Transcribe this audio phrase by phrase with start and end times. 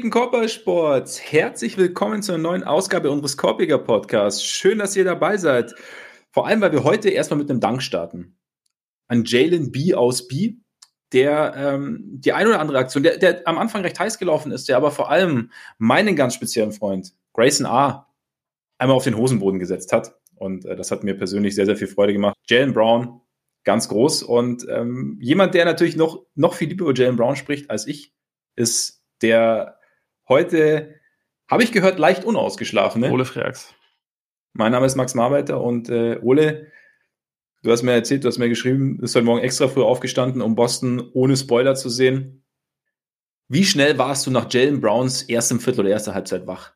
[0.00, 4.42] Gepflegten Körpersports, herzlich willkommen zur neuen Ausgabe unseres Korpiger Podcasts.
[4.42, 5.74] Schön, dass ihr dabei seid.
[6.30, 8.38] Vor allem, weil wir heute erstmal mit einem Dank starten.
[9.08, 10.54] An Jalen B aus B,
[11.12, 14.70] der ähm, die ein oder andere Aktion, der, der am Anfang recht heiß gelaufen ist,
[14.70, 18.08] der aber vor allem meinen ganz speziellen Freund, Grayson A.,
[18.78, 20.14] einmal auf den Hosenboden gesetzt hat.
[20.34, 22.38] Und äh, das hat mir persönlich sehr, sehr viel Freude gemacht.
[22.48, 23.20] Jalen Brown,
[23.64, 24.22] ganz groß.
[24.22, 28.14] Und ähm, jemand, der natürlich noch, noch viel lieber über Jalen Brown spricht als ich,
[28.56, 29.79] ist der
[30.30, 30.94] heute,
[31.50, 33.02] habe ich gehört, leicht unausgeschlafen.
[33.02, 33.10] Ne?
[33.10, 33.74] Ole Freaks.
[34.54, 36.68] Mein Name ist Max Marbeiter und äh, Ole,
[37.62, 40.40] du hast mir erzählt, du hast mir geschrieben, du bist heute Morgen extra früh aufgestanden,
[40.40, 42.44] um Boston ohne Spoiler zu sehen.
[43.48, 46.72] Wie schnell warst du nach Jalen Browns erstem Viertel oder erster Halbzeit wach?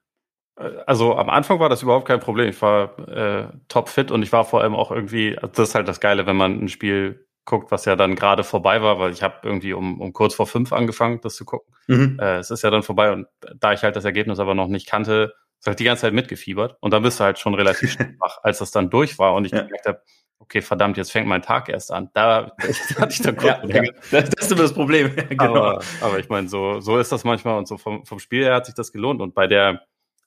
[0.87, 2.49] Also am Anfang war das überhaupt kein Problem.
[2.49, 5.89] Ich war äh, top fit und ich war vor allem auch irgendwie, das ist halt
[5.89, 9.23] das Geile, wenn man ein Spiel guckt, was ja dann gerade vorbei war, weil ich
[9.23, 11.75] habe irgendwie um, um kurz vor fünf angefangen, das zu gucken.
[11.87, 12.19] Mhm.
[12.21, 14.87] Äh, es ist ja dann vorbei und da ich halt das Ergebnis aber noch nicht
[14.87, 18.17] kannte, ist halt die ganze Zeit mitgefiebert und dann bist du halt schon relativ schnell
[18.19, 19.63] wach, als das dann durch war und ich ja.
[19.63, 20.01] gemerkt habe,
[20.39, 22.11] okay, verdammt, jetzt fängt mein Tag erst an.
[22.13, 22.53] Da,
[22.95, 23.91] da hatte ich dann kurz ja, ja.
[24.11, 25.15] Das, das, ist immer das Problem.
[25.29, 25.55] genau.
[25.55, 28.55] Aber, aber ich meine, so, so ist das manchmal und so vom, vom Spiel her
[28.55, 29.83] hat sich das gelohnt und bei der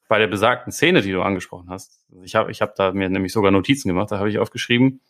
[0.09, 3.33] bei der besagten Szene, die du angesprochen hast, ich habe ich hab da mir nämlich
[3.33, 5.01] sogar Notizen gemacht, da habe ich aufgeschrieben,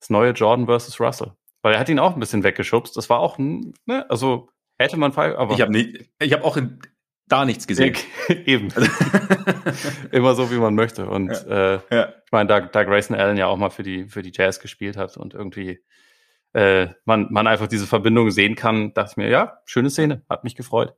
[0.00, 1.32] das neue Jordan versus Russell.
[1.62, 2.96] Weil er hat ihn auch ein bisschen weggeschubst.
[2.96, 4.48] Das war auch, ne, also
[4.78, 5.54] hätte man Fall, aber.
[5.54, 6.80] Ich habe nicht, ich habe auch in,
[7.28, 7.96] da nichts gesehen.
[8.28, 8.68] Eben.
[10.10, 11.06] Immer so, wie man möchte.
[11.06, 11.74] Und ja.
[11.74, 12.08] Äh, ja.
[12.24, 14.96] ich meine, da, da Grayson Allen ja auch mal für die, für die Jazz gespielt
[14.96, 15.80] hat und irgendwie
[16.52, 20.44] äh, man, man einfach diese Verbindung sehen kann, dachte ich mir, ja, schöne Szene, hat
[20.44, 20.94] mich gefreut.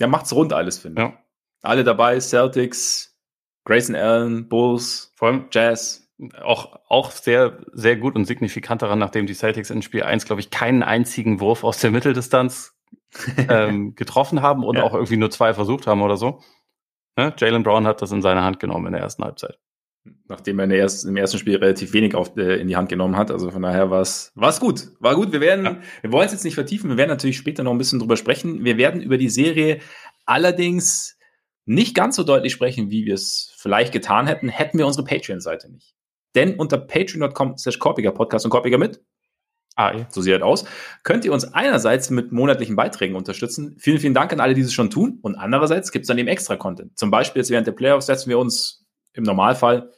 [0.00, 1.08] Ja, macht's rund alles, finde ich.
[1.08, 1.18] Ja.
[1.62, 3.18] Alle dabei, Celtics,
[3.64, 6.07] Grayson Allen, Bulls, vor allem Jazz
[6.42, 10.40] auch, auch sehr, sehr gut und signifikant daran, nachdem die Celtics in Spiel 1, glaube
[10.40, 12.74] ich, keinen einzigen Wurf aus der Mitteldistanz
[13.48, 14.82] ähm, getroffen haben und ja.
[14.82, 16.40] auch irgendwie nur zwei versucht haben oder so.
[17.16, 17.32] Ne?
[17.36, 19.58] Jalen Brown hat das in seine Hand genommen in der ersten Halbzeit.
[20.26, 22.88] Nachdem er in der ersten, im ersten Spiel relativ wenig auf, äh, in die Hand
[22.88, 23.30] genommen hat.
[23.30, 24.88] Also von daher war es gut.
[25.00, 25.32] War gut.
[25.32, 25.78] Wir werden, ja.
[26.02, 26.90] wir wollen es jetzt nicht vertiefen.
[26.90, 28.64] Wir werden natürlich später noch ein bisschen drüber sprechen.
[28.64, 29.80] Wir werden über die Serie
[30.24, 31.18] allerdings
[31.64, 35.70] nicht ganz so deutlich sprechen, wie wir es vielleicht getan hätten, hätten wir unsere Patreon-Seite
[35.70, 35.94] nicht.
[36.34, 39.02] Denn unter patreon.com slash Korpiger Podcast und Korpiger mit
[39.76, 40.64] AI, so sieht das aus,
[41.04, 43.76] könnt ihr uns einerseits mit monatlichen Beiträgen unterstützen.
[43.78, 45.18] Vielen, vielen Dank an alle, die es schon tun.
[45.22, 46.98] Und andererseits gibt es dann eben extra Content.
[46.98, 49.92] Zum Beispiel jetzt während der Playoffs setzen wir uns im Normalfall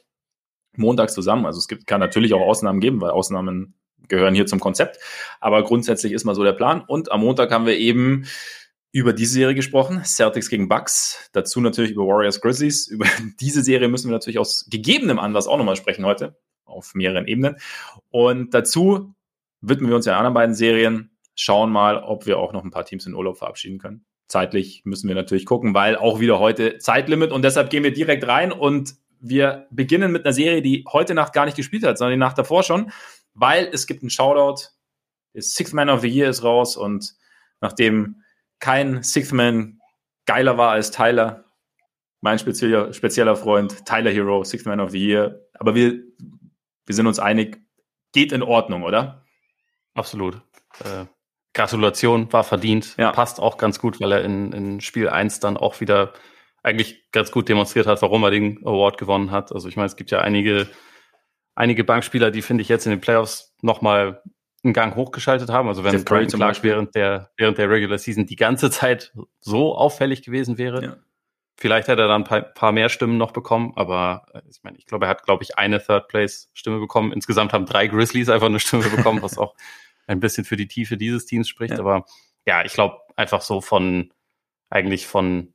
[0.75, 1.45] montags zusammen.
[1.45, 3.75] Also es gibt, kann natürlich auch Ausnahmen geben, weil Ausnahmen
[4.07, 4.99] gehören hier zum Konzept.
[5.39, 6.83] Aber grundsätzlich ist mal so der Plan.
[6.85, 8.25] Und am Montag haben wir eben
[8.91, 12.87] über diese Serie gesprochen, Celtics gegen Bucks, dazu natürlich über Warriors Grizzlies.
[12.91, 13.05] Über
[13.39, 17.55] diese Serie müssen wir natürlich aus gegebenem Anlass auch nochmal sprechen heute, auf mehreren Ebenen.
[18.09, 19.13] Und dazu
[19.61, 22.85] widmen wir uns ja anderen beiden Serien, schauen mal, ob wir auch noch ein paar
[22.85, 24.05] Teams in Urlaub verabschieden können.
[24.27, 28.27] Zeitlich müssen wir natürlich gucken, weil auch wieder heute Zeitlimit und deshalb gehen wir direkt
[28.27, 32.13] rein und wir beginnen mit einer Serie, die heute Nacht gar nicht gespielt hat, sondern
[32.13, 32.91] die Nacht davor schon,
[33.33, 34.69] weil es gibt einen Shoutout.
[35.33, 37.13] Der Sixth Man of the Year ist raus und
[37.61, 38.20] nachdem
[38.61, 39.81] kein Sixth Man
[40.25, 41.43] geiler war als Tyler.
[42.21, 45.41] Mein spezieller, spezieller Freund, Tyler Hero, Sixth Man of the Year.
[45.55, 45.99] Aber wir,
[46.85, 47.59] wir sind uns einig,
[48.13, 49.25] geht in Ordnung, oder?
[49.95, 50.35] Absolut.
[50.85, 51.05] Äh,
[51.53, 52.95] Gratulation, war verdient.
[52.97, 53.11] Ja.
[53.11, 56.13] Passt auch ganz gut, weil er in, in Spiel 1 dann auch wieder
[56.63, 59.51] eigentlich ganz gut demonstriert hat, warum er den Award gewonnen hat.
[59.51, 60.69] Also ich meine, es gibt ja einige,
[61.55, 64.21] einige Bankspieler, die finde ich jetzt in den Playoffs nochmal
[64.63, 65.67] einen Gang hochgeschaltet haben.
[65.67, 70.21] Also wenn Brandon Clark während der, während der Regular Season die ganze Zeit so auffällig
[70.23, 70.95] gewesen wäre, ja.
[71.57, 74.85] vielleicht hätte er dann ein paar, mehr Stimmen noch bekommen, aber äh, ich meine, ich
[74.85, 77.11] glaube, er hat, glaube ich, eine Third Place Stimme bekommen.
[77.11, 79.55] Insgesamt haben drei Grizzlies einfach eine Stimme bekommen, was auch
[80.07, 81.73] ein bisschen für die Tiefe dieses Teams spricht.
[81.73, 81.79] Ja.
[81.79, 82.05] Aber
[82.45, 84.13] ja, ich glaube einfach so von,
[84.69, 85.53] eigentlich von,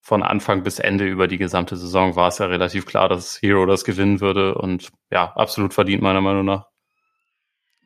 [0.00, 3.66] von Anfang bis Ende über die gesamte Saison war es ja relativ klar, dass Hero
[3.66, 6.70] das gewinnen würde und ja, absolut verdient meiner Meinung nach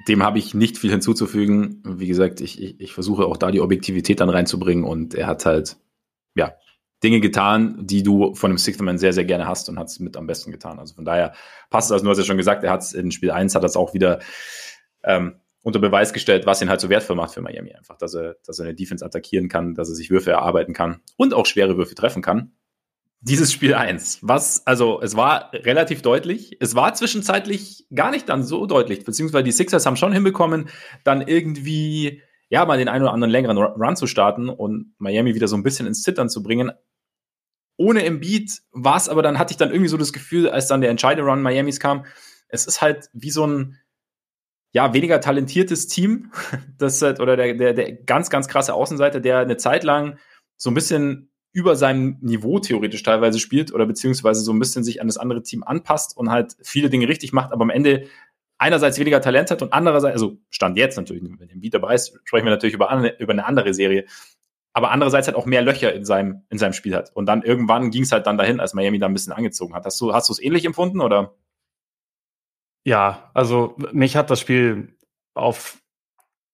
[0.09, 1.83] dem habe ich nicht viel hinzuzufügen.
[1.85, 5.47] Wie gesagt, ich, ich, ich versuche auch da die Objektivität dann reinzubringen und er hat
[5.47, 5.77] halt,
[6.35, 6.55] ja,
[7.03, 10.01] Dinge getan, die du von dem Sixth Man sehr, sehr gerne hast und hat es
[10.01, 10.79] mit am besten getan.
[10.79, 11.35] Also von daher
[11.69, 12.03] passt das.
[12.03, 14.21] Du hast ja schon gesagt, er hat es in Spiel 1 hat das auch wieder
[15.03, 18.37] ähm, unter Beweis gestellt, was ihn halt so wertvoll macht für Miami einfach, dass er,
[18.47, 21.77] dass er eine Defense attackieren kann, dass er sich Würfe erarbeiten kann und auch schwere
[21.77, 22.53] Würfe treffen kann
[23.25, 24.19] dieses Spiel 1.
[24.21, 26.59] Was, also es war relativ deutlich.
[26.61, 30.69] Es war zwischenzeitlich gar nicht dann so deutlich, beziehungsweise die Sixers haben schon hinbekommen,
[31.05, 35.49] dann irgendwie, ja, mal den einen oder anderen längeren Run zu starten und Miami wieder
[35.49, 36.71] so ein bisschen ins Zittern zu bringen.
[37.79, 40.83] Ohne Embiid war es aber dann, hatte ich dann irgendwie so das Gefühl, als dann
[40.83, 42.05] der entscheidende Run Miamis kam,
[42.49, 43.79] es ist halt wie so ein,
[44.73, 46.31] ja, weniger talentiertes Team,
[46.79, 50.19] das halt, oder der, der, der ganz, ganz krasse Außenseiter, der eine Zeit lang
[50.59, 55.01] so ein bisschen über seinem Niveau theoretisch teilweise spielt oder beziehungsweise so ein bisschen sich
[55.01, 58.09] an das andere Team anpasst und halt viele Dinge richtig macht, aber am Ende
[58.59, 62.21] einerseits weniger Talent hat und andererseits, also Stand jetzt natürlich, wenn im Beat dabei ist,
[62.25, 64.05] sprechen wir natürlich über, eine, über eine andere Serie,
[64.73, 67.15] aber andererseits halt auch mehr Löcher in seinem, in seinem Spiel hat.
[67.15, 69.85] Und dann irgendwann ging es halt dann dahin, als Miami da ein bisschen angezogen hat.
[69.85, 71.37] Hast du, hast du es ähnlich empfunden oder?
[72.85, 74.97] Ja, also mich hat das Spiel
[75.35, 75.79] auf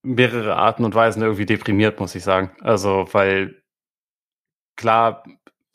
[0.02, 2.50] mehrere Arten und Weisen irgendwie deprimiert, muss ich sagen.
[2.60, 3.59] Also, weil
[4.80, 5.24] klar,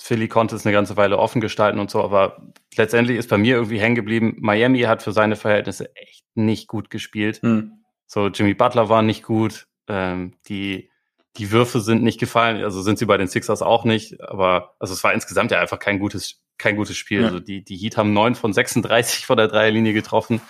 [0.02, 2.42] Philly konnte es eine ganze Weile offen gestalten und so, aber
[2.76, 6.90] letztendlich ist bei mir irgendwie hängen geblieben, Miami hat für seine Verhältnisse echt nicht gut
[6.90, 7.42] gespielt.
[7.42, 7.84] Hm.
[8.08, 10.90] So, Jimmy Butler war nicht gut, ähm, die,
[11.38, 14.94] die Würfe sind nicht gefallen, also sind sie bei den Sixers auch nicht, aber also
[14.94, 17.22] es war insgesamt ja einfach kein gutes, kein gutes Spiel.
[17.22, 17.28] Ja.
[17.28, 20.42] Also die, die Heat haben neun von 36 von der Dreierlinie getroffen,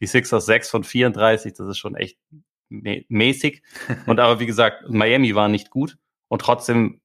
[0.00, 2.18] die Sixers sechs von 34, das ist schon echt
[2.68, 3.62] mäßig.
[4.06, 5.96] Und aber wie gesagt, Miami war nicht gut
[6.28, 7.00] und trotzdem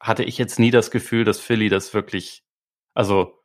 [0.00, 2.42] hatte ich jetzt nie das Gefühl, dass Philly das wirklich,
[2.94, 3.38] also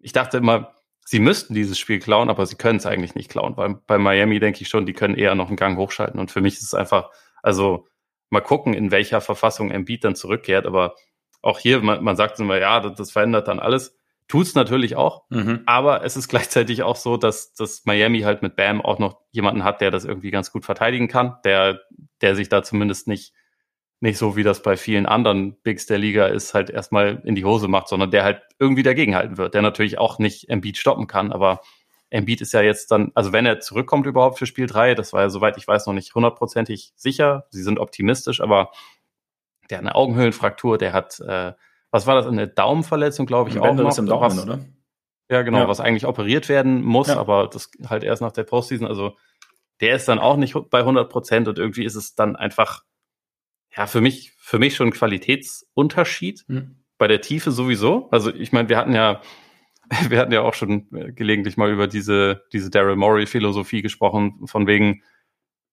[0.00, 0.74] ich dachte immer,
[1.04, 3.56] sie müssten dieses Spiel klauen, aber sie können es eigentlich nicht klauen.
[3.56, 6.18] Weil bei Miami denke ich schon, die können eher noch einen Gang hochschalten.
[6.18, 7.10] Und für mich ist es einfach,
[7.42, 7.86] also
[8.30, 10.66] mal gucken, in welcher Verfassung Embiid dann zurückkehrt.
[10.66, 10.94] Aber
[11.42, 13.96] auch hier, man, man sagt immer, ja, das, das verändert dann alles.
[14.28, 15.62] Tut's natürlich auch, mhm.
[15.64, 19.64] aber es ist gleichzeitig auch so, dass, dass Miami halt mit Bam auch noch jemanden
[19.64, 21.80] hat, der das irgendwie ganz gut verteidigen kann, der,
[22.20, 23.32] der sich da zumindest nicht
[24.00, 27.44] nicht so wie das bei vielen anderen Bigs der Liga ist, halt erstmal in die
[27.44, 31.32] Hose macht, sondern der halt irgendwie dagegenhalten wird, der natürlich auch nicht Embiid stoppen kann,
[31.32, 31.60] aber
[32.10, 35.22] Embiid ist ja jetzt dann, also wenn er zurückkommt überhaupt für Spiel 3, das war
[35.22, 38.70] ja soweit ich weiß noch nicht hundertprozentig sicher, sie sind optimistisch, aber
[39.68, 41.52] der hat eine Augenhöhlenfraktur, der hat, äh,
[41.90, 43.88] was war das, eine Daumenverletzung, glaube ich, auch noch.
[43.88, 44.60] Ist im Daumen, was, oder?
[45.30, 45.68] Ja, genau, ja.
[45.68, 47.18] was eigentlich operiert werden muss, ja.
[47.18, 49.16] aber das halt erst nach der Postseason, also
[49.80, 52.84] der ist dann auch nicht bei 100 Prozent und irgendwie ist es dann einfach
[53.78, 56.44] ja, für mich, für mich schon ein Qualitätsunterschied.
[56.48, 56.76] Mhm.
[56.98, 58.10] Bei der Tiefe sowieso.
[58.10, 59.22] Also ich meine, wir hatten ja,
[60.08, 64.66] wir hatten ja auch schon äh, gelegentlich mal über diese, diese Daryl Morey-Philosophie gesprochen, von
[64.66, 65.02] wegen,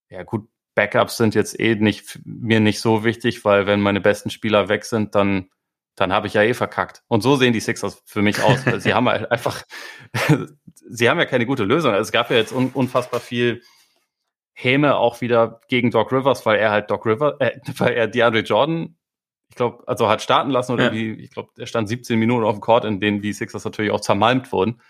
[0.10, 4.30] ja gut, Backups sind jetzt eh nicht, mir nicht so wichtig, weil wenn meine besten
[4.30, 5.50] Spieler weg sind, dann,
[5.96, 7.02] dann habe ich ja eh verkackt.
[7.08, 8.60] Und so sehen die Sixers für mich aus.
[8.84, 9.64] sie haben halt einfach,
[10.90, 11.92] sie haben ja keine gute Lösung.
[11.92, 13.64] Also es gab ja jetzt un, unfassbar viel
[14.58, 18.40] Häme auch wieder gegen Doc Rivers, weil er halt Doc Rivers, äh, weil er DeAndre
[18.40, 18.98] Jordan,
[19.50, 20.94] ich glaube, also hat starten lassen oder ja.
[20.94, 23.92] wie, ich glaube, er stand 17 Minuten auf dem Court, in denen die Sixers natürlich
[23.92, 24.82] auch zermalmt wurden.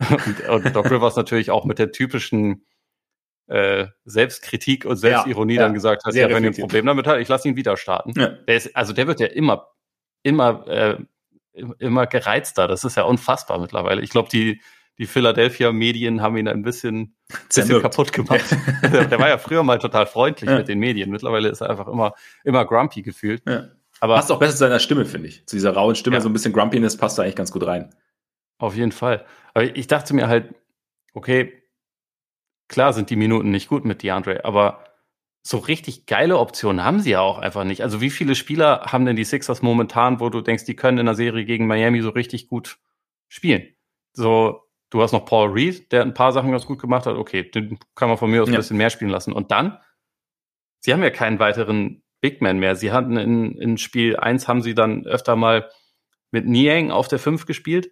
[0.10, 2.66] und, und Doc Rivers natürlich auch mit der typischen
[3.46, 7.06] äh, Selbstkritik und Selbstironie ja, ja, dann gesagt hat, ja, wenn ihr ein Problem damit
[7.06, 8.12] hat, ich lasse ihn wieder starten.
[8.18, 8.28] Ja.
[8.28, 9.68] Der ist, also der wird ja immer,
[10.22, 10.98] immer, äh,
[11.78, 12.66] immer gereizter.
[12.66, 14.02] Das ist ja unfassbar mittlerweile.
[14.02, 14.60] Ich glaube, die,
[14.98, 17.13] die Philadelphia Medien haben ihn ein bisschen,
[17.48, 18.44] bisschen kaputt gemacht.
[18.82, 20.58] der, war ja früher mal total freundlich ja.
[20.58, 21.10] mit den Medien.
[21.10, 23.42] Mittlerweile ist er einfach immer, immer grumpy gefühlt.
[23.48, 23.68] Ja.
[24.00, 25.46] Aber passt auch besser zu seiner Stimme, finde ich.
[25.46, 26.20] Zu dieser rauen Stimme, ja.
[26.20, 27.94] so ein bisschen Grumpiness passt da eigentlich ganz gut rein.
[28.58, 29.24] Auf jeden Fall.
[29.54, 30.54] Aber ich dachte mir halt,
[31.14, 31.62] okay,
[32.68, 34.84] klar sind die Minuten nicht gut mit DeAndre, aber
[35.46, 37.82] so richtig geile Optionen haben sie ja auch einfach nicht.
[37.82, 41.06] Also wie viele Spieler haben denn die Sixers momentan, wo du denkst, die können in
[41.06, 42.78] der Serie gegen Miami so richtig gut
[43.28, 43.68] spielen?
[44.14, 44.63] So,
[44.94, 47.16] Du hast noch Paul Reed, der ein paar Sachen ganz gut gemacht hat.
[47.16, 48.54] Okay, den kann man von mir aus ja.
[48.54, 49.32] ein bisschen mehr spielen lassen.
[49.32, 49.76] Und dann,
[50.78, 52.76] sie haben ja keinen weiteren Big Man mehr.
[52.76, 55.68] Sie hatten in, in Spiel 1 haben sie dann öfter mal
[56.30, 57.90] mit Niang auf der 5 gespielt.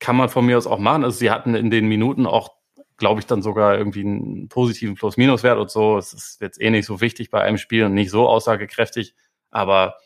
[0.00, 1.02] Kann man von mir aus auch machen.
[1.02, 2.50] Also sie hatten in den Minuten auch,
[2.98, 5.96] glaube ich, dann sogar irgendwie einen positiven Plus-Minus-Wert und so.
[5.96, 9.14] Es ist jetzt eh nicht so wichtig bei einem Spiel und nicht so aussagekräftig.
[9.50, 9.96] Aber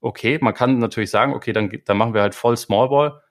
[0.00, 3.22] okay, man kann natürlich sagen, okay, dann, dann machen wir halt voll Small Ball.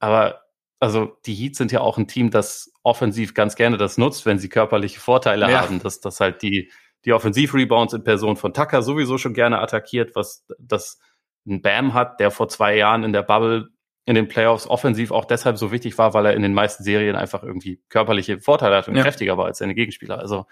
[0.00, 0.43] Aber
[0.80, 4.38] also die Heats sind ja auch ein Team, das offensiv ganz gerne das nutzt, wenn
[4.38, 5.62] sie körperliche Vorteile ja.
[5.62, 6.70] haben, dass das halt die,
[7.04, 10.98] die Offensiv-Rebounds in Person von Tucker sowieso schon gerne attackiert, was das
[11.46, 13.68] ein Bam hat, der vor zwei Jahren in der Bubble
[14.06, 17.16] in den Playoffs offensiv auch deshalb so wichtig war, weil er in den meisten Serien
[17.16, 19.02] einfach irgendwie körperliche Vorteile hat und ja.
[19.02, 20.18] kräftiger war als seine Gegenspieler.
[20.18, 20.46] Also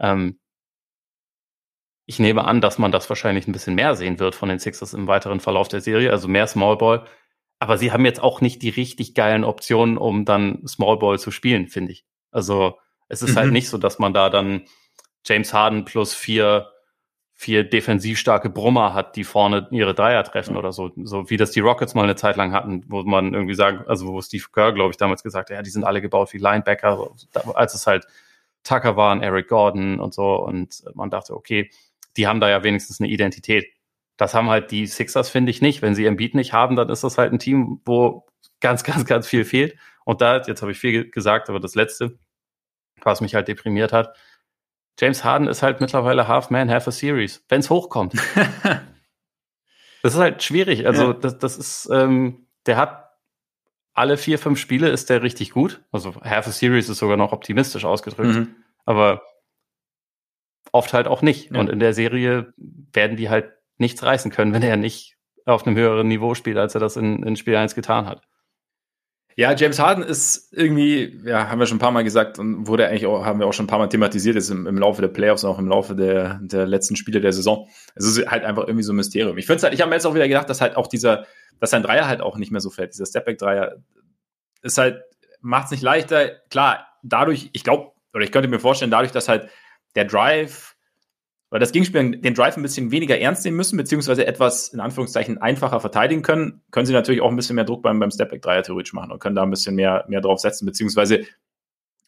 [0.00, 0.40] ähm,
[2.06, 4.94] ich nehme an, dass man das wahrscheinlich ein bisschen mehr sehen wird von den Sixers
[4.94, 7.04] im weiteren Verlauf der Serie, also mehr Small Ball
[7.58, 11.30] aber sie haben jetzt auch nicht die richtig geilen Optionen, um dann Small Ball zu
[11.30, 12.04] spielen, finde ich.
[12.30, 13.40] Also es ist halt mhm.
[13.40, 14.64] halt nicht so, dass man da dann
[15.24, 16.70] James Harden plus vier,
[17.34, 20.58] vier defensiv starke Brummer hat, die vorne ihre Dreier treffen ja.
[20.58, 20.90] oder so.
[20.96, 24.06] So wie das die Rockets mal eine Zeit lang hatten, wo man irgendwie sagt, also
[24.08, 27.10] wo Steve Kerr, glaube ich, damals gesagt hat, ja, die sind alle gebaut wie Linebacker,
[27.54, 28.06] als es halt
[28.64, 30.36] Tucker waren, Eric Gordon und so.
[30.36, 31.70] Und man dachte, okay,
[32.16, 33.66] die haben da ja wenigstens eine Identität.
[34.16, 35.82] Das haben halt die Sixers, finde ich, nicht.
[35.82, 38.26] Wenn sie Embiid nicht haben, dann ist das halt ein Team, wo
[38.60, 39.76] ganz, ganz, ganz viel fehlt.
[40.04, 42.18] Und da, jetzt habe ich viel gesagt, aber das Letzte,
[43.02, 44.16] was mich halt deprimiert hat,
[44.98, 48.14] James Harden ist halt mittlerweile Half Man, Half a Series, wenn es hochkommt.
[50.06, 50.86] Das ist halt schwierig.
[50.86, 51.12] Also, ja.
[51.14, 53.10] das, das ist, ähm, der hat
[53.92, 55.82] alle vier, fünf Spiele ist der richtig gut.
[55.90, 58.34] Also Half a Series ist sogar noch optimistisch ausgedrückt.
[58.34, 58.54] Mhm.
[58.84, 59.22] Aber
[60.70, 61.50] oft halt auch nicht.
[61.50, 61.58] Ja.
[61.58, 62.52] Und in der Serie
[62.92, 66.74] werden die halt nichts reißen können, wenn er nicht auf einem höheren Niveau spielt, als
[66.74, 68.22] er das in, in Spiel 1 getan hat.
[69.38, 72.88] Ja, James Harden ist irgendwie, ja, haben wir schon ein paar Mal gesagt und wurde
[72.88, 75.08] eigentlich auch, haben wir auch schon ein paar Mal thematisiert, ist im, im Laufe der
[75.08, 77.68] Playoffs und auch im Laufe der, der letzten Spiele der Saison.
[77.94, 79.36] Es ist halt einfach irgendwie so ein Mysterium.
[79.36, 81.26] Ich finde halt, ich habe mir jetzt auch wieder gedacht, dass halt auch dieser,
[81.60, 82.94] dass sein Dreier halt auch nicht mehr so fällt.
[82.94, 83.76] Dieser Stepback-Dreier
[84.62, 85.02] ist halt,
[85.42, 86.30] macht es nicht leichter.
[86.48, 89.50] Klar, dadurch, ich glaube, oder ich könnte mir vorstellen, dadurch, dass halt
[89.96, 90.75] der Drive
[91.56, 95.38] weil das Gegenspieler den Drive ein bisschen weniger ernst nehmen müssen, beziehungsweise etwas in Anführungszeichen
[95.38, 98.92] einfacher verteidigen können, können sie natürlich auch ein bisschen mehr Druck beim, beim Stepback-Dreier theoretisch
[98.92, 101.24] machen und können da ein bisschen mehr, mehr drauf setzen, beziehungsweise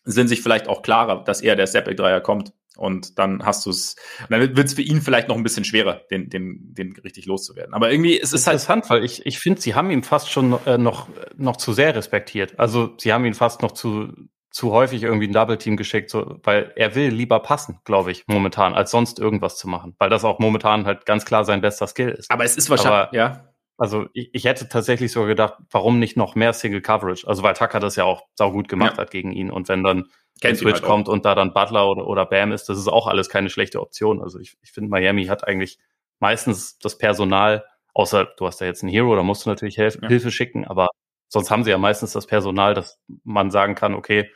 [0.04, 2.52] sind sich vielleicht auch klarer, dass eher der Stepback-Dreier kommt.
[2.76, 3.96] Und dann hast du es,
[4.28, 7.72] dann wird es für ihn vielleicht noch ein bisschen schwerer, den, den, den richtig loszuwerden.
[7.72, 8.56] Aber irgendwie ist es halt.
[8.56, 11.96] Interessant, weil ich, ich finde, sie haben ihn fast schon äh, noch, noch zu sehr
[11.96, 12.58] respektiert.
[12.58, 14.12] Also sie haben ihn fast noch zu,
[14.58, 18.24] zu häufig irgendwie ein Double Team geschickt, so, weil er will lieber passen, glaube ich,
[18.26, 21.86] momentan, als sonst irgendwas zu machen, weil das auch momentan halt ganz klar sein bester
[21.86, 22.28] Skill ist.
[22.28, 23.54] Aber es ist wahrscheinlich, Aber, ja.
[23.76, 27.28] Also ich, ich hätte tatsächlich sogar gedacht, warum nicht noch mehr Single Coverage?
[27.28, 29.02] Also weil Tucker das ja auch saugut gemacht ja.
[29.02, 30.06] hat gegen ihn und wenn dann
[30.40, 33.06] Kennt Switch halt kommt und da dann Butler oder, oder Bam ist, das ist auch
[33.06, 34.20] alles keine schlechte Option.
[34.20, 35.78] Also ich, ich finde, Miami hat eigentlich
[36.18, 40.00] meistens das Personal, außer du hast ja jetzt einen Hero, da musst du natürlich Hilf
[40.02, 40.08] ja.
[40.08, 40.88] Hilfe schicken, aber
[41.28, 44.28] sonst haben sie ja meistens das Personal, dass man sagen kann, okay,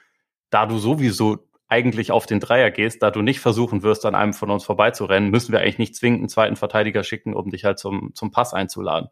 [0.52, 4.34] da du sowieso eigentlich auf den Dreier gehst, da du nicht versuchen wirst, an einem
[4.34, 7.78] von uns vorbeizurennen, müssen wir eigentlich nicht zwingend einen zweiten Verteidiger schicken, um dich halt
[7.78, 9.08] zum, zum Pass einzuladen.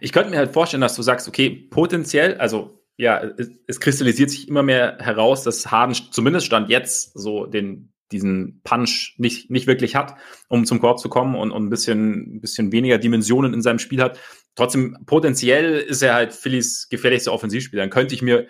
[0.00, 4.28] Ich könnte mir halt vorstellen, dass du sagst, okay, potenziell, also ja, es, es kristallisiert
[4.28, 9.66] sich immer mehr heraus, dass Harden zumindest stand jetzt so den, diesen Punch nicht, nicht
[9.66, 10.16] wirklich hat,
[10.48, 13.78] um zum Korb zu kommen und, und ein bisschen, ein bisschen weniger Dimensionen in seinem
[13.78, 14.20] Spiel hat.
[14.54, 17.82] Trotzdem, potenziell ist er halt Phillies gefährlichster Offensivspieler.
[17.82, 18.48] Dann könnte ich mir,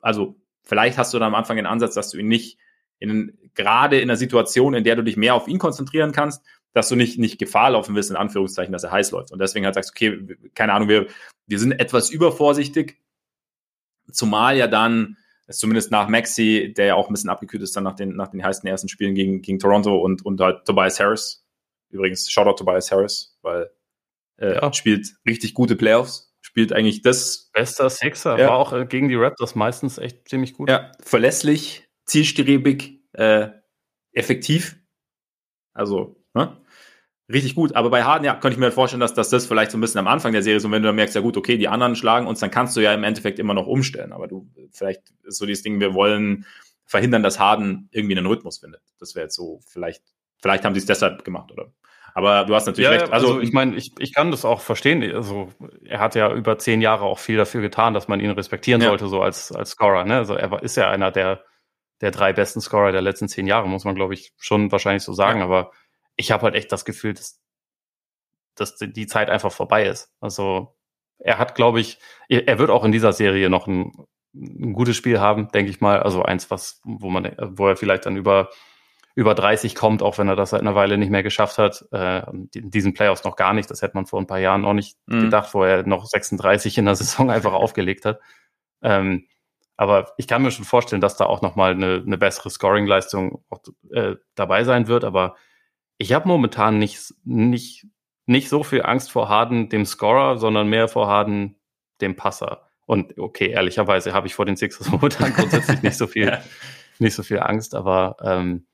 [0.00, 0.36] also
[0.68, 2.58] Vielleicht hast du da am Anfang den Ansatz, dass du ihn nicht
[2.98, 6.44] in, gerade in einer Situation, in der du dich mehr auf ihn konzentrieren kannst,
[6.74, 9.32] dass du nicht, nicht Gefahr laufen willst, in Anführungszeichen, dass er heiß läuft.
[9.32, 11.06] Und deswegen halt sagst, okay, keine Ahnung, wir,
[11.46, 12.98] wir sind etwas übervorsichtig,
[14.12, 15.16] zumal ja dann,
[15.48, 18.44] zumindest nach Maxi, der ja auch ein bisschen abgekühlt ist, dann nach den, nach den
[18.44, 21.46] heißen ersten Spielen gegen, gegen Toronto und, und halt Tobias Harris.
[21.88, 23.70] Übrigens, Shoutout Tobias Harris, weil
[24.36, 24.72] äh, ja.
[24.74, 26.27] spielt richtig gute Playoffs
[26.58, 27.50] spielt eigentlich das.
[27.52, 28.48] Bester Sixer, ja.
[28.48, 30.68] war auch äh, gegen die Raptors meistens echt ziemlich gut.
[30.68, 33.50] Ja, verlässlich, zielstrebig, äh,
[34.12, 34.76] effektiv.
[35.72, 36.56] Also, ne?
[37.32, 37.76] Richtig gut.
[37.76, 39.80] Aber bei Harden, ja, könnte ich mir halt vorstellen, dass, dass das vielleicht so ein
[39.80, 41.94] bisschen am Anfang der Serie so, wenn du dann merkst, ja gut, okay, die anderen
[41.94, 44.12] schlagen uns, dann kannst du ja im Endeffekt immer noch umstellen.
[44.12, 46.44] Aber du, vielleicht ist so dieses Ding, wir wollen
[46.86, 48.82] verhindern, dass Harden irgendwie einen Rhythmus findet.
[48.98, 50.02] Das wäre jetzt so, vielleicht,
[50.40, 51.70] vielleicht haben sie es deshalb gemacht, oder?
[52.18, 53.12] Aber du hast natürlich ja, recht.
[53.12, 55.04] Also, also ich meine, ich, ich kann das auch verstehen.
[55.14, 55.52] Also
[55.84, 58.88] er hat ja über zehn Jahre auch viel dafür getan, dass man ihn respektieren ja.
[58.88, 60.04] sollte, so als, als Scorer.
[60.04, 60.16] Ne?
[60.16, 61.44] Also er ist ja einer der,
[62.00, 65.12] der drei besten Scorer der letzten zehn Jahre, muss man, glaube ich, schon wahrscheinlich so
[65.12, 65.38] sagen.
[65.38, 65.44] Ja.
[65.44, 65.70] Aber
[66.16, 67.40] ich habe halt echt das Gefühl, dass,
[68.56, 70.12] dass die Zeit einfach vorbei ist.
[70.18, 70.74] Also
[71.20, 73.92] er hat, glaube ich, er wird auch in dieser Serie noch ein,
[74.34, 76.02] ein gutes Spiel haben, denke ich mal.
[76.02, 78.50] Also eins, was, wo man, wo er vielleicht dann über
[79.18, 81.84] über 30 kommt, auch wenn er das seit einer Weile nicht mehr geschafft hat.
[81.90, 82.22] Äh,
[82.54, 83.68] in diesen Playoffs noch gar nicht.
[83.68, 85.22] Das hätte man vor ein paar Jahren noch nicht mhm.
[85.22, 88.20] gedacht, wo er noch 36 in der Saison einfach aufgelegt hat.
[88.80, 89.26] Ähm,
[89.76, 93.44] aber ich kann mir schon vorstellen, dass da auch nochmal eine, eine bessere Scoring-Leistung
[93.90, 95.02] äh, dabei sein wird.
[95.02, 95.34] Aber
[95.96, 97.88] ich habe momentan nicht, nicht,
[98.26, 101.56] nicht so viel Angst vor Harden, dem Scorer, sondern mehr vor Harden,
[102.00, 102.68] dem Passer.
[102.86, 106.38] Und okay, ehrlicherweise habe ich vor den Sixers momentan grundsätzlich nicht so viel,
[107.00, 108.67] nicht so viel Angst, aber ähm,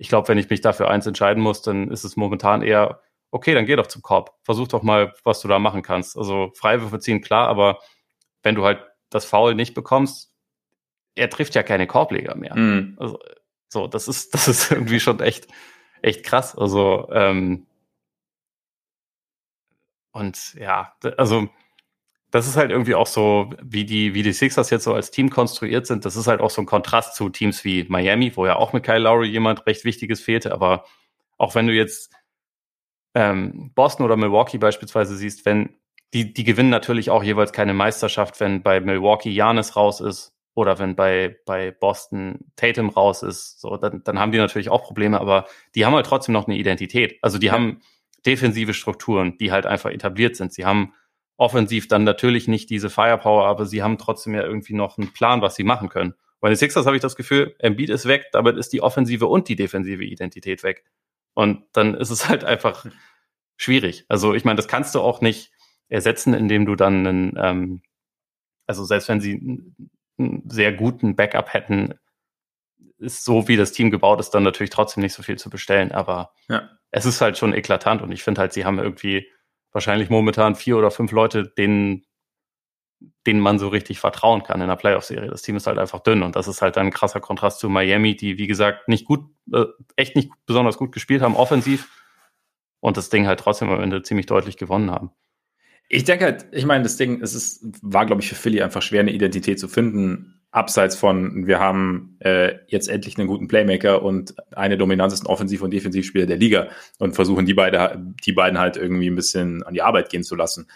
[0.00, 3.52] ich glaube, wenn ich mich dafür eins entscheiden muss, dann ist es momentan eher, okay,
[3.52, 4.34] dann geh doch zum Korb.
[4.44, 6.16] Versuch doch mal, was du da machen kannst.
[6.16, 7.80] Also Freiwürfe ziehen, klar, aber
[8.42, 10.32] wenn du halt das Foul nicht bekommst,
[11.16, 12.56] er trifft ja keine Korbleger mehr.
[12.56, 12.96] Mhm.
[12.98, 13.18] Also,
[13.68, 15.48] so, das ist, das ist irgendwie schon echt,
[16.00, 16.56] echt krass.
[16.56, 17.66] Also, ähm,
[20.12, 21.50] und ja, also
[22.30, 25.30] das ist halt irgendwie auch so, wie die, wie die Sixers jetzt so als Team
[25.30, 26.04] konstruiert sind.
[26.04, 28.84] Das ist halt auch so ein Kontrast zu Teams wie Miami, wo ja auch mit
[28.84, 30.52] Kyle Lowry jemand recht Wichtiges fehlte.
[30.52, 30.84] Aber
[31.38, 32.12] auch wenn du jetzt
[33.14, 35.76] ähm, Boston oder Milwaukee beispielsweise siehst, wenn
[36.14, 40.78] die, die gewinnen natürlich auch jeweils keine Meisterschaft, wenn bei Milwaukee Janis raus ist oder
[40.78, 43.60] wenn bei, bei Boston Tatum raus ist.
[43.60, 46.56] So, dann, dann haben die natürlich auch Probleme, aber die haben halt trotzdem noch eine
[46.56, 47.18] Identität.
[47.22, 47.52] Also die ja.
[47.52, 47.80] haben
[48.26, 50.52] defensive Strukturen, die halt einfach etabliert sind.
[50.52, 50.92] Sie haben
[51.40, 55.40] offensiv dann natürlich nicht diese Firepower, aber sie haben trotzdem ja irgendwie noch einen Plan,
[55.40, 56.14] was sie machen können.
[56.38, 59.48] Bei den Sixers habe ich das Gefühl, Embiid ist weg, damit ist die offensive und
[59.48, 60.84] die defensive Identität weg.
[61.32, 62.84] Und dann ist es halt einfach
[63.56, 64.04] schwierig.
[64.08, 65.50] Also ich meine, das kannst du auch nicht
[65.88, 67.82] ersetzen, indem du dann einen, ähm,
[68.66, 69.32] also selbst wenn sie
[70.18, 71.94] einen sehr guten Backup hätten,
[72.98, 75.90] ist so, wie das Team gebaut ist, dann natürlich trotzdem nicht so viel zu bestellen.
[75.90, 76.68] Aber ja.
[76.90, 79.26] es ist halt schon eklatant und ich finde halt, sie haben irgendwie
[79.72, 82.04] wahrscheinlich momentan vier oder fünf Leute, denen,
[83.26, 85.30] denen man so richtig vertrauen kann in der Playoff-Serie.
[85.30, 88.16] Das Team ist halt einfach dünn und das ist halt ein krasser Kontrast zu Miami,
[88.16, 89.64] die, wie gesagt, nicht gut, äh,
[89.96, 91.88] echt nicht besonders gut gespielt haben, offensiv
[92.80, 95.10] und das Ding halt trotzdem am Ende ziemlich deutlich gewonnen haben.
[95.88, 98.82] Ich denke halt, ich meine, das Ding, es ist, war, glaube ich, für Philly einfach
[98.82, 104.02] schwer, eine Identität zu finden abseits von, wir haben äh, jetzt endlich einen guten Playmaker
[104.02, 108.76] und eine dominantesten Offensiv- und Defensivspieler der Liga und versuchen die beide, die beiden halt
[108.76, 110.68] irgendwie ein bisschen an die Arbeit gehen zu lassen.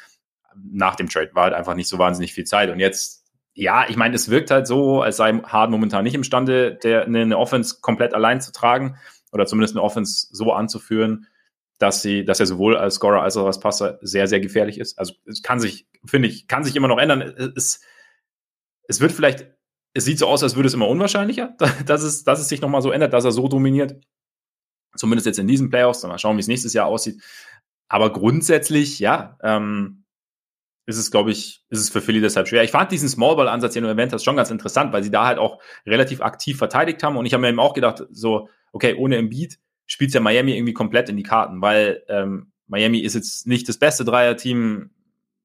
[0.56, 2.70] Nach dem Trade war halt einfach nicht so wahnsinnig viel Zeit.
[2.70, 6.76] Und jetzt, ja, ich meine, es wirkt halt so, als sei Harden momentan nicht imstande,
[6.76, 8.96] der, eine Offense komplett allein zu tragen
[9.32, 11.26] oder zumindest eine Offense so anzuführen,
[11.78, 14.96] dass sie, dass er sowohl als Scorer als auch als Passer sehr, sehr gefährlich ist.
[15.00, 17.20] Also es kann sich, finde ich, kann sich immer noch ändern.
[17.56, 17.80] Es,
[18.86, 19.48] es wird vielleicht
[19.94, 22.82] es sieht so aus, als würde es immer unwahrscheinlicher, dass es, dass es sich nochmal
[22.82, 23.96] so ändert, dass er so dominiert.
[24.96, 26.02] Zumindest jetzt in diesen Playoffs.
[26.02, 27.20] Mal schauen, wie es nächstes Jahr aussieht.
[27.88, 30.04] Aber grundsätzlich, ja, ähm,
[30.86, 32.62] ist es, glaube ich, ist es für Philly deshalb schwer.
[32.62, 35.38] Ich fand diesen Smallball-Ansatz, den du erwähnt hast, schon ganz interessant, weil sie da halt
[35.38, 37.16] auch relativ aktiv verteidigt haben.
[37.16, 40.74] Und ich habe mir eben auch gedacht, so, okay, ohne Embiid spielt ja Miami irgendwie
[40.74, 44.90] komplett in die Karten, weil ähm, Miami ist jetzt nicht das beste Dreier-Team,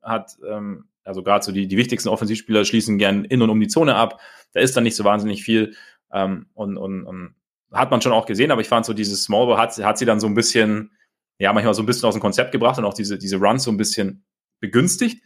[0.02, 3.68] hat ähm, also gerade so die, die wichtigsten Offensivspieler schließen gern in und um die
[3.68, 4.22] Zone ab.
[4.54, 5.76] Da ist dann nicht so wahnsinnig viel.
[6.14, 7.36] Ähm, und, und, und
[7.72, 10.06] hat man schon auch gesehen, aber ich fand so dieses Small Ball hat, hat sie
[10.06, 10.92] dann so ein bisschen,
[11.40, 13.72] ja, manchmal so ein bisschen aus dem Konzept gebracht und auch diese, diese Runs so
[13.72, 14.24] ein bisschen
[14.60, 15.24] begünstigt.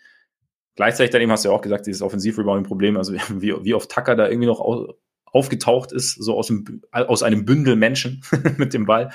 [0.75, 4.15] Gleichzeitig dann eben hast du ja auch gesagt, dieses Offensiv-Rebounding-Problem, also wie, wie oft Tucker
[4.15, 4.61] da irgendwie noch
[5.25, 8.23] aufgetaucht ist, so aus, dem, aus einem Bündel Menschen
[8.57, 9.11] mit dem Ball,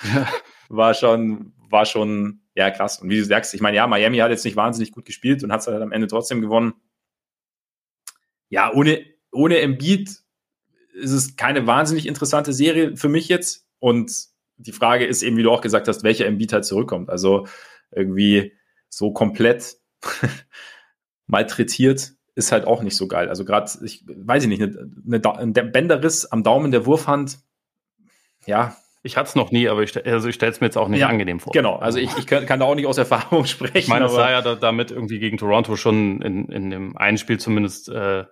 [0.69, 3.01] war schon, war schon, ja, krass.
[3.01, 5.53] Und wie du sagst, ich meine, ja, Miami hat jetzt nicht wahnsinnig gut gespielt und
[5.53, 6.75] hat es halt am Ende trotzdem gewonnen.
[8.49, 10.09] Ja, ohne, ohne Embiid
[10.95, 13.67] ist es keine wahnsinnig interessante Serie für mich jetzt.
[13.79, 14.13] Und
[14.57, 17.11] die Frage ist eben, wie du auch gesagt hast, welcher Embiid halt zurückkommt.
[17.11, 17.47] Also
[17.91, 18.53] irgendwie
[18.89, 19.77] so komplett
[21.27, 23.29] malträtiert ist halt auch nicht so geil.
[23.29, 27.41] Also gerade, ich weiß ich nicht, eine, eine, ein Bänderriss am Daumen der Wurfhand,
[28.47, 30.89] ja, ich hatte es noch nie, aber ich, also ich stelle es mir jetzt auch
[30.89, 31.53] nicht ja, angenehm vor.
[31.53, 33.79] Genau, also ich, ich kann, kann, da auch nicht aus Erfahrung sprechen.
[33.79, 37.19] Ich meine, es sah ja da, damit irgendwie gegen Toronto schon in, in dem einen
[37.19, 38.25] Spiel zumindest äh,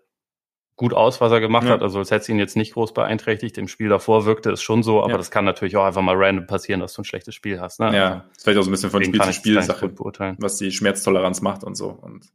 [0.77, 1.75] gut aus, was er gemacht ja.
[1.75, 1.83] hat.
[1.83, 3.57] Also es hätte ihn jetzt nicht groß beeinträchtigt.
[3.59, 5.17] Im Spiel davor wirkte es schon so, aber ja.
[5.17, 7.81] das kann natürlich auch einfach mal random passieren, dass du ein schlechtes Spiel hast.
[7.81, 7.97] Ne?
[7.97, 9.91] Ja, das ist vielleicht auch so ein bisschen von Spiel zu Spiel Sache,
[10.39, 11.89] was die Schmerztoleranz macht und so.
[11.89, 12.27] Und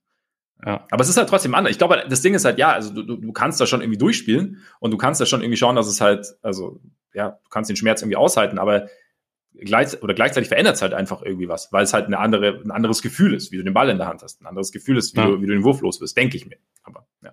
[0.65, 0.86] ja.
[0.91, 1.71] Aber es ist halt trotzdem anders.
[1.71, 4.63] Ich glaube, das Ding ist halt, ja, also du, du kannst da schon irgendwie durchspielen
[4.80, 6.80] und du kannst da schon irgendwie schauen, dass es halt, also,
[7.13, 8.88] ja, du kannst den Schmerz irgendwie aushalten, aber
[9.54, 12.71] gleich, oder gleichzeitig verändert es halt einfach irgendwie was, weil es halt eine andere, ein
[12.71, 15.15] anderes Gefühl ist, wie du den Ball in der Hand hast, ein anderes Gefühl ist,
[15.15, 15.28] wie, ja.
[15.28, 16.58] du, wie du den Wurf los wirst, denke ich mir.
[16.84, 17.32] Aber, ja.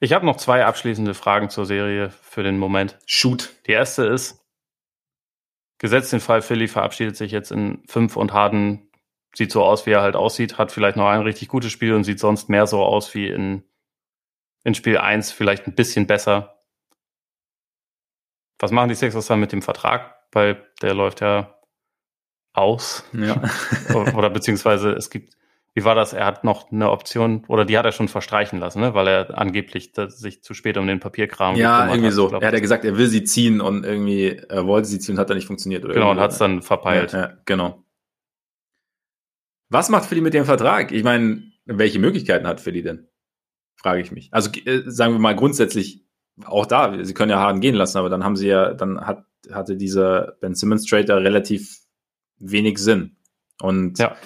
[0.00, 2.98] Ich habe noch zwei abschließende Fragen zur Serie für den Moment.
[3.06, 3.54] Shoot.
[3.66, 4.44] Die erste ist,
[5.78, 8.88] gesetzt den Fall, Philly verabschiedet sich jetzt in fünf und Harden
[9.36, 12.04] sieht so aus, wie er halt aussieht, hat vielleicht noch ein richtig gutes Spiel und
[12.04, 13.64] sieht sonst mehr so aus wie in,
[14.62, 16.58] in Spiel 1, vielleicht ein bisschen besser.
[18.58, 20.14] Was machen die Sixers dann mit dem Vertrag?
[20.32, 21.58] Weil der läuft ja
[22.52, 23.04] aus.
[23.12, 23.42] Ja.
[24.14, 25.34] oder beziehungsweise es gibt,
[25.74, 26.12] wie war das?
[26.12, 28.94] Er hat noch eine Option, oder die hat er schon verstreichen lassen, ne?
[28.94, 32.14] weil er angeblich sich zu spät um den Papierkram Ja, irgendwie hat.
[32.14, 32.30] so.
[32.30, 35.30] er hat ja gesagt, er will sie ziehen und irgendwie er wollte sie ziehen, hat
[35.30, 35.84] er nicht funktioniert.
[35.84, 37.12] Oder genau, und hat es dann verpeilt.
[37.12, 37.83] Ja, ja, genau.
[39.74, 40.92] Was macht Philly mit dem Vertrag?
[40.92, 43.08] Ich meine, welche Möglichkeiten hat Philly denn?
[43.74, 44.28] Frage ich mich.
[44.30, 46.04] Also äh, sagen wir mal grundsätzlich
[46.44, 49.24] auch da, sie können ja Harden gehen lassen, aber dann haben sie ja, dann hat,
[49.50, 51.80] hatte dieser Ben Simmons Trade da relativ
[52.38, 53.16] wenig Sinn.
[53.60, 54.16] Und ja.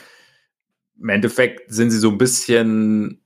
[1.00, 3.24] im Endeffekt sind sie so ein bisschen,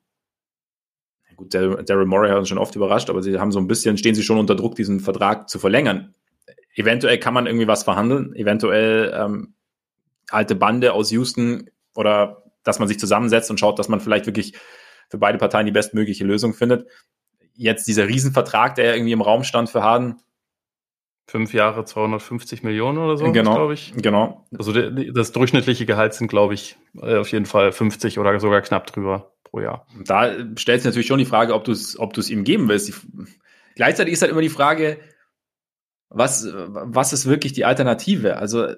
[1.34, 4.14] gut, Daryl Morey hat uns schon oft überrascht, aber sie haben so ein bisschen, stehen
[4.14, 6.14] sie schon unter Druck, diesen Vertrag zu verlängern.
[6.76, 9.54] Eventuell kann man irgendwie was verhandeln, eventuell ähm,
[10.30, 14.54] alte Bande aus Houston oder dass man sich zusammensetzt und schaut, dass man vielleicht wirklich
[15.08, 16.88] für beide Parteien die bestmögliche Lösung findet.
[17.54, 20.16] Jetzt dieser Riesenvertrag, der irgendwie im Raum stand für Harden.
[21.26, 23.92] Fünf Jahre, 250 Millionen oder so, genau, glaube ich.
[23.96, 24.46] Genau.
[24.56, 28.86] Also das durchschnittliche Gehalt sind, glaube ich, äh, auf jeden Fall 50 oder sogar knapp
[28.86, 29.86] drüber pro Jahr.
[30.04, 32.92] Da stellt sich natürlich schon die Frage, ob du es ob ihm geben willst.
[33.76, 34.98] Gleichzeitig ist halt immer die Frage,
[36.08, 38.36] was, was ist wirklich die Alternative?
[38.36, 38.74] Also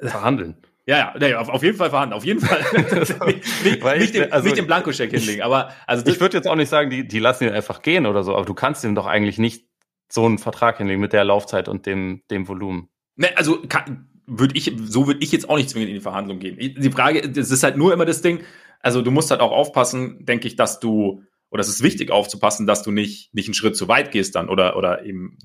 [0.00, 0.56] verhandeln.
[0.86, 2.60] Ja, ja, auf, auf jeden Fall vorhanden, auf jeden Fall.
[3.26, 6.68] nicht, nicht, den, also, nicht den Blankoscheck hinlegen, aber also ich würde jetzt auch nicht
[6.68, 9.38] sagen, die, die lassen ihn einfach gehen oder so, aber du kannst ihm doch eigentlich
[9.38, 9.66] nicht
[10.10, 12.90] so einen Vertrag hinlegen mit der Laufzeit und dem, dem Volumen.
[13.16, 16.38] Ne, also kann, würde ich, so würde ich jetzt auch nicht zwingend in die Verhandlung
[16.38, 16.58] gehen.
[16.58, 18.40] Die Frage, das ist halt nur immer das Ding,
[18.80, 22.66] also du musst halt auch aufpassen, denke ich, dass du, oder es ist wichtig aufzupassen,
[22.66, 25.38] dass du nicht, nicht einen Schritt zu weit gehst dann oder, oder eben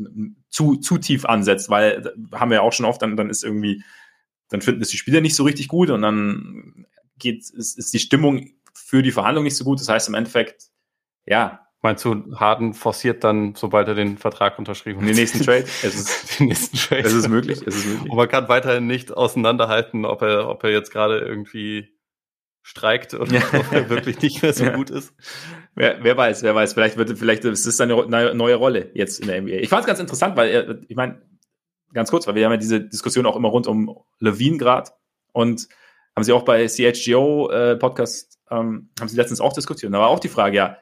[0.49, 3.83] zu, zu tief ansetzt, weil haben wir ja auch schon oft, dann, dann ist irgendwie,
[4.49, 6.85] dann finden es die Spieler nicht so richtig gut und dann
[7.17, 9.79] geht, ist, ist die Stimmung für die Verhandlung nicht so gut.
[9.79, 10.69] Das heißt im Endeffekt,
[11.25, 15.07] ja, Meinst du, Harden forciert dann, sobald er den Vertrag unterschrieben hat?
[15.07, 15.63] Den nächsten Trade?
[15.81, 17.03] Es ist, den nächsten Trade.
[17.03, 17.61] Es ist möglich.
[17.65, 18.11] Es ist möglich.
[18.11, 21.87] Und man kann weiterhin nicht auseinanderhalten, ob er, ob er jetzt gerade irgendwie
[22.61, 23.41] streikt oder ja.
[23.53, 24.75] ob er wirklich nicht mehr so ja.
[24.75, 25.13] gut ist.
[25.73, 26.73] Wer, wer weiß, wer weiß.
[26.73, 29.55] Vielleicht wird, vielleicht ist es eine neue Rolle jetzt in der NBA.
[29.55, 31.21] Ich fand es ganz interessant, weil er, ich meine,
[31.93, 34.91] ganz kurz, weil wir haben ja diese Diskussion auch immer rund um Levine gerade
[35.31, 35.67] und
[36.15, 39.93] haben sie auch bei CHGO äh, Podcast ähm, haben sie letztens auch diskutiert.
[39.93, 40.77] Da war auch die Frage, ja,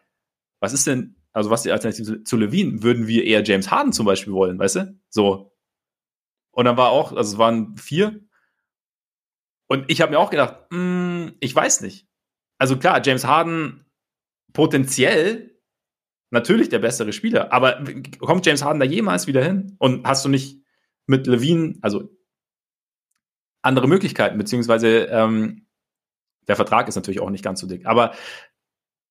[0.60, 2.82] was ist denn, also was die Alternative zu Levine?
[2.84, 5.00] Würden wir eher James Harden zum Beispiel wollen, weißt du?
[5.10, 5.54] So.
[6.52, 8.22] Und dann war auch, also es waren vier.
[9.68, 12.08] Und ich habe mir auch gedacht, mh, hm, ich weiß nicht.
[12.58, 13.86] Also klar, James Harden
[14.54, 15.60] potenziell
[16.32, 17.84] natürlich der bessere Spieler, aber
[18.20, 19.76] kommt James Harden da jemals wieder hin?
[19.78, 20.64] Und hast du nicht
[21.08, 22.10] mit Levine, also
[23.62, 25.68] andere Möglichkeiten, beziehungsweise ähm,
[26.48, 27.86] der Vertrag ist natürlich auch nicht ganz so dick.
[27.86, 28.14] Aber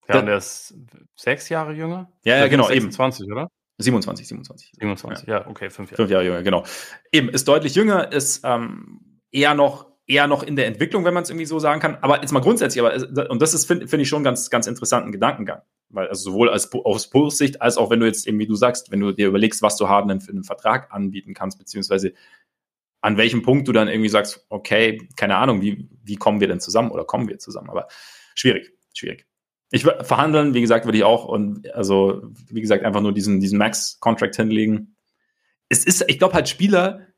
[0.08, 0.74] ja, und er ist
[1.16, 2.12] sechs Jahre jünger?
[2.24, 3.32] Ja, ja, genau, 26, eben.
[3.32, 3.50] oder?
[3.78, 4.72] 27, 27.
[4.78, 5.96] 27, ja, ja okay, fünf Jahre.
[5.96, 6.64] Fünf Jahre jünger, genau.
[7.12, 11.24] Eben, ist deutlich jünger, ist ähm, eher noch eher noch in der Entwicklung, wenn man
[11.24, 11.96] es irgendwie so sagen kann.
[12.00, 15.12] Aber jetzt mal grundsätzlich, aber und das ist finde find ich schon ganz ganz interessanten
[15.12, 15.62] Gedankengang,
[15.96, 18.90] weil also sowohl als aus Bulls Sicht als auch wenn du jetzt irgendwie du sagst,
[18.90, 22.12] wenn du dir überlegst, was du Harden für einen Vertrag anbieten kannst, beziehungsweise
[23.00, 26.60] an welchem Punkt du dann irgendwie sagst, okay, keine Ahnung, wie wie kommen wir denn
[26.60, 27.70] zusammen oder kommen wir zusammen?
[27.70, 27.88] Aber
[28.34, 29.26] schwierig, schwierig.
[29.72, 33.58] Ich verhandeln, wie gesagt, würde ich auch und also wie gesagt einfach nur diesen diesen
[33.58, 34.96] Max Contract hinlegen.
[35.68, 37.08] Es ist, ich glaube halt Spieler.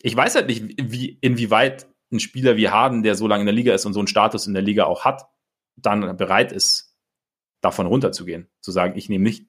[0.00, 3.54] Ich weiß halt nicht, wie inwieweit ein Spieler wie Harden, der so lange in der
[3.54, 5.24] Liga ist und so einen Status in der Liga auch hat,
[5.76, 6.95] dann bereit ist,
[7.66, 9.48] davon runterzugehen, zu sagen, ich nehme nicht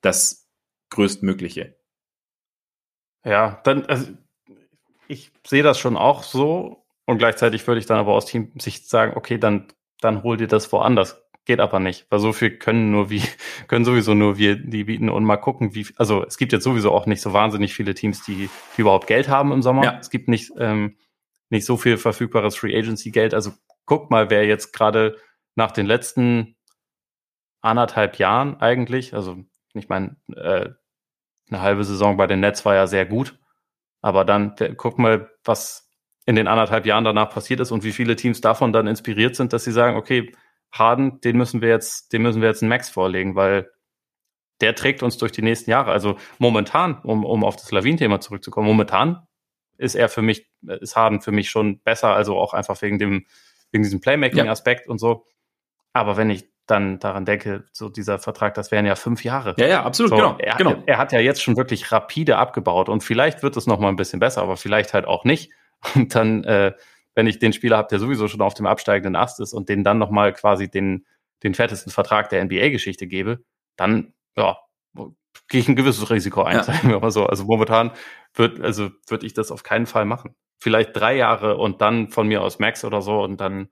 [0.00, 0.48] das
[0.90, 1.76] größtmögliche.
[3.24, 4.12] Ja, dann also
[5.08, 9.16] ich sehe das schon auch so und gleichzeitig würde ich dann aber aus Teamsicht sagen,
[9.16, 9.68] okay, dann
[10.00, 13.22] dann hol dir das woanders Geht aber nicht, weil so viel können nur wie,
[13.68, 16.90] können sowieso nur wir die bieten und mal gucken, wie, also es gibt jetzt sowieso
[16.90, 19.84] auch nicht so wahnsinnig viele Teams, die, die überhaupt Geld haben im Sommer.
[19.84, 19.98] Ja.
[20.00, 20.96] Es gibt nicht, ähm,
[21.48, 23.32] nicht so viel verfügbares Free Agency Geld.
[23.32, 23.52] Also
[23.84, 25.18] guck mal, wer jetzt gerade
[25.54, 26.55] nach den letzten
[27.60, 29.36] anderthalb Jahren eigentlich, also
[29.74, 30.70] ich meine, äh,
[31.48, 33.38] eine halbe Saison bei den Nets war ja sehr gut,
[34.00, 35.90] aber dann guck mal, was
[36.26, 39.52] in den anderthalb Jahren danach passiert ist und wie viele Teams davon dann inspiriert sind,
[39.52, 40.32] dass sie sagen, okay,
[40.72, 43.70] Harden, den müssen wir jetzt, den müssen wir jetzt einen Max vorlegen, weil
[44.60, 45.92] der trägt uns durch die nächsten Jahre.
[45.92, 49.26] Also momentan, um, um auf das Lawin-Thema zurückzukommen, momentan
[49.78, 53.26] ist er für mich, ist Harden für mich schon besser, also auch einfach wegen dem,
[53.70, 54.90] wegen diesem Playmaking-Aspekt ja.
[54.90, 55.26] und so.
[55.92, 59.54] Aber wenn ich dann daran denke, so dieser Vertrag, das wären ja fünf Jahre.
[59.58, 60.36] Ja, ja, absolut, so, genau.
[60.38, 60.82] Er, genau.
[60.86, 63.96] er hat ja jetzt schon wirklich rapide abgebaut und vielleicht wird es noch mal ein
[63.96, 65.50] bisschen besser, aber vielleicht halt auch nicht.
[65.94, 66.72] Und dann äh,
[67.16, 69.82] wenn ich den Spieler habe, der sowieso schon auf dem absteigenden Ast ist und den
[69.82, 71.06] dann nochmal quasi den,
[71.42, 73.42] den fettesten Vertrag der NBA-Geschichte gebe,
[73.76, 74.58] dann, ja,
[75.48, 76.62] gehe ich ein gewisses Risiko ein, ja.
[76.62, 77.26] sagen wir mal so.
[77.26, 77.90] Also momentan
[78.34, 80.36] wird, also würde ich das auf keinen Fall machen.
[80.58, 83.70] Vielleicht drei Jahre und dann von mir aus Max oder so und dann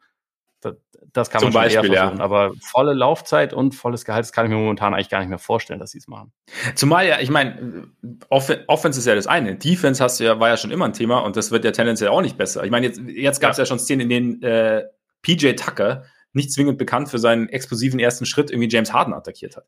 [1.12, 2.18] das kann Zum man schon Beispiel, eher versuchen.
[2.18, 2.24] Ja.
[2.24, 5.38] Aber volle Laufzeit und volles Gehalt, das kann ich mir momentan eigentlich gar nicht mehr
[5.38, 6.32] vorstellen, dass sie es machen.
[6.74, 7.88] Zumal ja, ich meine,
[8.28, 9.56] Off Offense ist ja das eine.
[9.56, 12.10] Defense hast du ja, war ja schon immer ein Thema und das wird ja tendenziell
[12.10, 12.64] auch nicht besser.
[12.64, 13.62] Ich meine, jetzt, jetzt gab es ja.
[13.62, 13.66] ja.
[13.66, 14.84] schon Szenen, in denen äh,
[15.22, 19.66] PJ Tucker, nicht zwingend bekannt für seinen explosiven ersten Schritt, irgendwie James Harden attackiert hat.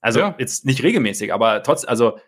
[0.00, 0.34] Also ja.
[0.38, 2.18] jetzt nicht regelmäßig, aber trotz, also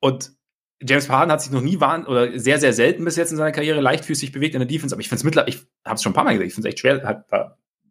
[0.00, 0.32] und
[0.80, 3.52] James Harden hat sich noch nie waren oder sehr, sehr selten bis jetzt in seiner
[3.52, 6.12] Karriere leichtfüßig bewegt in der Defense, aber ich finde es mittlerweile, ich habe es schon
[6.12, 7.24] ein paar Mal gesagt, ich finde es echt schwer, halt,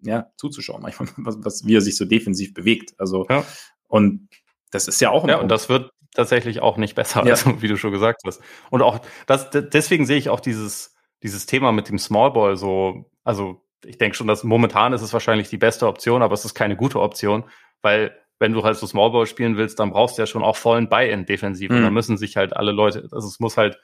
[0.01, 2.93] ja, zuzuschauen, manchmal, was, was, wie er sich so defensiv bewegt.
[2.97, 3.43] Also, ja.
[3.87, 4.29] und
[4.71, 5.43] das ist ja auch ein Ja, Punkt.
[5.43, 7.33] und das wird tatsächlich auch nicht besser, ja.
[7.33, 8.41] also, wie du schon gesagt hast.
[8.69, 13.09] Und auch, das, deswegen sehe ich auch dieses, dieses Thema mit dem Small Ball so,
[13.23, 16.55] also, ich denke schon, dass momentan ist es wahrscheinlich die beste Option, aber es ist
[16.55, 17.43] keine gute Option,
[17.81, 20.89] weil wenn du halt so Smallball spielen willst, dann brauchst du ja schon auch vollen
[20.89, 21.69] Buy-in defensiv.
[21.69, 21.77] Mhm.
[21.77, 23.79] Und dann müssen sich halt alle Leute, also es muss halt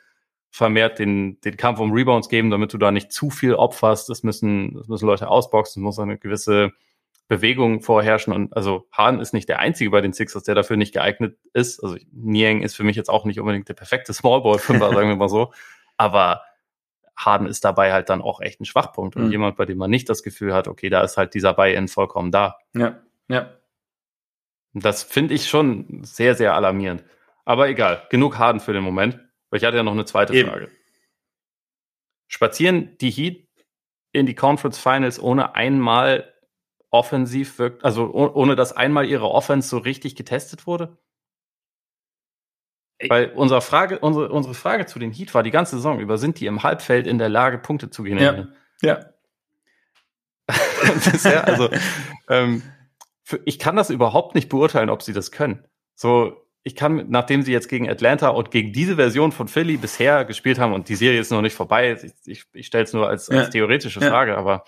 [0.52, 4.10] vermehrt den, den Kampf um Rebounds geben, damit du da nicht zu viel opferst.
[4.12, 6.74] Es müssen, es müssen Leute ausboxen, es muss eine gewisse
[7.28, 8.34] Bewegung vorherrschen.
[8.34, 11.84] Und also Hahn ist nicht der Einzige bei den Sixers, der dafür nicht geeignet ist.
[11.84, 15.30] Also Niang ist für mich jetzt auch nicht unbedingt der perfekte Smallball-Fünfer, sagen wir mal
[15.30, 15.52] so.
[15.98, 16.44] Aber
[17.16, 19.16] Harden ist dabei halt dann auch echt ein Schwachpunkt.
[19.16, 19.32] Und mhm.
[19.32, 22.32] jemand, bei dem man nicht das Gefühl hat, okay, da ist halt dieser Buy-in vollkommen
[22.32, 22.58] da.
[22.76, 23.54] Ja, ja.
[24.74, 27.04] Das finde ich schon sehr, sehr alarmierend.
[27.46, 30.50] Aber egal, genug Harden für den Moment, weil ich hatte ja noch eine zweite Eben.
[30.50, 30.72] Frage.
[32.28, 33.48] spazieren die Heat
[34.12, 36.34] in die Conference Finals ohne einmal
[36.90, 40.98] offensiv wirkt, also ohne dass einmal ihre Offense so richtig getestet wurde?
[43.10, 46.40] Weil unsere Frage, unsere, unsere Frage zu den Heat war die ganze Saison über, sind
[46.40, 48.56] die im Halbfeld in der Lage, Punkte zu generieren?
[48.82, 49.00] Ja.
[49.00, 50.54] ja.
[51.12, 51.70] Bisher, also,
[52.30, 52.62] ähm,
[53.24, 55.66] für, ich kann das überhaupt nicht beurteilen, ob sie das können.
[55.96, 60.24] So, ich kann, nachdem sie jetzt gegen Atlanta und gegen diese Version von Philly bisher
[60.26, 63.08] gespielt haben und die Serie ist noch nicht vorbei, ich, ich, ich stelle es nur
[63.08, 64.38] als, als theoretische Frage, ja.
[64.38, 64.64] aber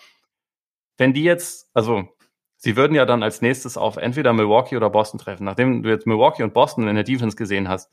[0.97, 2.09] wenn die jetzt, also
[2.57, 5.43] sie würden ja dann als nächstes auf entweder Milwaukee oder Boston treffen.
[5.43, 7.91] Nachdem du jetzt Milwaukee und Boston in der Defense gesehen hast,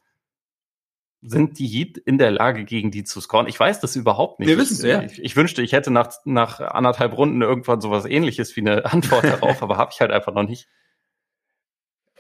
[1.22, 3.46] sind die Heat in der Lage, gegen die zu scoren?
[3.46, 4.48] Ich weiß das überhaupt nicht.
[4.48, 5.02] Wir wissen es, ja.
[5.02, 9.24] Ich, ich, wünschte, ich hätte nach, nach anderthalb Runden irgendwann sowas ähnliches wie eine Antwort
[9.24, 10.68] darauf, aber habe ich halt einfach noch nicht.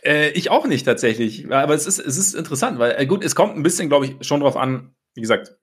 [0.02, 1.50] Äh, ich auch nicht tatsächlich.
[1.52, 4.26] Aber es ist, es ist interessant, weil äh, gut, es kommt ein bisschen, glaube ich,
[4.26, 5.56] schon drauf an, wie gesagt,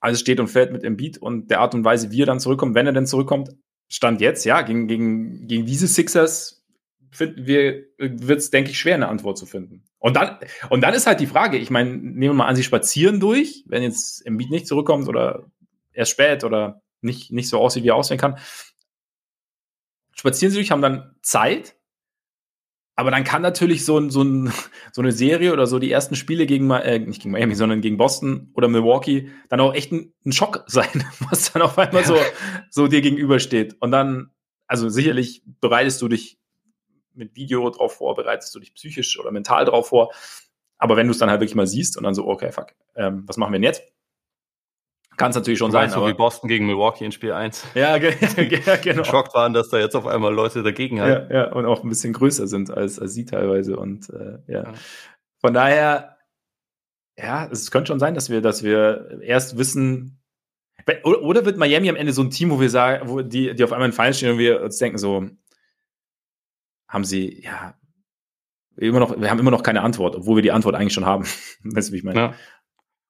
[0.00, 2.74] alles steht und fällt mit Embiid und der Art und Weise, wie er dann zurückkommt,
[2.74, 3.50] wenn er denn zurückkommt.
[3.88, 6.64] Stand jetzt, ja, gegen, gegen, gegen diese Sixers
[7.10, 9.84] finden wir, wird es, denke ich, schwer, eine Antwort zu finden.
[10.00, 10.38] Und dann,
[10.70, 13.64] und dann ist halt die Frage, ich meine, nehmen wir mal an, sie spazieren durch,
[13.66, 15.44] wenn jetzt Embiid nicht zurückkommt oder
[15.92, 18.38] erst spät oder nicht, nicht so aussieht, wie er aussehen kann.
[20.14, 21.76] Spazieren sie durch, haben dann Zeit,
[22.96, 24.52] aber dann kann natürlich so, ein, so, ein,
[24.92, 27.98] so eine Serie oder so die ersten Spiele gegen, äh, nicht gegen Miami, sondern gegen
[27.98, 32.16] Boston oder Milwaukee dann auch echt ein, ein Schock sein, was dann auf einmal so,
[32.70, 33.76] so dir gegenübersteht.
[33.80, 34.30] Und dann,
[34.66, 36.39] also sicherlich bereitest du dich
[37.14, 40.12] mit Video drauf vor, bereitest du dich psychisch oder mental drauf vor.
[40.78, 43.24] Aber wenn du es dann halt wirklich mal siehst und dann so, okay, fuck, ähm,
[43.26, 43.82] was machen wir denn jetzt?
[45.16, 45.90] Kann es natürlich schon sein.
[45.90, 47.66] So wie Boston gegen Milwaukee in Spiel 1.
[47.74, 49.04] Ja, ja genau.
[49.04, 51.10] Schockt waren, dass da jetzt auf einmal Leute dagegen haben.
[51.10, 53.76] Ja, ja, und auch ein bisschen größer sind als, als sie teilweise.
[53.76, 54.62] Und äh, ja.
[54.64, 54.72] ja.
[55.38, 56.16] Von daher,
[57.18, 60.22] ja, es könnte schon sein, dass wir, dass wir erst wissen,
[61.04, 63.72] oder wird Miami am Ende so ein Team, wo wir sagen, wo die, die auf
[63.72, 65.28] einmal in Fallen stehen und wir uns denken, so,
[66.90, 67.74] haben sie, ja,
[68.76, 71.24] immer noch, wir haben immer noch keine Antwort, obwohl wir die Antwort eigentlich schon haben.
[71.64, 72.20] weißt du, wie ich meine?
[72.20, 72.34] Ja.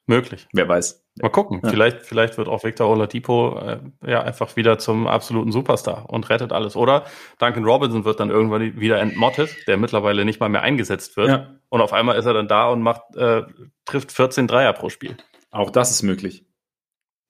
[0.06, 0.48] Möglich.
[0.52, 1.06] Wer weiß.
[1.22, 1.60] Mal gucken.
[1.62, 1.70] Ja.
[1.70, 6.52] Vielleicht, vielleicht wird auch Victor Oladipo äh, ja einfach wieder zum absoluten Superstar und rettet
[6.52, 6.74] alles.
[6.74, 7.04] Oder
[7.38, 11.28] Duncan Robinson wird dann irgendwann wieder entmottet, der mittlerweile nicht mal mehr eingesetzt wird.
[11.28, 11.54] Ja.
[11.68, 13.42] Und auf einmal ist er dann da und macht, äh,
[13.84, 15.16] trifft 14 Dreier pro Spiel.
[15.52, 16.44] Auch das ist möglich.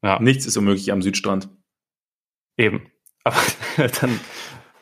[0.02, 0.18] Ja.
[0.18, 1.50] Nichts ist unmöglich am Südstrand.
[2.56, 2.90] Eben.
[3.24, 3.36] Aber
[4.00, 4.18] dann,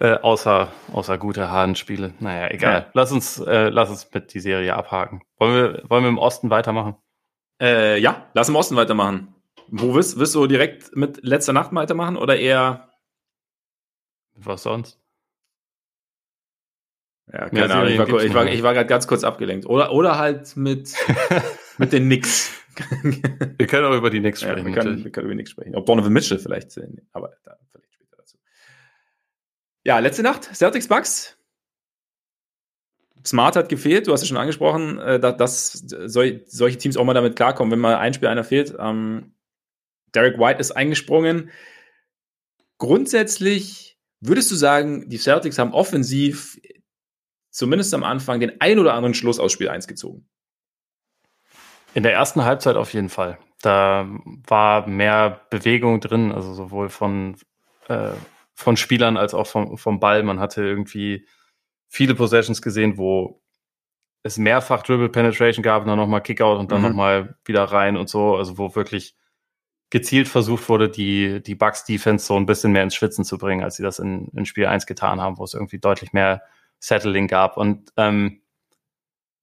[0.01, 2.15] äh, außer, außer gute Hahnspiele.
[2.21, 2.73] Naja, egal.
[2.73, 2.87] Ja.
[2.95, 5.23] Lass uns, äh, lass uns mit die Serie abhaken.
[5.39, 6.97] Wollen wir, wollen wir im Osten weitermachen?
[7.61, 9.35] Äh, ja, lass im Osten weitermachen.
[9.69, 12.89] Wo wirst, wirst du direkt mit letzter Nacht weitermachen oder eher?
[14.35, 15.01] Was sonst?
[17.33, 17.89] Ja, keine Ahnung.
[17.89, 19.67] Ich war, ich war, ich war gerade ganz kurz abgelenkt.
[19.67, 20.95] Oder, oder halt mit,
[21.79, 22.55] mit den Knicks.
[23.03, 24.59] wir können auch über die Knicks sprechen.
[24.59, 25.75] Ja, wir, können, wir können über die Knicks sprechen.
[25.75, 26.81] Ob Donovan Mitchell vielleicht,
[27.13, 27.98] aber da vielleicht.
[29.89, 31.39] Ja, letzte Nacht, Celtics Bucks.
[33.25, 37.37] Smart hat gefehlt, du hast es schon angesprochen, äh, dass solche Teams auch mal damit
[37.37, 38.77] klarkommen, wenn mal ein Spiel einer fehlt.
[38.79, 39.33] Ähm,
[40.15, 41.51] Derek White ist eingesprungen.
[42.77, 46.61] Grundsätzlich würdest du sagen, die Celtics haben offensiv
[47.49, 50.29] zumindest am Anfang den ein oder anderen Schluss aus Spiel 1 gezogen.
[51.95, 53.39] In der ersten Halbzeit auf jeden Fall.
[53.63, 54.07] Da
[54.47, 57.39] war mehr Bewegung drin, also sowohl von,
[57.89, 58.11] äh,
[58.59, 60.25] von Spielern als auch vom, vom Ball.
[60.25, 61.29] Man hatte irgendwie
[61.89, 63.41] viele Possessions gesehen, wo
[64.25, 66.89] es mehrfach Dribble Penetration gab und dann nochmal Kickout und dann mhm.
[66.89, 69.15] nochmal wieder rein und so, also wo wirklich
[69.91, 73.63] gezielt versucht wurde, die, die Bucks Defense so ein bisschen mehr ins Schwitzen zu bringen,
[73.63, 76.43] als sie das in, in Spiel 1 getan haben, wo es irgendwie deutlich mehr
[76.81, 77.57] Settling gab.
[77.57, 78.43] Und ähm,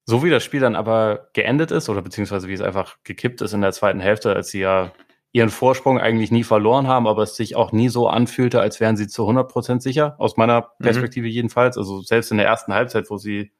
[0.03, 3.53] so wie das Spiel dann aber geendet ist, oder beziehungsweise wie es einfach gekippt ist
[3.53, 4.91] in der zweiten Hälfte, als sie ja
[5.35, 8.95] ihren Vorsprung eigentlich nie verloren haben, aber es sich auch nie so anfühlte, als wären
[8.95, 10.83] sie zu 100 Prozent sicher, aus meiner mhm.
[10.83, 11.33] Perspektive mhm.
[11.33, 11.77] jedenfalls.
[11.77, 13.51] Also selbst in der ersten Halbzeit, wo sie,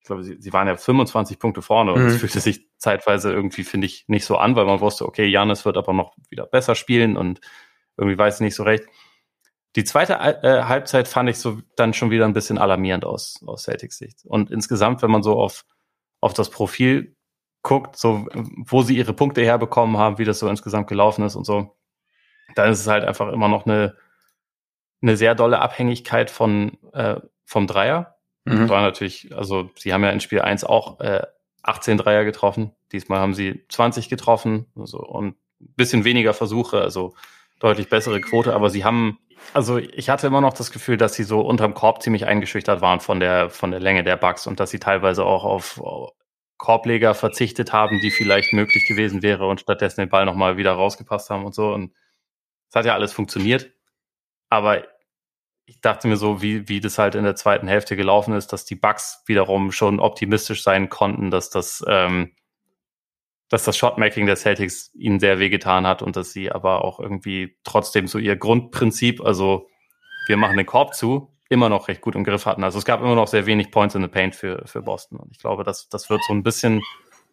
[0.00, 2.18] ich glaube, sie, sie waren ja 25 Punkte vorne und es mhm.
[2.20, 5.76] fühlte sich zeitweise irgendwie, finde ich, nicht so an, weil man wusste, okay, Janis wird
[5.76, 7.42] aber noch wieder besser spielen und
[7.98, 8.84] irgendwie weiß ich nicht so recht.
[9.76, 13.64] Die zweite äh, Halbzeit fand ich so dann schon wieder ein bisschen alarmierend aus, aus
[13.64, 14.24] Celtics Sicht.
[14.24, 15.66] Und insgesamt, wenn man so auf,
[16.22, 17.13] auf das Profil
[17.64, 21.44] guckt, so wo sie ihre Punkte herbekommen haben, wie das so insgesamt gelaufen ist und
[21.44, 21.74] so,
[22.54, 23.96] dann ist es halt einfach immer noch eine,
[25.02, 28.16] eine sehr dolle Abhängigkeit von äh, vom Dreier.
[28.44, 28.68] Mhm.
[28.68, 31.22] War natürlich, also sie haben ja in Spiel 1 auch äh,
[31.62, 32.72] 18 Dreier getroffen.
[32.92, 37.14] Diesmal haben sie 20 getroffen also, und ein bisschen weniger Versuche, also
[37.60, 39.18] deutlich bessere Quote, aber sie haben,
[39.54, 43.00] also ich hatte immer noch das Gefühl, dass sie so unterm Korb ziemlich eingeschüchtert waren
[43.00, 45.80] von der, von der Länge der Bugs und dass sie teilweise auch auf,
[46.64, 51.28] Korbleger verzichtet haben, die vielleicht möglich gewesen wäre und stattdessen den Ball nochmal wieder rausgepasst
[51.28, 51.74] haben und so.
[51.74, 51.92] Und
[52.70, 53.70] es hat ja alles funktioniert.
[54.48, 54.82] Aber
[55.66, 58.64] ich dachte mir so, wie, wie das halt in der zweiten Hälfte gelaufen ist, dass
[58.64, 62.34] die Bugs wiederum schon optimistisch sein konnten, dass das, ähm,
[63.50, 67.58] dass das Shotmaking der Celtics ihnen sehr wehgetan hat und dass sie aber auch irgendwie
[67.64, 69.68] trotzdem so ihr Grundprinzip, also
[70.28, 72.64] wir machen den Korb zu, immer noch recht gut im Griff hatten.
[72.64, 75.18] Also es gab immer noch sehr wenig Points in the Paint für, für Boston.
[75.18, 76.82] Und ich glaube, das, das wird so ein bisschen,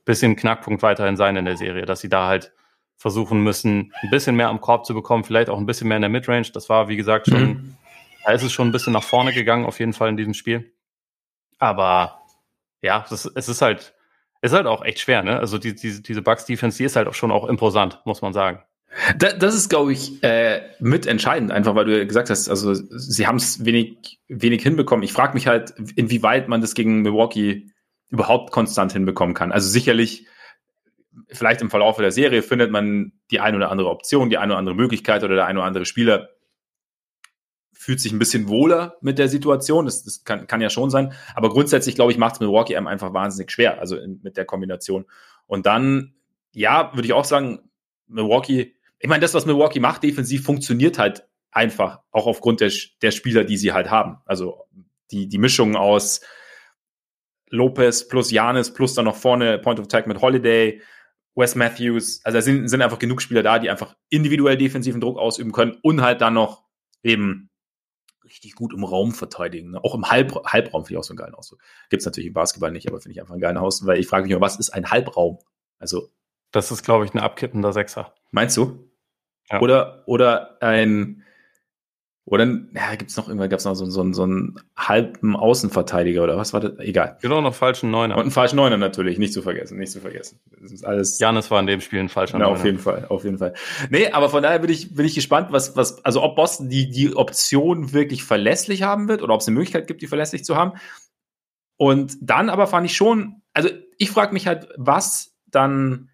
[0.05, 2.51] bisschen Knackpunkt weiterhin sein in der Serie, dass sie da halt
[2.97, 6.01] versuchen müssen, ein bisschen mehr am Korb zu bekommen, vielleicht auch ein bisschen mehr in
[6.01, 6.51] der Midrange.
[6.53, 7.77] Das war, wie gesagt, schon, mhm.
[8.25, 10.71] da ist es schon ein bisschen nach vorne gegangen, auf jeden Fall in diesem Spiel.
[11.57, 12.21] Aber
[12.81, 13.95] ja, das, es ist halt,
[14.41, 15.39] ist halt auch echt schwer, ne?
[15.39, 18.63] Also die, diese, diese Bucks-Defense, die ist halt auch schon auch imposant, muss man sagen.
[19.17, 23.25] Da, das ist, glaube ich, äh, mit entscheidend, einfach weil du gesagt hast, also sie
[23.25, 25.03] haben es wenig, wenig hinbekommen.
[25.03, 27.71] Ich frage mich halt, inwieweit man das gegen Milwaukee
[28.09, 29.53] überhaupt konstant hinbekommen kann.
[29.53, 30.27] Also sicherlich,
[31.29, 34.59] vielleicht im Verlauf der Serie findet man die eine oder andere Option, die eine oder
[34.59, 36.29] andere Möglichkeit oder der eine oder andere Spieler
[37.71, 39.85] fühlt sich ein bisschen wohler mit der Situation.
[39.85, 41.13] Das, das kann, kann ja schon sein.
[41.33, 44.45] Aber grundsätzlich, glaube ich, macht es Milwaukee einem einfach wahnsinnig schwer, also in, mit der
[44.45, 45.05] Kombination.
[45.47, 46.13] Und dann,
[46.51, 47.71] ja, würde ich auch sagen,
[48.07, 53.11] Milwaukee ich meine, das, was Milwaukee macht, defensiv funktioniert halt einfach, auch aufgrund der, der
[53.11, 54.17] Spieler, die sie halt haben.
[54.25, 54.65] Also
[55.11, 56.21] die, die Mischung aus
[57.49, 60.81] Lopez plus Janis plus dann noch vorne Point of Attack mit Holiday,
[61.35, 62.21] Wes Matthews.
[62.23, 65.77] Also da sind, sind einfach genug Spieler da, die einfach individuell defensiven Druck ausüben können
[65.81, 66.63] und halt dann noch
[67.03, 67.49] eben
[68.23, 69.71] richtig gut im Raum verteidigen.
[69.71, 69.83] Ne?
[69.83, 71.59] Auch im Halb, Halbraum finde ich auch so einen geilen Ausdruck.
[71.89, 74.07] Gibt es natürlich im Basketball nicht, aber finde ich einfach einen geilen Ausdruck, weil ich
[74.07, 75.39] frage mich immer, was ist ein Halbraum?
[75.79, 76.09] Also.
[76.51, 78.13] Das ist, glaube ich, ein abkippender Sechser.
[78.29, 78.90] Meinst du?
[79.51, 79.61] Ja.
[79.61, 81.23] Oder, oder ein,
[82.25, 86.23] oder ja, gibt es noch irgendwann, gab es noch so, so, so einen halben Außenverteidiger
[86.23, 86.77] oder was war das?
[86.77, 87.17] Egal.
[87.21, 88.15] Genau, noch falschen Neuner.
[88.15, 90.39] Und einen falschen Neuner natürlich, nicht zu vergessen, nicht zu vergessen.
[90.61, 91.19] Das ist alles.
[91.19, 92.51] Janis war in dem Spiel ein falscher Neuner.
[92.51, 93.53] Auf jeden Fall, auf jeden Fall.
[93.89, 96.89] Nee, aber von daher bin ich, bin ich gespannt, was, was, also ob Boston die,
[96.89, 100.55] die Option wirklich verlässlich haben wird oder ob es eine Möglichkeit gibt, die verlässlich zu
[100.55, 100.73] haben.
[101.75, 106.10] Und dann aber fand ich schon, also ich frage mich halt, was dann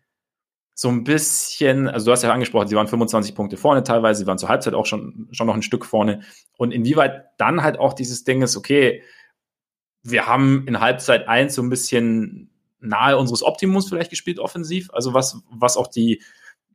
[0.79, 4.27] so ein bisschen, also du hast ja angesprochen, sie waren 25 Punkte vorne teilweise, sie
[4.27, 6.21] waren zur Halbzeit auch schon, schon noch ein Stück vorne.
[6.55, 9.01] Und inwieweit dann halt auch dieses Ding ist, okay,
[10.03, 15.15] wir haben in Halbzeit eins so ein bisschen nahe unseres Optimums vielleicht gespielt offensiv, also
[15.15, 16.21] was, was auch die,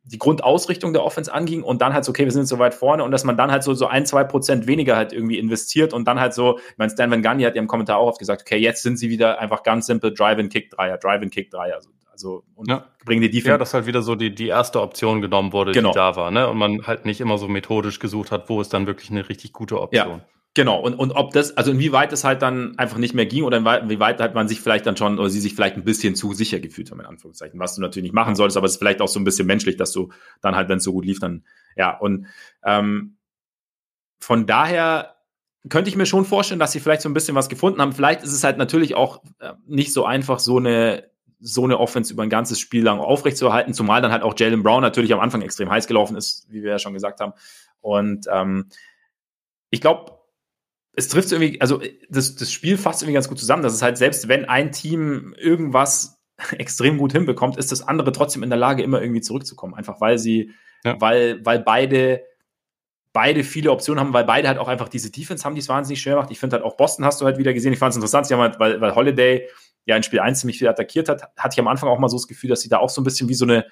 [0.02, 3.04] die Grundausrichtung der Offense anging und dann halt so, okay, wir sind so weit vorne
[3.04, 6.08] und dass man dann halt so, so ein, zwei Prozent weniger halt irgendwie investiert und
[6.08, 8.42] dann halt so, ich meine, Stan Van Gundy hat ja im Kommentar auch oft gesagt,
[8.42, 11.90] okay, jetzt sind sie wieder einfach ganz simpel Drive-and-Kick-Dreier, Drive-and-Kick-Dreier, also
[12.22, 12.86] also und ja.
[13.04, 13.50] bringen die Defense.
[13.50, 15.90] Ja, dass halt wieder so die, die erste Option genommen wurde, genau.
[15.90, 16.48] die da war, ne?
[16.48, 19.52] Und man halt nicht immer so methodisch gesucht hat, wo ist dann wirklich eine richtig
[19.52, 20.18] gute Option.
[20.18, 20.26] Ja.
[20.54, 23.56] Genau, und, und ob das, also inwieweit es halt dann einfach nicht mehr ging oder
[23.56, 26.60] inwieweit halt man sich vielleicht dann schon oder sie sich vielleicht ein bisschen zu sicher
[26.60, 29.08] gefühlt haben, in Anführungszeichen, was du natürlich nicht machen solltest, aber es ist vielleicht auch
[29.08, 30.10] so ein bisschen menschlich, dass du
[30.42, 32.26] dann halt, wenn es so gut lief, dann, ja, und
[32.66, 33.16] ähm,
[34.20, 35.16] von daher
[35.70, 37.92] könnte ich mir schon vorstellen, dass sie vielleicht so ein bisschen was gefunden haben.
[37.92, 41.11] Vielleicht ist es halt natürlich auch äh, nicht so einfach, so eine
[41.42, 44.80] so eine Offense über ein ganzes Spiel lang aufrechtzuerhalten, zumal dann halt auch Jalen Brown
[44.80, 47.32] natürlich am Anfang extrem heiß gelaufen ist, wie wir ja schon gesagt haben.
[47.80, 48.68] Und ähm,
[49.70, 50.12] ich glaube,
[50.94, 53.98] es trifft irgendwie, also das, das Spiel fasst irgendwie ganz gut zusammen, dass es halt
[53.98, 56.22] selbst wenn ein Team irgendwas
[56.58, 59.74] extrem gut hinbekommt, ist das andere trotzdem in der Lage, immer irgendwie zurückzukommen.
[59.74, 60.52] Einfach weil sie,
[60.84, 61.00] ja.
[61.00, 62.22] weil, weil beide
[63.12, 66.00] beide viele Optionen haben, weil beide halt auch einfach diese Defense haben, die es wahnsinnig
[66.00, 66.30] schwer macht.
[66.30, 67.72] Ich finde halt auch Boston hast du halt wieder gesehen.
[67.72, 69.48] Ich fand es interessant, sie haben halt, weil, weil Holiday
[69.86, 72.16] ja in Spiel 1 ziemlich viel attackiert hat, hatte ich am Anfang auch mal so
[72.16, 73.66] das Gefühl, dass sie da auch so ein bisschen wie so eine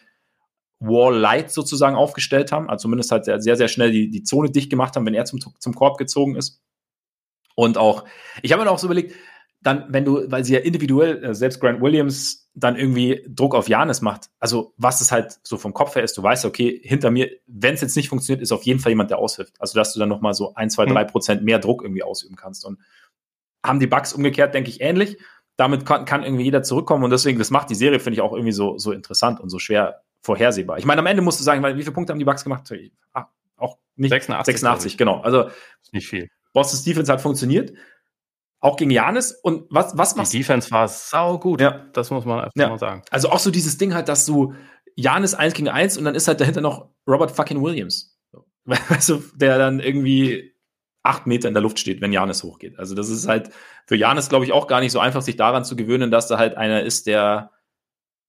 [0.80, 2.68] Wall Light sozusagen aufgestellt haben.
[2.68, 5.40] Also zumindest halt sehr, sehr schnell die, die Zone dicht gemacht haben, wenn er zum,
[5.58, 6.62] zum Korb gezogen ist.
[7.54, 8.04] Und auch,
[8.42, 9.14] ich habe mir auch so überlegt,
[9.62, 13.68] dann, wenn du, weil sie ja individuell, äh, selbst Grant Williams dann irgendwie Druck auf
[13.68, 17.10] Janis macht, also was es halt so vom Kopf her ist, du weißt, okay, hinter
[17.10, 19.60] mir, wenn es jetzt nicht funktioniert, ist auf jeden Fall jemand, der aushilft.
[19.60, 22.64] Also, dass du dann nochmal so ein, zwei, drei Prozent mehr Druck irgendwie ausüben kannst.
[22.64, 22.78] Und
[23.62, 25.18] haben die Bugs umgekehrt, denke ich, ähnlich
[25.60, 28.32] damit kann, kann irgendwie jeder zurückkommen und deswegen, das macht die Serie, finde ich, auch
[28.32, 30.78] irgendwie so, so interessant und so schwer vorhersehbar.
[30.78, 32.72] Ich meine, am Ende musst du sagen, weil, wie viele Punkte haben die Bugs gemacht?
[33.12, 33.26] Ah,
[33.58, 35.20] auch nicht 86, 86 genau.
[35.20, 35.50] Also
[35.92, 36.30] nicht viel.
[36.54, 37.74] Boston's Defense hat funktioniert.
[38.58, 39.32] Auch gegen Janis.
[39.32, 41.60] Und was, was machst Die Defense war sau gut.
[41.60, 41.86] Ja.
[41.92, 42.70] Das muss man einfach ja.
[42.70, 43.02] mal sagen.
[43.10, 44.54] Also auch so dieses Ding halt, dass du
[44.96, 48.16] Janis 1 gegen 1 und dann ist halt dahinter noch Robert fucking Williams.
[48.88, 50.49] Also, der dann irgendwie
[51.02, 52.78] acht Meter in der Luft steht, wenn Janis hochgeht.
[52.78, 53.50] Also das ist halt
[53.86, 56.38] für Janis, glaube ich, auch gar nicht so einfach, sich daran zu gewöhnen, dass da
[56.38, 57.50] halt einer ist, der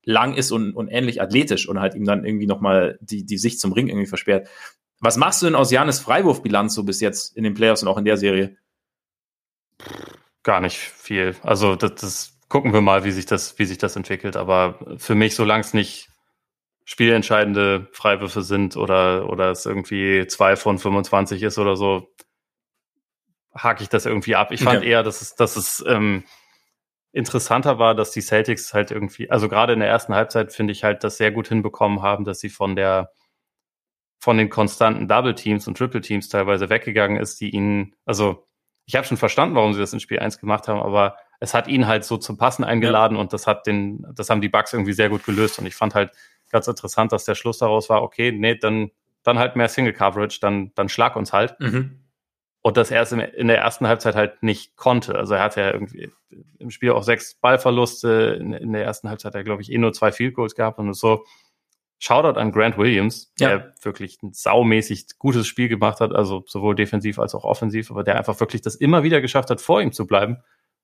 [0.03, 3.59] lang ist und, und ähnlich athletisch und halt ihm dann irgendwie nochmal die, die Sicht
[3.59, 4.47] zum Ring irgendwie versperrt.
[4.99, 7.97] Was machst du denn aus Janis Freiwurfbilanz so bis jetzt in den Playoffs und auch
[7.97, 8.57] in der Serie?
[10.43, 11.35] Gar nicht viel.
[11.43, 14.37] Also das, das gucken wir mal, wie sich das, wie sich das entwickelt.
[14.37, 16.09] Aber für mich, solange es nicht
[16.85, 22.07] spielentscheidende Freiwürfe sind oder, oder es irgendwie zwei von 25 ist oder so,
[23.55, 24.51] hake ich das irgendwie ab.
[24.51, 24.89] Ich fand okay.
[24.89, 26.23] eher, dass es, dass es ähm,
[27.11, 30.83] interessanter war, dass die Celtics halt irgendwie, also gerade in der ersten Halbzeit finde ich
[30.83, 33.11] halt das sehr gut hinbekommen haben, dass sie von der
[34.19, 38.45] von den konstanten Double Teams und Triple Teams teilweise weggegangen ist, die ihnen, also
[38.85, 41.67] ich habe schon verstanden, warum sie das in Spiel 1 gemacht haben, aber es hat
[41.67, 43.21] ihn halt so zum Passen eingeladen ja.
[43.21, 45.57] und das hat den, das haben die Bugs irgendwie sehr gut gelöst.
[45.57, 46.11] Und ich fand halt
[46.51, 48.91] ganz interessant, dass der Schluss daraus war, okay, nee, dann,
[49.23, 51.59] dann halt mehr Single Coverage, dann, dann schlag uns halt.
[51.59, 52.00] Mhm.
[52.63, 55.15] Und das erst in der ersten Halbzeit halt nicht konnte.
[55.15, 56.11] Also er hatte ja irgendwie
[56.59, 58.37] im Spiel auch sechs Ballverluste.
[58.39, 60.93] In, der ersten Halbzeit hat er, glaube ich, eh nur zwei Field Goals gehabt und
[60.93, 61.25] so.
[61.97, 63.49] Shoutout an Grant Williams, ja.
[63.49, 68.03] der wirklich ein saumäßig gutes Spiel gemacht hat, also sowohl defensiv als auch offensiv, aber
[68.03, 70.37] der einfach wirklich das immer wieder geschafft hat, vor ihm zu bleiben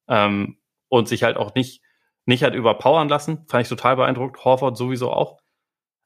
[0.07, 0.57] ähm,
[0.89, 1.81] und sich halt auch nicht,
[2.25, 3.45] nicht hat überpowern lassen.
[3.47, 4.43] Fand ich total beeindruckt.
[4.45, 5.39] Horford sowieso auch.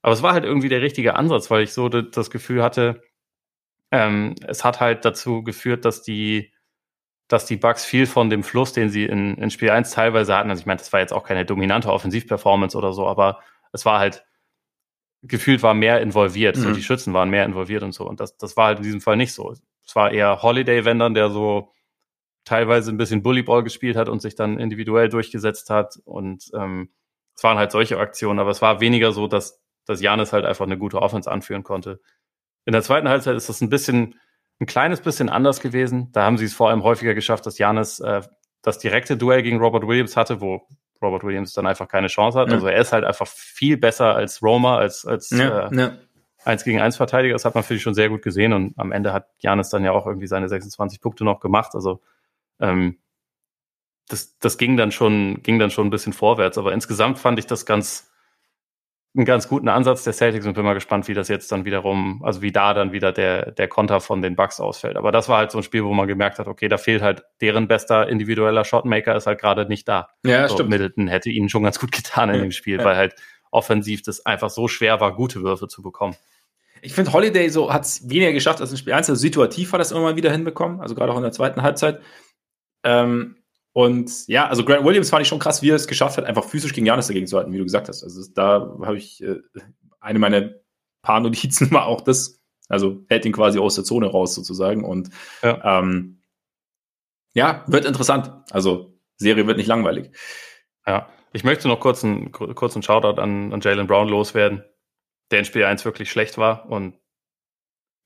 [0.01, 3.03] Aber es war halt irgendwie der richtige Ansatz, weil ich so das Gefühl hatte,
[3.91, 6.53] ähm, es hat halt dazu geführt, dass die,
[7.27, 10.49] dass die Bugs viel von dem Fluss, den sie in, in Spiel 1 teilweise hatten,
[10.49, 13.39] also ich meine, das war jetzt auch keine dominante Offensivperformance oder so, aber
[13.73, 14.25] es war halt,
[15.23, 16.61] gefühlt war mehr involviert, mhm.
[16.61, 18.07] so die Schützen waren mehr involviert und so.
[18.07, 19.53] Und das, das war halt in diesem Fall nicht so.
[19.85, 21.71] Es war eher Holiday-Wendern, der so
[22.43, 25.99] teilweise ein bisschen Bullyball gespielt hat und sich dann individuell durchgesetzt hat.
[26.05, 26.89] Und ähm,
[27.35, 30.65] es waren halt solche Aktionen, aber es war weniger so, dass, dass Janis halt einfach
[30.65, 32.01] eine gute Offense anführen konnte.
[32.65, 34.15] In der zweiten Halbzeit ist das ein bisschen,
[34.59, 36.11] ein kleines bisschen anders gewesen.
[36.11, 38.21] Da haben sie es vor allem häufiger geschafft, dass Janis äh,
[38.61, 40.67] das direkte Duell gegen Robert Williams hatte, wo
[41.01, 42.49] Robert Williams dann einfach keine Chance hat.
[42.49, 42.55] Ja.
[42.55, 45.97] Also er ist halt einfach viel besser als Roma, als, als ja, äh, ja.
[46.43, 47.33] 1 gegen 1 Verteidiger.
[47.33, 49.83] Das hat man für dich schon sehr gut gesehen und am Ende hat Janis dann
[49.83, 51.73] ja auch irgendwie seine 26 Punkte noch gemacht.
[51.73, 52.01] Also
[52.59, 52.97] ähm,
[54.07, 56.57] das, das ging dann schon, ging dann schon ein bisschen vorwärts.
[56.57, 58.10] Aber insgesamt fand ich das ganz,
[59.13, 62.21] einen ganz guten Ansatz der Celtics und bin mal gespannt, wie das jetzt dann wiederum,
[62.23, 64.95] also wie da dann wieder der, der Konter von den Bucks ausfällt.
[64.95, 67.23] Aber das war halt so ein Spiel, wo man gemerkt hat, okay, da fehlt halt
[67.41, 70.09] deren bester individueller Shotmaker ist halt gerade nicht da.
[70.25, 70.69] Ja, so, stimmt.
[70.69, 72.85] Middleton hätte ihnen schon ganz gut getan in dem Spiel, ja.
[72.85, 73.15] weil halt
[73.51, 76.15] offensiv das einfach so schwer war, gute Würfe zu bekommen.
[76.81, 79.09] Ich finde, Holiday so hat es weniger geschafft als in Spiel 1.
[79.09, 82.01] Also situativ hat das immer mal wieder hinbekommen, also gerade auch in der zweiten Halbzeit.
[82.83, 83.40] Ähm,
[83.73, 86.43] und ja, also Grant Williams fand ich schon krass, wie er es geschafft hat, einfach
[86.43, 88.03] physisch gegen Janis dagegen zu halten, wie du gesagt hast.
[88.03, 89.39] Also da habe ich äh,
[89.99, 90.51] eine meiner
[91.01, 94.83] paar Notizen war auch das, also hält ihn quasi aus der Zone raus sozusagen.
[94.83, 95.09] Und
[95.41, 96.21] ja, ähm,
[97.33, 98.31] ja wird interessant.
[98.51, 100.11] Also Serie wird nicht langweilig.
[100.85, 104.63] Ja, ich möchte noch kurz einen kurzen Shoutout an, an Jalen Brown loswerden,
[105.29, 106.95] der in Spiel 1 wirklich schlecht war und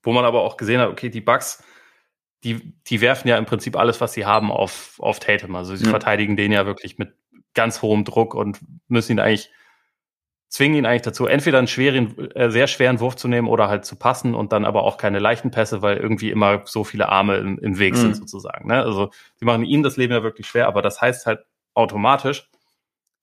[0.04, 1.64] wo man aber auch gesehen hat, okay, die Bugs
[2.44, 5.56] die, die werfen ja im Prinzip alles, was sie haben, auf, auf Tatum.
[5.56, 5.90] Also sie mhm.
[5.90, 7.14] verteidigen den ja wirklich mit
[7.54, 8.58] ganz hohem Druck und
[8.88, 9.50] müssen ihn eigentlich,
[10.48, 13.84] zwingen ihn eigentlich dazu, entweder einen schweren, äh, sehr schweren Wurf zu nehmen oder halt
[13.84, 17.38] zu passen und dann aber auch keine leichten Pässe, weil irgendwie immer so viele Arme
[17.38, 17.98] im, im Weg mhm.
[17.98, 18.68] sind sozusagen.
[18.68, 18.82] Ne?
[18.82, 21.40] Also sie machen ihnen das Leben ja wirklich schwer, aber das heißt halt
[21.74, 22.48] automatisch,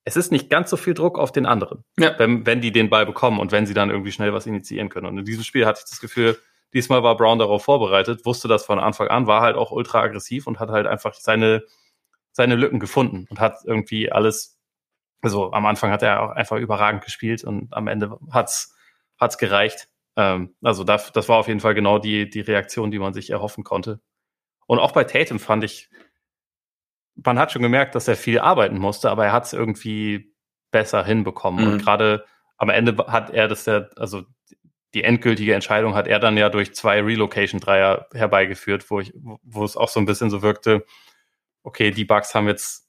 [0.05, 2.14] es ist nicht ganz so viel Druck auf den anderen, ja.
[2.18, 5.07] wenn, wenn die den Ball bekommen und wenn sie dann irgendwie schnell was initiieren können.
[5.07, 6.38] Und in diesem Spiel hatte ich das Gefühl,
[6.74, 10.47] Diesmal war Brown darauf vorbereitet, wusste das von Anfang an, war halt auch ultra aggressiv
[10.47, 11.63] und hat halt einfach seine,
[12.32, 14.59] seine Lücken gefunden und hat irgendwie alles,
[15.21, 18.76] also am Anfang hat er auch einfach überragend gespielt und am Ende hat's,
[19.17, 19.88] hat's gereicht.
[20.15, 23.30] Ähm, also das, das war auf jeden Fall genau die, die Reaktion, die man sich
[23.30, 24.01] erhoffen konnte.
[24.65, 25.89] Und auch bei Tatum fand ich,
[27.15, 30.34] man hat schon gemerkt, dass er viel arbeiten musste, aber er hat es irgendwie
[30.71, 31.65] besser hinbekommen.
[31.65, 31.71] Mhm.
[31.74, 32.26] Und gerade
[32.57, 34.24] am Ende hat er das ja, also
[34.94, 39.76] die endgültige Entscheidung hat er dann ja durch zwei Relocation-Dreier herbeigeführt, wo ich, wo es
[39.76, 40.86] auch so ein bisschen so wirkte,
[41.64, 42.84] okay, die Bugs haben jetzt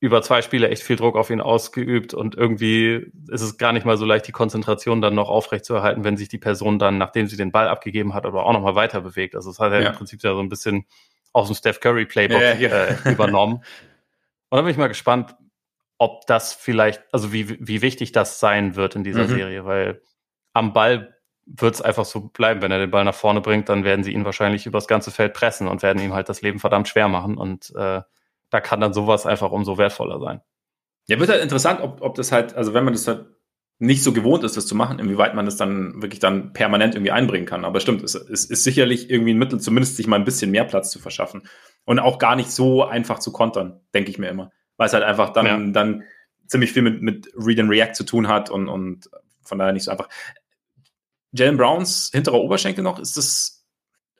[0.00, 3.86] über zwei Spiele echt viel Druck auf ihn ausgeübt und irgendwie ist es gar nicht
[3.86, 7.36] mal so leicht, die Konzentration dann noch aufrechtzuerhalten, wenn sich die Person dann, nachdem sie
[7.36, 9.36] den Ball abgegeben hat, aber auch nochmal weiter bewegt.
[9.36, 9.90] Also es hat ja, ja.
[9.90, 10.86] im Prinzip ja so ein bisschen
[11.32, 12.84] aus dem Steph Curry Playbook ja, ja.
[12.86, 13.62] Äh, übernommen.
[14.48, 15.36] Und dann bin ich mal gespannt,
[15.98, 19.28] ob das vielleicht, also wie, wie wichtig das sein wird in dieser mhm.
[19.28, 20.02] Serie, weil
[20.52, 21.14] am Ball
[21.46, 22.62] wird es einfach so bleiben.
[22.62, 25.34] Wenn er den Ball nach vorne bringt, dann werden sie ihn wahrscheinlich übers ganze Feld
[25.34, 27.36] pressen und werden ihm halt das Leben verdammt schwer machen.
[27.36, 28.02] Und äh,
[28.50, 30.40] da kann dann sowas einfach umso wertvoller sein.
[31.06, 33.26] Ja, wird halt interessant, ob, ob das halt, also wenn man das halt
[33.78, 37.10] nicht so gewohnt ist, das zu machen, inwieweit man das dann wirklich dann permanent irgendwie
[37.10, 37.64] einbringen kann.
[37.64, 40.64] Aber stimmt, es, es ist sicherlich irgendwie ein Mittel, zumindest sich mal ein bisschen mehr
[40.64, 41.42] Platz zu verschaffen.
[41.84, 44.52] Und auch gar nicht so einfach zu kontern, denke ich mir immer.
[44.76, 45.72] Weil es halt einfach dann, ja.
[45.72, 46.04] dann
[46.46, 49.10] ziemlich viel mit, mit Read and React zu tun hat und, und
[49.42, 50.08] von daher nicht so einfach.
[51.32, 53.66] Jalen Browns hinterer Oberschenkel noch, ist das,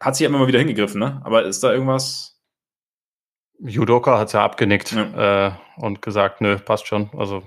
[0.00, 1.20] hat sich ja immer mal wieder hingegriffen, ne?
[1.24, 2.40] Aber ist da irgendwas?
[3.58, 5.48] Judoka hat ja abgenickt ja.
[5.48, 7.10] Äh, und gesagt, nö, passt schon.
[7.16, 7.44] Also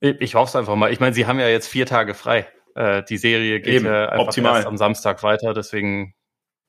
[0.00, 0.92] Ich hoffe es einfach mal.
[0.92, 2.46] Ich meine, sie haben ja jetzt vier Tage frei.
[2.74, 4.56] Äh, die Serie geht Eben, ja einfach optimal.
[4.56, 6.14] erst am Samstag weiter, deswegen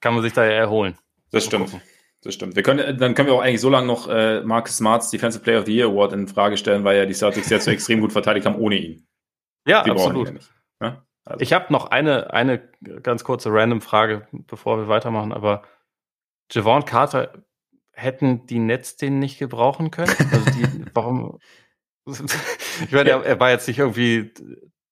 [0.01, 0.97] kann man sich da ja erholen.
[1.31, 1.65] Das stimmt.
[1.71, 1.81] Gucken.
[2.21, 2.55] Das stimmt.
[2.55, 5.59] Wir können, dann können wir auch eigentlich so lange noch äh, Marcus Smarts Defensive Player
[5.59, 8.13] of the Year Award in Frage stellen, weil ja die Celtics jetzt so extrem gut
[8.13, 9.07] verteidigt haben ohne ihn.
[9.67, 10.29] Ja, die absolut.
[10.29, 10.35] Ja?
[11.25, 11.41] Also.
[11.41, 12.59] Ich habe noch eine, eine
[13.01, 15.63] ganz kurze random Frage, bevor wir weitermachen, aber
[16.51, 17.43] Javon Carter
[17.93, 20.13] hätten die Nets den nicht gebrauchen können?
[20.31, 21.39] Also die, warum?
[22.05, 24.33] ich meine, er, er war jetzt nicht irgendwie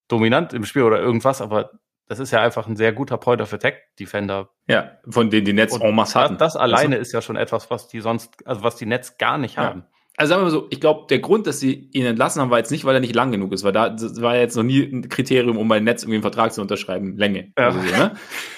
[0.08, 1.72] dominant im Spiel oder irgendwas, aber
[2.08, 4.50] das ist ja einfach ein sehr guter Point of Attack Defender.
[4.68, 6.38] Ja, von denen die Nets en masse hatten.
[6.38, 9.18] Das, das alleine also, ist ja schon etwas, was die sonst, also was die Nets
[9.18, 9.64] gar nicht ja.
[9.64, 9.86] haben.
[10.22, 12.60] Also sagen wir mal so, ich glaube, der Grund, dass sie ihn entlassen haben, war
[12.60, 14.84] jetzt nicht, weil er nicht lang genug ist, weil da das war jetzt noch nie
[14.84, 17.52] ein Kriterium, um bei Netz irgendwie einen Vertrag zu unterschreiben, Länge.
[17.58, 17.66] Ja.
[17.66, 18.12] Also so, ne?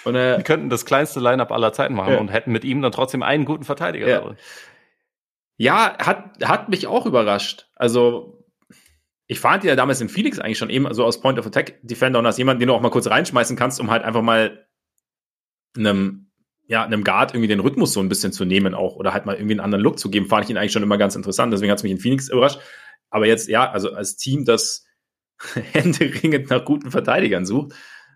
[0.03, 2.19] und, äh, die könnten das kleinste Lineup aller Zeiten machen ja.
[2.19, 4.09] und hätten mit ihm dann trotzdem einen guten Verteidiger.
[4.09, 4.35] Ja,
[5.55, 7.69] ja hat, hat mich auch überrascht.
[7.75, 8.43] Also
[9.27, 12.19] ich fand ja damals in Phoenix eigentlich schon eben so aus Point of Attack Defender
[12.19, 14.67] und als jemand, den du auch mal kurz reinschmeißen kannst, um halt einfach mal
[15.77, 16.22] einem,
[16.65, 19.35] ja, einem Guard irgendwie den Rhythmus so ein bisschen zu nehmen auch oder halt mal
[19.35, 21.53] irgendwie einen anderen Look zu geben, fand ich ihn eigentlich schon immer ganz interessant.
[21.53, 22.59] Deswegen hat es mich in Phoenix überrascht.
[23.09, 24.85] Aber jetzt, ja, also als Team, das
[25.73, 27.73] händeringend nach guten Verteidigern sucht,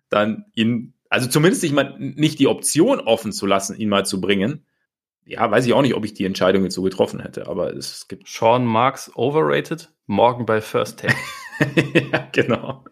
[0.10, 4.22] dann ihn, also zumindest sich mal nicht die Option offen zu lassen, ihn mal zu
[4.22, 4.66] bringen,
[5.28, 8.08] ja, weiß ich auch nicht, ob ich die Entscheidung jetzt so getroffen hätte, aber es
[8.08, 8.30] gibt.
[8.30, 11.16] Sean Marks overrated, morgen bei First Take.
[12.12, 12.86] ja, genau.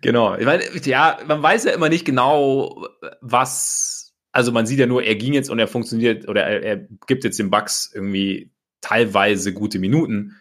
[0.00, 0.36] Genau.
[0.36, 2.86] Ich meine, ja, man weiß ja immer nicht genau,
[3.20, 3.95] was,
[4.36, 6.76] also man sieht ja nur, er ging jetzt und er funktioniert oder er, er
[7.06, 8.50] gibt jetzt den Bugs irgendwie
[8.82, 10.36] teilweise gute Minuten.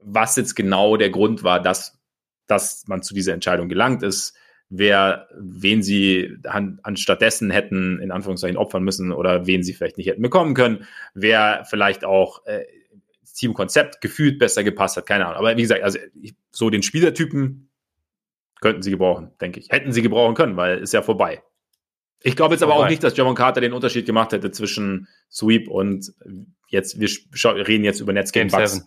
[0.00, 2.00] Was jetzt genau der Grund war, dass,
[2.46, 4.34] dass man zu dieser Entscheidung gelangt ist,
[4.70, 10.06] wer, wen sie an, anstattdessen hätten in Anführungszeichen opfern müssen oder wen sie vielleicht nicht
[10.06, 12.64] hätten bekommen können, wer vielleicht auch äh,
[13.34, 15.36] Teamkonzept gefühlt besser gepasst hat, keine Ahnung.
[15.36, 15.98] Aber wie gesagt, also
[16.50, 17.68] so den Spielertypen
[18.62, 19.68] könnten sie gebrauchen, denke ich.
[19.68, 21.42] Hätten sie gebrauchen können, weil ist ja vorbei.
[22.22, 25.68] Ich glaube jetzt aber auch nicht, dass Javon Carter den Unterschied gemacht hätte zwischen Sweep
[25.68, 26.12] und
[26.68, 27.08] jetzt, wir
[27.66, 28.84] reden jetzt über Nets Game Bucks.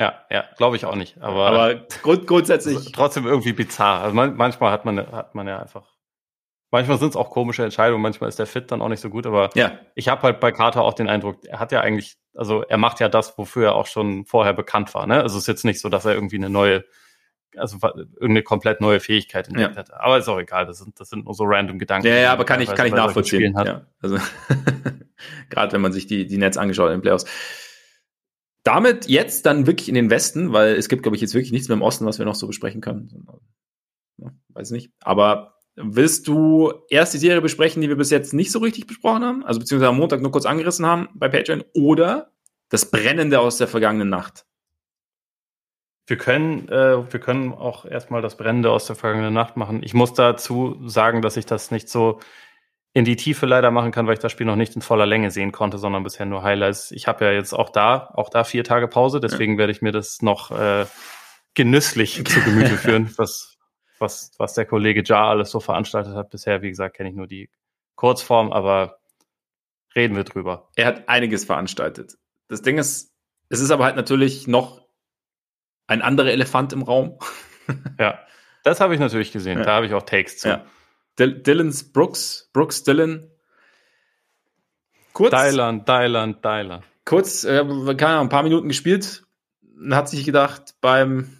[0.00, 1.20] Ja, ja, glaube ich auch nicht.
[1.20, 2.90] Aber, aber grund, grundsätzlich.
[2.92, 4.02] Trotzdem irgendwie bizarr.
[4.02, 5.94] Also man, manchmal hat man, hat man ja einfach.
[6.72, 9.26] Manchmal sind es auch komische Entscheidungen, manchmal ist der Fit dann auch nicht so gut,
[9.26, 9.78] aber ja.
[9.94, 12.98] ich habe halt bei Carter auch den Eindruck, er hat ja eigentlich, also er macht
[12.98, 15.06] ja das, wofür er auch schon vorher bekannt war.
[15.06, 15.22] Ne?
[15.22, 16.84] Also es ist jetzt nicht so, dass er irgendwie eine neue,
[17.56, 19.80] also irgendeine komplett neue Fähigkeit entdeckt ja.
[19.80, 20.00] hätte.
[20.00, 22.06] Aber ist auch egal, das sind, das sind nur so random Gedanken.
[22.06, 23.54] Ja, ja, aber kann ich, kann ich nachvollziehen.
[23.56, 23.86] Ja.
[24.00, 24.18] Also
[25.50, 27.26] gerade wenn man sich die, die Nets angeschaut hat in den Playoffs
[28.64, 31.68] damit jetzt dann wirklich in den Westen, weil es gibt, glaube ich, jetzt wirklich nichts
[31.68, 33.26] mehr im Osten, was wir noch so besprechen können.
[34.16, 34.90] Ja, weiß nicht.
[35.02, 39.22] Aber willst du erst die Serie besprechen, die wir bis jetzt nicht so richtig besprochen
[39.22, 39.44] haben?
[39.44, 42.32] Also beziehungsweise am Montag nur kurz angerissen haben bei Patreon oder
[42.70, 44.46] das Brennende aus der vergangenen Nacht?
[46.06, 49.82] Wir können, äh, wir können auch erstmal das Brennende aus der vergangenen Nacht machen.
[49.82, 52.20] Ich muss dazu sagen, dass ich das nicht so
[52.92, 55.30] in die Tiefe leider machen kann, weil ich das Spiel noch nicht in voller Länge
[55.30, 56.92] sehen konnte, sondern bisher nur Highlights.
[56.92, 59.58] Ich habe ja jetzt auch da, auch da vier Tage Pause, deswegen ja.
[59.58, 60.86] werde ich mir das noch äh,
[61.54, 63.56] genüsslich zu Gemüte führen, was,
[63.98, 66.30] was, was der Kollege Jar alles so veranstaltet hat.
[66.30, 67.50] Bisher, wie gesagt, kenne ich nur die
[67.96, 68.98] Kurzform, aber
[69.96, 70.68] reden wir drüber.
[70.76, 72.14] Er hat einiges veranstaltet.
[72.46, 73.12] Das Ding ist,
[73.48, 74.83] es ist aber halt natürlich noch
[75.86, 77.18] ein anderer Elefant im Raum.
[77.98, 78.18] ja,
[78.62, 79.58] das habe ich natürlich gesehen.
[79.58, 79.64] Ja.
[79.64, 80.48] Da habe ich auch Takes zu.
[80.48, 80.64] Ja.
[81.18, 83.30] Dylans Brooks, Brooks Dylan.
[85.12, 85.30] Kurz.
[85.30, 86.82] Dylan, Dylan, Dylan.
[87.04, 87.64] Kurz, äh,
[87.96, 89.24] keine Ahnung, ein paar Minuten gespielt,
[89.90, 91.38] hat sich gedacht, beim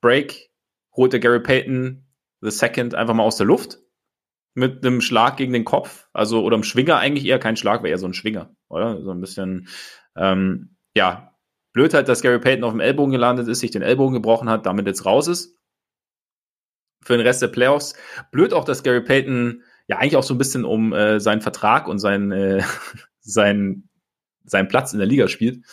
[0.00, 0.50] Break
[0.96, 2.06] holt der Gary Payton
[2.40, 3.78] the Second einfach mal aus der Luft
[4.54, 7.90] mit einem Schlag gegen den Kopf, also oder einem Schwinger eigentlich eher kein Schlag, wäre
[7.90, 9.02] eher so ein Schwinger, oder?
[9.02, 9.68] So ein bisschen,
[10.16, 11.33] ähm, ja,
[11.74, 14.64] blöd halt, dass Gary Payton auf dem Ellbogen gelandet ist, sich den Ellbogen gebrochen hat,
[14.64, 15.58] damit jetzt raus ist
[17.02, 17.94] für den Rest der Playoffs.
[18.32, 21.86] Blöd auch, dass Gary Payton ja eigentlich auch so ein bisschen um äh, seinen Vertrag
[21.86, 22.62] und seinen, äh,
[23.20, 23.90] seinen,
[24.44, 25.64] seinen Platz in der Liga spielt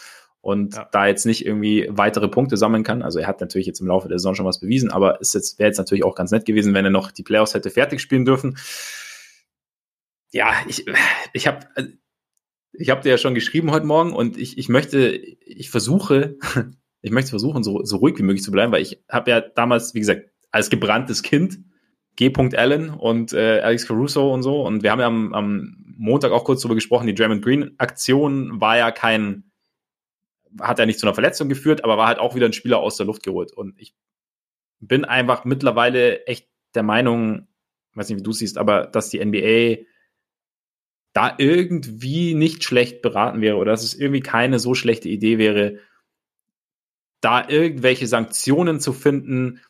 [0.42, 0.90] und ja.
[0.92, 3.02] da jetzt nicht irgendwie weitere Punkte sammeln kann.
[3.02, 5.60] Also er hat natürlich jetzt im Laufe der Saison schon was bewiesen, aber ist jetzt
[5.60, 8.26] wäre jetzt natürlich auch ganz nett gewesen, wenn er noch die Playoffs hätte fertig spielen
[8.26, 8.58] dürfen.
[10.32, 10.86] Ja, ich
[11.34, 11.68] ich habe
[12.74, 16.38] ich habe dir ja schon geschrieben heute Morgen und ich ich möchte ich versuche
[17.02, 19.94] ich möchte versuchen so so ruhig wie möglich zu bleiben, weil ich habe ja damals
[19.94, 21.60] wie gesagt als gebranntes Kind.
[22.18, 22.32] G.
[22.56, 24.62] Allen und äh, Alex Caruso und so.
[24.66, 28.78] Und wir haben ja am, am Montag auch kurz darüber gesprochen, die Draymond Green-Aktion war
[28.78, 29.52] ja kein,
[30.60, 32.98] hat ja nicht zu einer Verletzung geführt, aber war halt auch wieder ein Spieler aus
[32.98, 33.54] der Luft geholt.
[33.54, 33.96] Und ich
[34.80, 37.48] bin einfach mittlerweile echt der Meinung,
[37.94, 39.86] weiß nicht, wie du siehst, aber dass die NBA
[41.14, 45.80] da irgendwie nicht schlecht beraten wäre oder dass es irgendwie keine so schlechte Idee wäre,
[47.20, 49.62] da irgendwelche Sanktionen zu finden,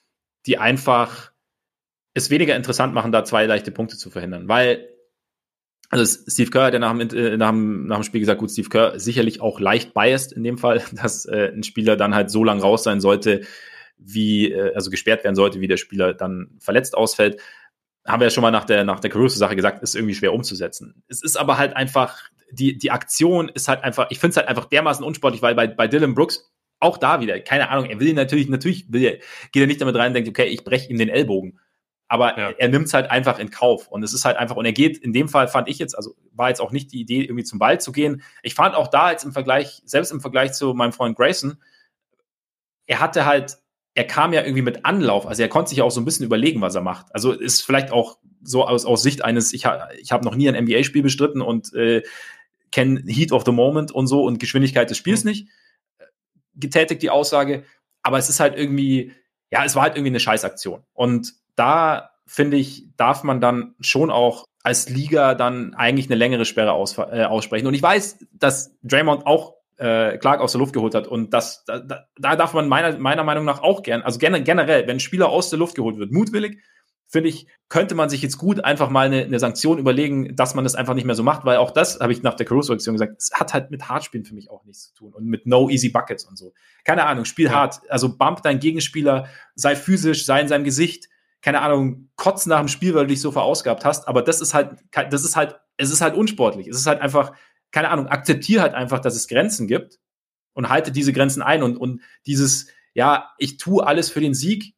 [0.45, 1.31] die einfach
[2.13, 4.47] es weniger interessant machen, da zwei leichte Punkte zu verhindern.
[4.47, 4.87] Weil,
[5.89, 8.51] also Steve Kerr hat ja nach dem, äh, nach, dem, nach dem Spiel gesagt, gut,
[8.51, 12.29] Steve Kerr sicherlich auch leicht biased in dem Fall, dass äh, ein Spieler dann halt
[12.29, 13.41] so lang raus sein sollte,
[13.97, 17.41] wie, äh, also gesperrt werden sollte, wie der Spieler dann verletzt ausfällt.
[18.05, 21.03] Haben wir ja schon mal nach der, nach der Caruso-Sache gesagt, ist irgendwie schwer umzusetzen.
[21.07, 22.19] Es ist aber halt einfach,
[22.51, 25.67] die, die Aktion ist halt einfach, ich finde es halt einfach dermaßen unsportlich, weil bei,
[25.67, 29.17] bei Dylan Brooks auch da wieder, keine Ahnung, er will natürlich, natürlich will er,
[29.51, 31.59] geht er nicht damit rein und denkt, okay, ich breche ihm den Ellbogen.
[32.07, 32.49] Aber ja.
[32.49, 33.87] er nimmt es halt einfach in Kauf.
[33.87, 36.13] Und es ist halt einfach, und er geht, in dem Fall fand ich jetzt, also
[36.33, 38.21] war jetzt auch nicht die Idee, irgendwie zum Ball zu gehen.
[38.43, 41.61] Ich fand auch da jetzt im Vergleich, selbst im Vergleich zu meinem Freund Grayson,
[42.85, 43.59] er hatte halt,
[43.93, 46.61] er kam ja irgendwie mit Anlauf, also er konnte sich auch so ein bisschen überlegen,
[46.61, 47.07] was er macht.
[47.13, 50.47] Also ist vielleicht auch so aus, aus Sicht eines, ich, ha, ich habe noch nie
[50.49, 52.01] ein NBA-Spiel bestritten und äh,
[52.71, 55.31] kenne Heat of the Moment und so und Geschwindigkeit des Spiels mhm.
[55.31, 55.47] nicht
[56.55, 57.63] getätigt, die Aussage.
[58.03, 59.13] Aber es ist halt irgendwie,
[59.51, 60.83] ja, es war halt irgendwie eine Scheißaktion.
[60.93, 66.45] Und da, finde ich, darf man dann schon auch als Liga dann eigentlich eine längere
[66.45, 67.67] Sperre aus, äh, aussprechen.
[67.67, 71.07] Und ich weiß, dass Draymond auch äh, Clark aus der Luft geholt hat.
[71.07, 74.97] Und das, da, da darf man meiner, meiner Meinung nach auch gern, also generell, wenn
[74.97, 76.59] ein Spieler aus der Luft geholt wird, mutwillig,
[77.07, 80.63] finde ich, könnte man sich jetzt gut einfach mal eine, eine Sanktion überlegen, dass man
[80.63, 83.15] das einfach nicht mehr so macht, weil auch das habe ich nach der Caruso-Aktion gesagt,
[83.17, 85.89] es hat halt mit Hartspielen für mich auch nichts zu tun und mit No Easy
[85.89, 86.53] Buckets und so.
[86.85, 87.53] Keine Ahnung, spiel ja.
[87.53, 91.09] hart, also bump deinen Gegenspieler, sei physisch, sei in seinem Gesicht,
[91.41, 94.53] keine Ahnung, kotz nach dem Spiel, weil du dich so verausgabt hast, aber das ist
[94.53, 94.77] halt,
[95.09, 96.67] das ist halt, es ist halt unsportlich.
[96.67, 97.33] Es ist halt einfach,
[97.71, 99.99] keine Ahnung, akzeptier halt einfach, dass es Grenzen gibt
[100.53, 104.73] und halte diese Grenzen ein und, und dieses, ja, ich tue alles für den Sieg,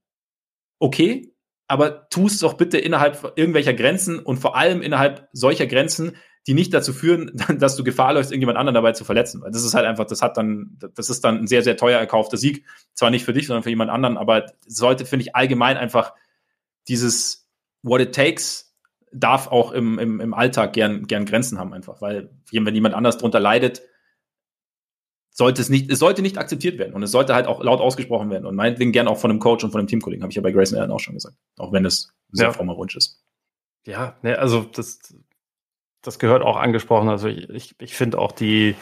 [0.79, 1.33] okay,
[1.67, 6.53] aber tu es doch bitte innerhalb irgendwelcher Grenzen und vor allem innerhalb solcher Grenzen, die
[6.53, 9.41] nicht dazu führen, dass du Gefahr läufst, irgendjemand anderen dabei zu verletzen.
[9.41, 11.99] Weil das ist halt einfach, das hat dann, das ist dann ein sehr, sehr teuer
[11.99, 12.65] erkaufter Sieg.
[12.93, 16.13] Zwar nicht für dich, sondern für jemand anderen, aber sollte, finde ich, allgemein einfach
[16.87, 17.49] dieses
[17.81, 18.62] What it takes
[19.13, 23.17] darf auch im, im, im Alltag gern, gern Grenzen haben einfach, weil wenn jemand anders
[23.17, 23.81] drunter leidet,
[25.29, 28.29] sollte es nicht, es sollte nicht akzeptiert werden und es sollte halt auch laut ausgesprochen
[28.29, 30.41] werden und meinetwegen gern auch von einem Coach und von einem Teamkollegen, habe ich ja
[30.41, 32.53] bei Grayson Allen auch schon gesagt, auch wenn es ein sehr ja.
[32.53, 33.23] frommer Wunsch ist.
[33.85, 34.99] Ja, ne, also das,
[36.01, 37.09] das gehört auch angesprochen.
[37.09, 38.75] Also ich, ich, ich finde auch die,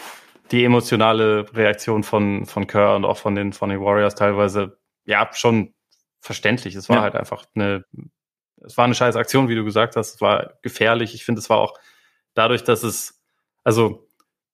[0.52, 5.30] die emotionale Reaktion von, von Kerr und auch von den, von den Warriors teilweise, ja,
[5.34, 5.74] schon
[6.20, 6.76] verständlich.
[6.76, 7.02] Es war ja.
[7.04, 7.86] halt einfach eine,
[8.66, 10.16] es war eine scheiß Aktion, wie du gesagt hast.
[10.16, 11.14] Es war gefährlich.
[11.14, 11.74] Ich finde, es war auch
[12.34, 13.22] dadurch, dass es,
[13.64, 14.08] also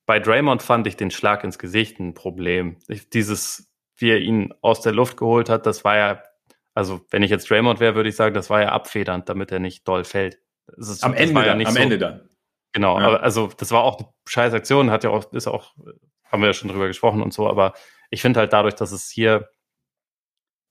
[0.05, 2.77] bei Draymond fand ich den Schlag ins Gesicht ein Problem.
[2.87, 6.23] Ich, dieses, wie er ihn aus der Luft geholt hat, das war ja,
[6.73, 9.59] also wenn ich jetzt Draymond wäre, würde ich sagen, das war ja abfedernd, damit er
[9.59, 10.39] nicht doll fällt.
[10.77, 12.29] Ist, am Ende, ja dann, am so, Ende dann.
[12.73, 13.07] Genau, ja.
[13.07, 15.75] aber also das war auch eine scheiß Aktion, hat ja auch, ist auch,
[16.25, 17.73] haben wir ja schon drüber gesprochen und so, aber
[18.09, 19.49] ich finde halt dadurch, dass es hier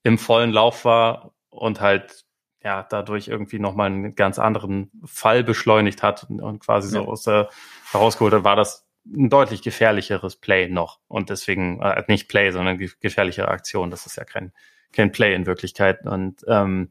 [0.03, 2.26] im vollen Lauf war und halt
[2.67, 7.23] ja dadurch irgendwie nochmal einen ganz anderen Fall beschleunigt hat und, und quasi so aus
[7.23, 7.49] der
[7.93, 10.99] herausgeholt hat, war das ein deutlich gefährlicheres Play noch.
[11.07, 13.93] Und deswegen, äh, nicht Play, sondern gefährlichere Aktion.
[13.93, 14.53] Das ist ja kein,
[14.93, 16.05] kein Play in Wirklichkeit.
[16.07, 16.91] Und ähm,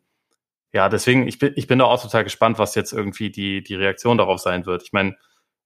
[0.72, 3.76] ja, deswegen, ich bin, ich bin da auch total gespannt, was jetzt irgendwie die, die
[3.76, 4.82] Reaktion darauf sein wird.
[4.84, 5.18] Ich meine,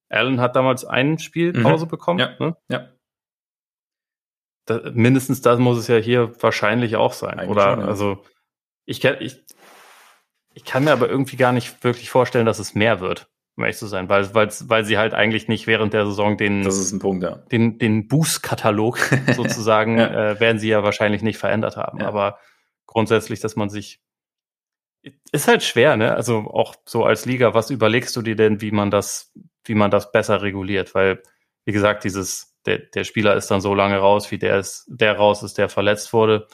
[0.10, 1.62] Allen hat damals ein Spiel mhm.
[1.62, 1.90] Pause mhm.
[1.90, 2.20] bekommen.
[2.20, 2.36] Ja.
[2.40, 2.58] Ne?
[2.68, 2.90] ja.
[4.66, 7.40] Da, mindestens das muss es ja hier wahrscheinlich auch sein.
[7.40, 7.86] Eigentlich Oder schon, ja.
[7.86, 8.24] also
[8.86, 9.46] ich, ich,
[10.60, 13.78] ich kann mir aber irgendwie gar nicht wirklich vorstellen, dass es mehr wird um ehrlich
[13.78, 16.94] zu sein, weil, weil, weil sie halt eigentlich nicht während der Saison den, das ist
[16.94, 17.36] ein Punkt, ja.
[17.52, 18.98] den, den Boost-Katalog
[19.36, 20.32] sozusagen, ja.
[20.32, 22.00] äh, werden sie ja wahrscheinlich nicht verändert haben.
[22.00, 22.08] Ja.
[22.08, 22.40] Aber
[22.86, 24.00] grundsätzlich, dass man sich,
[25.34, 26.16] ist halt schwer, ne?
[26.16, 29.34] Also auch so als Liga, was überlegst du dir denn, wie man das,
[29.66, 30.96] wie man das besser reguliert?
[30.96, 31.22] Weil,
[31.66, 35.18] wie gesagt, dieses, der, der Spieler ist dann so lange raus, wie der ist, der
[35.18, 36.48] raus ist, der verletzt wurde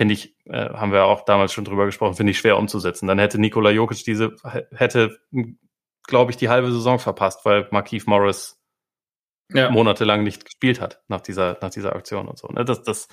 [0.00, 3.06] finde ich, äh, haben wir auch damals schon drüber gesprochen, finde ich schwer umzusetzen.
[3.06, 4.34] Dann hätte Nikola Jokic diese,
[4.74, 5.20] hätte
[6.06, 8.58] glaube ich, die halbe Saison verpasst, weil Markeith Morris
[9.50, 9.70] ja.
[9.70, 12.48] monatelang nicht gespielt hat nach dieser, nach dieser Aktion und so.
[12.48, 12.64] Ne?
[12.64, 13.08] Das, das,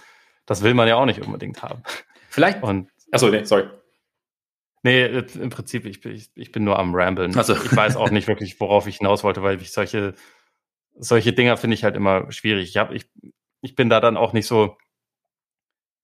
[0.46, 1.84] das will man ja auch nicht unbedingt haben.
[2.30, 2.64] Vielleicht.
[2.64, 3.68] Und, achso, nee, sorry.
[4.84, 7.36] Nee, im Prinzip, ich, ich, ich bin nur am Ramblen.
[7.38, 7.54] Also.
[7.54, 10.14] Ich weiß auch nicht wirklich, worauf ich hinaus wollte, weil ich solche,
[10.98, 12.70] solche Dinger finde ich halt immer schwierig.
[12.70, 13.10] Ich, hab, ich,
[13.60, 14.78] ich bin da dann auch nicht so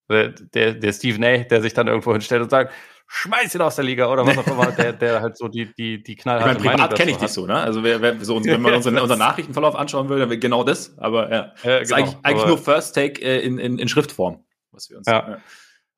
[0.10, 2.74] der, der Stephen A., der sich dann irgendwo hinstellt und sagt,
[3.08, 6.02] schmeiß ihn aus der Liga oder was auch immer, der, der halt so die, die,
[6.02, 7.56] die knallharte ich meine, privat kenne ich dich so, ne?
[7.56, 10.98] Also wer, wer so, wenn man unseren, unseren Nachrichtenverlauf anschauen will, dann wäre genau das,
[10.98, 11.36] aber ja.
[11.36, 14.98] ja genau, ist eigentlich, eigentlich nur First Take äh, in, in, in Schriftform, was wir
[14.98, 15.08] uns.
[15.08, 15.30] Ja.
[15.30, 15.38] ja.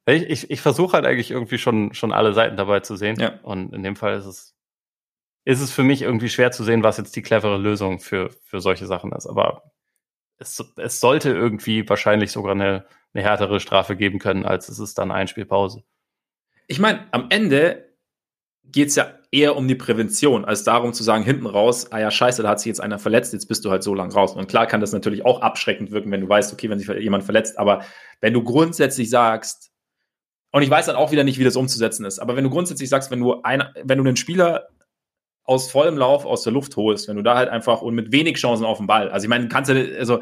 [0.07, 3.19] Ich, ich, ich versuche halt eigentlich irgendwie schon, schon alle Seiten dabei zu sehen.
[3.19, 3.39] Ja.
[3.41, 4.55] Und in dem Fall ist es,
[5.45, 8.61] ist es für mich irgendwie schwer zu sehen, was jetzt die clevere Lösung für, für
[8.61, 9.25] solche Sachen ist.
[9.25, 9.63] Aber
[10.37, 14.97] es, es sollte irgendwie wahrscheinlich sogar eine, eine härtere Strafe geben können, als es ist
[14.97, 15.83] dann ein Spielpause.
[16.67, 17.95] Ich meine, am Ende
[18.63, 22.09] geht es ja eher um die Prävention, als darum zu sagen, hinten raus, ah ja,
[22.09, 24.33] scheiße, da hat sich jetzt einer verletzt, jetzt bist du halt so lang raus.
[24.35, 27.23] Und klar kann das natürlich auch abschreckend wirken, wenn du weißt, okay, wenn sich jemand
[27.23, 27.85] verletzt, aber
[28.21, 29.71] wenn du grundsätzlich sagst,
[30.51, 32.89] und ich weiß dann auch wieder nicht, wie das umzusetzen ist, aber wenn du grundsätzlich
[32.89, 34.69] sagst, wenn du, ein, wenn du einen Spieler
[35.45, 38.37] aus vollem Lauf aus der Luft holst, wenn du da halt einfach und mit wenig
[38.37, 40.21] Chancen auf den Ball, also ich meine, kannst du, also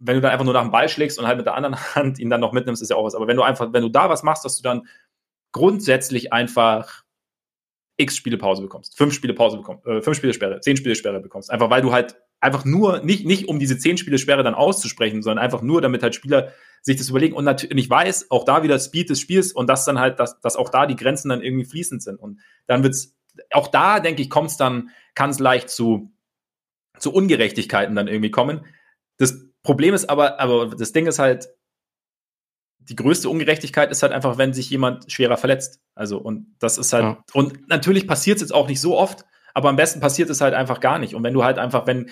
[0.00, 2.18] wenn du dann einfach nur nach dem Ball schlägst und halt mit der anderen Hand
[2.18, 3.14] ihn dann noch mitnimmst, ist ja auch was.
[3.14, 4.86] Aber wenn du einfach, wenn du da was machst, dass du dann
[5.52, 7.04] grundsätzlich einfach
[7.96, 11.20] x Spiele Pause bekommst, fünf Spiele Pause bekommst, äh, fünf Spiele Sperre, zehn Spiele Sperre
[11.20, 11.50] bekommst.
[11.50, 15.22] Einfach weil du halt einfach nur, nicht, nicht um diese zehn Spiele Sperre dann auszusprechen,
[15.22, 17.34] sondern einfach nur, damit halt Spieler sich das überlegen.
[17.34, 20.40] Und natürlich, ich weiß, auch da wieder Speed des Spiels und das dann halt, dass,
[20.40, 22.20] dass auch da die Grenzen dann irgendwie fließend sind.
[22.20, 23.17] Und dann wird's,
[23.52, 26.12] auch da, denke ich, kommt's dann, kann es leicht zu,
[26.98, 28.66] zu Ungerechtigkeiten dann irgendwie kommen.
[29.16, 31.48] Das Problem ist aber, aber das Ding ist halt,
[32.78, 35.80] die größte Ungerechtigkeit ist halt einfach, wenn sich jemand schwerer verletzt.
[35.94, 37.24] Also, und das ist halt, ja.
[37.34, 40.54] und natürlich passiert es jetzt auch nicht so oft, aber am besten passiert es halt
[40.54, 41.14] einfach gar nicht.
[41.14, 42.08] Und wenn du halt einfach, wenn,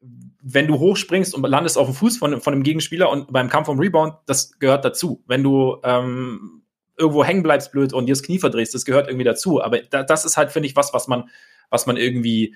[0.00, 3.68] wenn du hochspringst und landest auf dem Fuß von, von einem Gegenspieler und beim Kampf
[3.68, 5.22] um Rebound, das gehört dazu.
[5.26, 6.63] Wenn du ähm,
[6.96, 9.62] irgendwo hängen bleibst blöd und dir das Knie verdrehst, das gehört irgendwie dazu.
[9.62, 11.28] Aber da, das ist halt, finde ich, was, was man,
[11.70, 12.54] was man irgendwie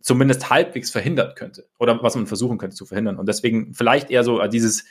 [0.00, 1.68] zumindest halbwegs verhindern könnte.
[1.78, 3.18] Oder was man versuchen könnte zu verhindern.
[3.18, 4.84] Und deswegen vielleicht eher so dieses,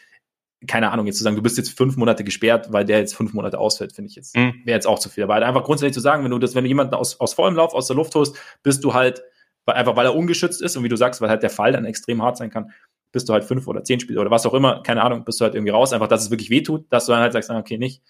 [0.67, 3.33] keine Ahnung, jetzt zu sagen, du bist jetzt fünf Monate gesperrt, weil der jetzt fünf
[3.33, 4.61] Monate ausfällt, finde ich jetzt, mhm.
[4.65, 5.23] wäre jetzt auch zu viel.
[5.23, 7.55] Aber halt einfach grundsätzlich zu sagen, wenn du das, wenn du jemanden aus, aus vollem
[7.55, 9.23] Lauf aus der Luft holst, bist du halt,
[9.65, 11.85] weil, einfach weil er ungeschützt ist und wie du sagst, weil halt der Fall dann
[11.85, 12.71] extrem hart sein kann,
[13.11, 15.45] bist du halt fünf oder zehn Spiele oder was auch immer, keine Ahnung, bist du
[15.45, 18.01] halt irgendwie raus, einfach, dass es wirklich wehtut, dass du dann halt sagst, okay, nicht.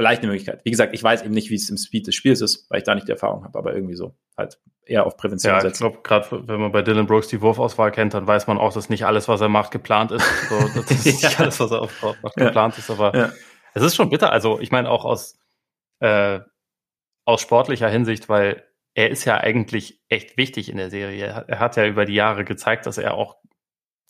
[0.00, 0.62] Vielleicht eine Möglichkeit.
[0.64, 2.84] Wie gesagt, ich weiß eben nicht, wie es im Speed des Spiels ist, weil ich
[2.84, 5.84] da nicht die Erfahrung habe, aber irgendwie so halt eher auf Prävention ja, setzen.
[5.84, 8.72] Ich glaube, gerade wenn man bei Dylan Brooks die Wurfauswahl kennt, dann weiß man auch,
[8.72, 10.24] dass nicht alles, was er macht, geplant ist.
[10.48, 11.86] So, das ist nicht alles, was er
[12.22, 13.32] macht, geplant ist, aber ja.
[13.74, 14.32] es ist schon bitter.
[14.32, 15.38] Also ich meine auch aus,
[15.98, 16.40] äh,
[17.26, 21.44] aus sportlicher Hinsicht, weil er ist ja eigentlich echt wichtig in der Serie.
[21.46, 23.36] Er hat ja über die Jahre gezeigt, dass er auch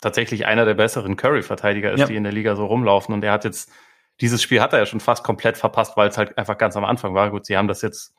[0.01, 2.07] tatsächlich einer der besseren Curry-Verteidiger ist, ja.
[2.07, 3.13] die in der Liga so rumlaufen.
[3.13, 3.73] Und er hat jetzt
[4.21, 6.85] dieses Spiel hat er ja schon fast komplett verpasst, weil es halt einfach ganz am
[6.85, 7.31] Anfang war.
[7.31, 8.15] Gut, sie haben das jetzt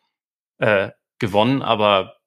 [0.58, 0.90] äh,
[1.20, 2.18] gewonnen, aber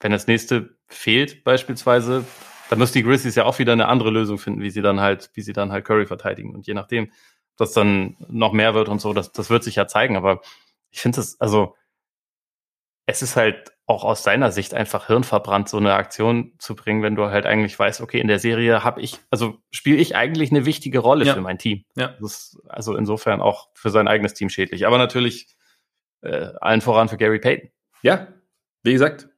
[0.00, 2.24] wenn das nächste fehlt beispielsweise,
[2.70, 5.30] dann müssen die Grizzlies ja auch wieder eine andere Lösung finden, wie sie dann halt,
[5.34, 6.54] wie sie dann halt Curry verteidigen.
[6.54, 7.10] Und je nachdem,
[7.56, 10.16] dass dann noch mehr wird und so, das, das wird sich ja zeigen.
[10.16, 10.40] Aber
[10.90, 11.74] ich finde es, also
[13.06, 17.16] es ist halt auch aus seiner Sicht einfach hirnverbrannt, so eine Aktion zu bringen, wenn
[17.16, 20.66] du halt eigentlich weißt, okay, in der Serie habe ich, also spiele ich eigentlich eine
[20.66, 21.32] wichtige Rolle ja.
[21.32, 21.84] für mein Team.
[21.96, 22.14] Ja.
[22.20, 24.86] Das ist also insofern auch für sein eigenes Team schädlich.
[24.86, 25.56] Aber natürlich
[26.20, 27.70] äh, allen voran für Gary Payton.
[28.02, 28.28] Ja,
[28.82, 29.30] wie gesagt,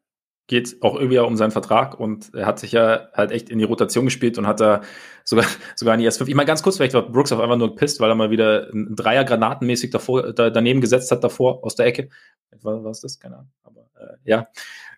[0.49, 3.65] geht auch irgendwie um seinen Vertrag und er hat sich ja halt echt in die
[3.65, 4.81] Rotation gespielt und hat da
[5.23, 5.45] sogar,
[5.77, 6.27] sogar in die S5.
[6.27, 8.69] Ich meine, ganz kurz, vielleicht war Brooks auf einmal nur gepisst, weil er mal wieder
[8.73, 12.09] einen Dreier granatenmäßig davor, da, daneben gesetzt hat davor aus der Ecke.
[12.53, 13.21] Was, was ist das?
[13.21, 13.53] Keine Ahnung.
[13.63, 14.49] Aber äh, ja.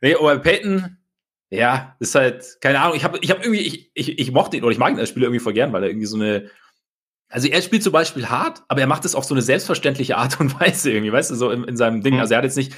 [0.00, 0.98] Nee, aber Peyton,
[1.50, 4.64] ja, ist halt, keine Ahnung, ich habe ich hab irgendwie, ich, ich, ich mochte ihn
[4.64, 6.50] oder ich mag ihn als Spieler irgendwie voll gern, weil er irgendwie so eine,
[7.28, 10.40] also er spielt zum Beispiel hart, aber er macht es auf so eine selbstverständliche Art
[10.40, 12.14] und Weise irgendwie, weißt du, so in, in seinem Ding.
[12.14, 12.20] Mhm.
[12.20, 12.74] Also er hat jetzt nicht,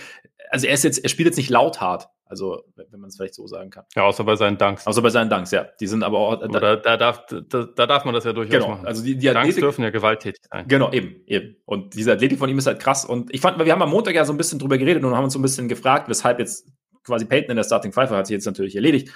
[0.50, 2.08] also er ist jetzt, er spielt jetzt nicht laut hart.
[2.34, 3.84] Also, wenn man es vielleicht so sagen kann.
[3.94, 4.88] Ja, außer bei seinen Dunks.
[4.88, 5.68] Außer bei seinen Dunks, ja.
[5.78, 6.40] Die sind aber auch.
[6.40, 8.70] Da, Oder da darf, da, da, darf man das ja durchaus genau.
[8.70, 8.86] machen.
[8.86, 10.66] Also die, die Dunks Athletik, dürfen ja gewalttätig sein.
[10.66, 11.56] Genau, eben, eben.
[11.64, 13.04] Und diese Athletik von ihm ist halt krass.
[13.04, 15.24] Und ich fand, wir haben am Montag ja so ein bisschen drüber geredet und haben
[15.24, 16.66] uns so ein bisschen gefragt, weshalb jetzt
[17.04, 19.12] quasi Peyton in der Starting Five hat sich jetzt natürlich erledigt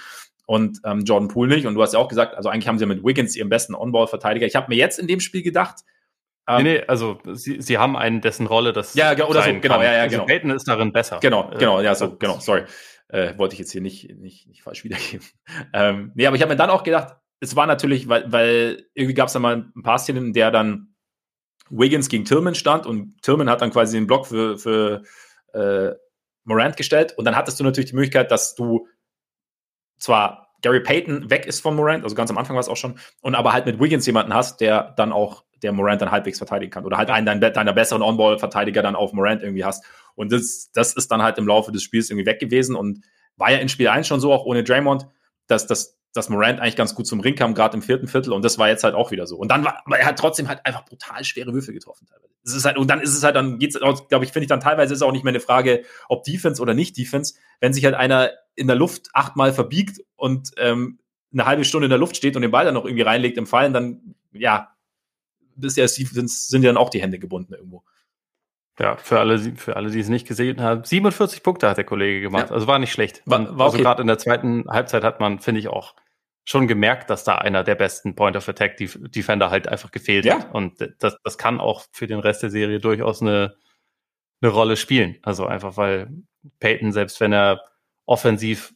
[0.46, 1.66] und ähm, Jordan Poole nicht.
[1.66, 3.74] Und du hast ja auch gesagt, also eigentlich haben sie ja mit Wiggins ihren besten
[3.74, 4.46] On-Ball-Verteidiger.
[4.46, 5.80] Ich habe mir jetzt in dem Spiel gedacht,
[6.48, 9.82] ähm, nee, nee, also sie, sie haben einen, dessen Rolle das Ja, oder so, genau,
[9.82, 10.24] ja, ja, also genau.
[10.24, 11.18] Peyton ist darin besser.
[11.20, 12.62] Genau, genau, ja, so, genau, sorry.
[13.08, 15.26] Äh, wollte ich jetzt hier nicht, nicht, nicht falsch wiedergeben.
[15.72, 19.14] Ähm, nee, aber ich habe mir dann auch gedacht, es war natürlich, weil, weil irgendwie
[19.14, 20.94] gab es da mal ein paar Szenen, in der dann
[21.70, 25.02] Wiggins gegen Tillman stand und Tillman hat dann quasi den Block für, für
[25.52, 25.94] äh,
[26.44, 28.88] Morant gestellt und dann hattest du natürlich die Möglichkeit, dass du
[29.98, 32.98] zwar Gary Payton weg ist von Morant, also ganz am Anfang war es auch schon,
[33.20, 36.70] und aber halt mit Wiggins jemanden hast, der dann auch der Morant dann halbwegs verteidigen
[36.70, 36.84] kann.
[36.84, 39.84] Oder halt einen deiner, deiner besseren On-Ball-Verteidiger dann auf Morant irgendwie hast.
[40.14, 43.04] Und das, das ist dann halt im Laufe des Spiels irgendwie weg gewesen und
[43.36, 45.06] war ja in Spiel 1 schon so, auch ohne Draymond,
[45.46, 48.32] dass, dass, dass Morant eigentlich ganz gut zum Ring kam, gerade im vierten Viertel.
[48.32, 49.36] Und das war jetzt halt auch wieder so.
[49.36, 52.08] Und dann war, aber er hat trotzdem halt einfach brutal schwere Würfe getroffen.
[52.44, 54.60] Das ist halt, und dann ist es halt, dann geht's, glaube ich, finde ich dann
[54.60, 57.34] teilweise ist auch nicht mehr eine Frage, ob Defense oder nicht Defense.
[57.60, 60.98] Wenn sich halt einer in der Luft achtmal verbiegt und ähm,
[61.32, 63.46] eine halbe Stunde in der Luft steht und den Ball dann noch irgendwie reinlegt im
[63.46, 64.74] Fallen, dann, ja,
[65.56, 67.84] bisher sind ja dann auch die Hände gebunden irgendwo.
[68.78, 72.20] Ja, für alle, für alle, die es nicht gesehen haben, 47 Punkte hat der Kollege
[72.20, 72.50] gemacht.
[72.50, 72.54] Ja.
[72.54, 73.22] Also war nicht schlecht.
[73.26, 73.82] War, war also okay.
[73.82, 75.94] gerade in der zweiten Halbzeit hat man, finde ich, auch
[76.44, 80.38] schon gemerkt, dass da einer der besten Point of Attack Defender halt einfach gefehlt ja.
[80.38, 80.54] hat.
[80.54, 83.56] Und das, das kann auch für den Rest der Serie durchaus eine,
[84.40, 85.18] eine Rolle spielen.
[85.22, 86.08] Also einfach, weil
[86.60, 87.60] Peyton, selbst wenn er
[88.06, 88.72] offensiv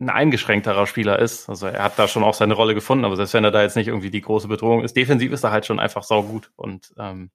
[0.00, 3.34] ein eingeschränkterer Spieler ist, also er hat da schon auch seine Rolle gefunden, aber selbst
[3.34, 5.78] wenn er da jetzt nicht irgendwie die große Bedrohung ist, defensiv ist er halt schon
[5.78, 6.52] einfach saugut.
[6.56, 7.30] Und ähm,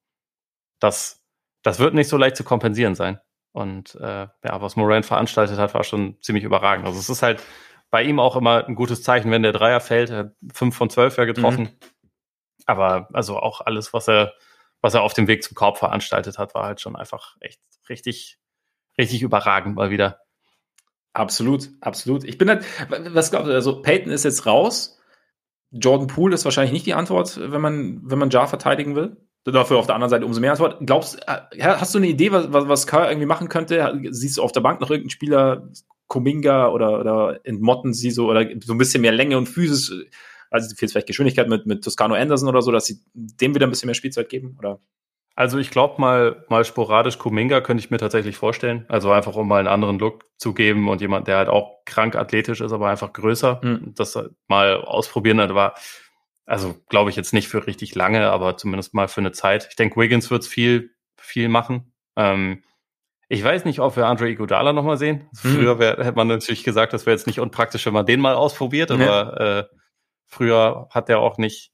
[0.80, 1.22] das,
[1.64, 3.20] das wird nicht so leicht zu kompensieren sein.
[3.52, 6.86] Und äh, ja, was Moran veranstaltet hat, war schon ziemlich überragend.
[6.86, 7.42] Also es ist halt
[7.90, 10.10] bei ihm auch immer ein gutes Zeichen, wenn der Dreier fällt.
[10.10, 11.64] Er hat fünf von zwölf ja getroffen.
[11.64, 11.80] Mhm.
[12.66, 14.34] Aber also auch alles, was er,
[14.82, 18.38] was er auf dem Weg zum Korb veranstaltet hat, war halt schon einfach echt richtig,
[18.98, 20.20] richtig überragend mal wieder.
[21.14, 22.26] Absolut, absolut.
[22.26, 25.00] Ich bin halt, was glaubst du, also Peyton ist jetzt raus.
[25.72, 29.18] Jordan Poole ist wahrscheinlich nicht die Antwort, wenn man, wenn man Jar verteidigen will.
[29.52, 30.78] Dafür auf der anderen Seite umso mehr Antwort.
[30.82, 33.98] Glaubst, äh, hast du eine Idee, was, was, was Kerr irgendwie machen könnte?
[34.10, 35.70] Siehst du auf der Bank noch irgendeinen Spieler,
[36.08, 39.94] Kuminga oder, oder entmotten sie so oder so ein bisschen mehr Länge und Physis,
[40.50, 43.70] also fehlt vielleicht Geschwindigkeit mit, mit Toscano Anderson oder so, dass sie dem wieder ein
[43.70, 44.56] bisschen mehr Spielzeit geben?
[44.60, 44.80] Oder?
[45.36, 48.86] Also ich glaube mal, mal sporadisch Kuminga könnte ich mir tatsächlich vorstellen.
[48.88, 52.16] Also einfach um mal einen anderen Look zu geben und jemand, der halt auch krank
[52.16, 53.62] athletisch ist, aber einfach größer.
[53.64, 53.94] Mhm.
[53.96, 54.18] Das
[54.48, 55.76] mal ausprobieren, das war,
[56.48, 59.68] also glaube ich jetzt nicht für richtig lange, aber zumindest mal für eine Zeit.
[59.70, 61.94] Ich denke, Wiggins wird viel, viel machen.
[62.16, 62.64] Ähm,
[63.28, 65.30] ich weiß nicht, ob wir Andre Iguodala nochmal sehen.
[65.42, 65.52] Hm.
[65.52, 68.36] Früher wär, hätte man natürlich gesagt, das wäre jetzt nicht unpraktisch, wenn man den mal
[68.36, 69.60] ausprobiert, aber ja.
[69.60, 69.66] äh,
[70.26, 71.74] früher hat er auch nicht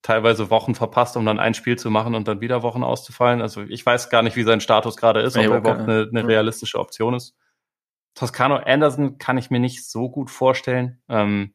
[0.00, 3.42] teilweise Wochen verpasst, um dann ein Spiel zu machen und dann wieder Wochen auszufallen.
[3.42, 6.26] Also ich weiß gar nicht, wie sein Status gerade ist, ob er überhaupt eine, eine,
[6.26, 7.36] realistische Option ist.
[8.14, 11.02] Toscano Anderson kann ich mir nicht so gut vorstellen.
[11.08, 11.54] Ähm,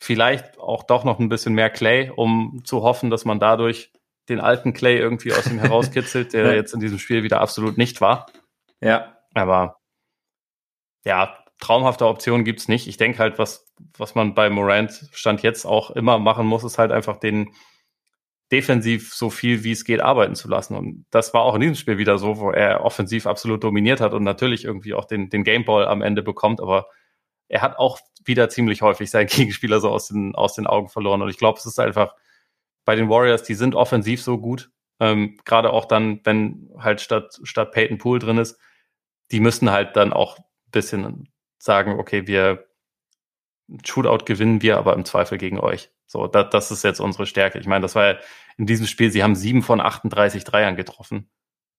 [0.00, 3.92] vielleicht auch doch noch ein bisschen mehr Clay, um zu hoffen, dass man dadurch
[4.28, 6.52] den alten Clay irgendwie aus ihm herauskitzelt, der ja.
[6.52, 8.26] jetzt in diesem Spiel wieder absolut nicht war.
[8.80, 9.16] Ja.
[9.34, 9.78] Aber
[11.04, 12.86] ja, traumhafte Optionen gibt's nicht.
[12.86, 16.78] Ich denke halt, was, was man bei Morant Stand jetzt auch immer machen muss, ist
[16.78, 17.54] halt einfach den
[18.52, 20.76] defensiv so viel wie es geht arbeiten zu lassen.
[20.76, 24.14] Und das war auch in diesem Spiel wieder so, wo er offensiv absolut dominiert hat
[24.14, 26.86] und natürlich irgendwie auch den, den Gameball am Ende bekommt, aber
[27.48, 31.22] er hat auch wieder ziemlich häufig seinen Gegenspieler so aus den, aus den Augen verloren.
[31.22, 32.14] Und ich glaube, es ist einfach
[32.84, 34.70] bei den Warriors, die sind offensiv so gut.
[35.00, 38.58] Ähm, Gerade auch dann, wenn halt statt, statt Peyton Poole drin ist,
[39.30, 41.28] die müssen halt dann auch ein bisschen
[41.58, 42.66] sagen, okay, wir
[43.84, 45.90] Shootout gewinnen wir, aber im Zweifel gegen euch.
[46.06, 47.58] So, das, das ist jetzt unsere Stärke.
[47.58, 48.18] Ich meine, das war ja
[48.58, 51.30] in diesem Spiel, sie haben sieben von 38 Dreiern getroffen.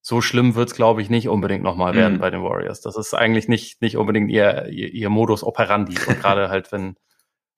[0.08, 1.98] So schlimm wird's, glaube ich, nicht unbedingt nochmal mhm.
[1.98, 2.80] werden bei den Warriors.
[2.80, 5.96] Das ist eigentlich nicht, nicht unbedingt ihr, ihr, ihr Modus operandi.
[6.08, 6.96] Und gerade halt, wenn,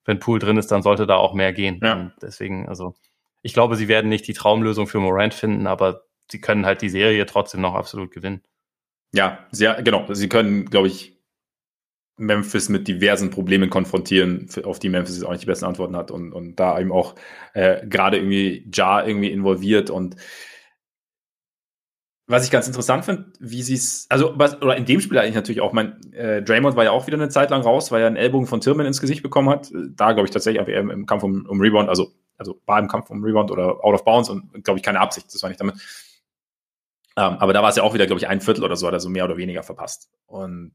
[0.06, 1.78] wenn Pool drin ist, dann sollte da auch mehr gehen.
[1.82, 1.92] Ja.
[1.92, 2.94] Und deswegen, also,
[3.42, 6.88] ich glaube, sie werden nicht die Traumlösung für Morant finden, aber sie können halt die
[6.88, 8.40] Serie trotzdem noch absolut gewinnen.
[9.12, 10.06] Ja, sehr, genau.
[10.14, 11.18] Sie können, glaube ich,
[12.16, 16.32] Memphis mit diversen Problemen konfrontieren, auf die Memphis auch nicht die besten Antworten hat und,
[16.32, 17.14] und da eben auch
[17.52, 20.16] äh, gerade irgendwie Jar irgendwie involviert und
[22.28, 25.34] was ich ganz interessant finde, wie sie es, also was, oder in dem Spiel eigentlich
[25.34, 28.06] natürlich auch, mein äh, Draymond war ja auch wieder eine Zeit lang raus, weil er
[28.06, 29.70] einen Ellbogen von Tillman ins Gesicht bekommen hat.
[29.72, 33.10] Da glaube ich tatsächlich eher im, Kampf um, um Rebound, also also war im Kampf
[33.10, 35.74] um Rebound oder out of bounds und glaube ich keine Absicht, das war nicht damit.
[37.16, 38.92] Ähm, aber da war es ja auch wieder, glaube ich, ein Viertel oder so, hat
[38.92, 40.08] er so mehr oder weniger verpasst.
[40.26, 40.72] Und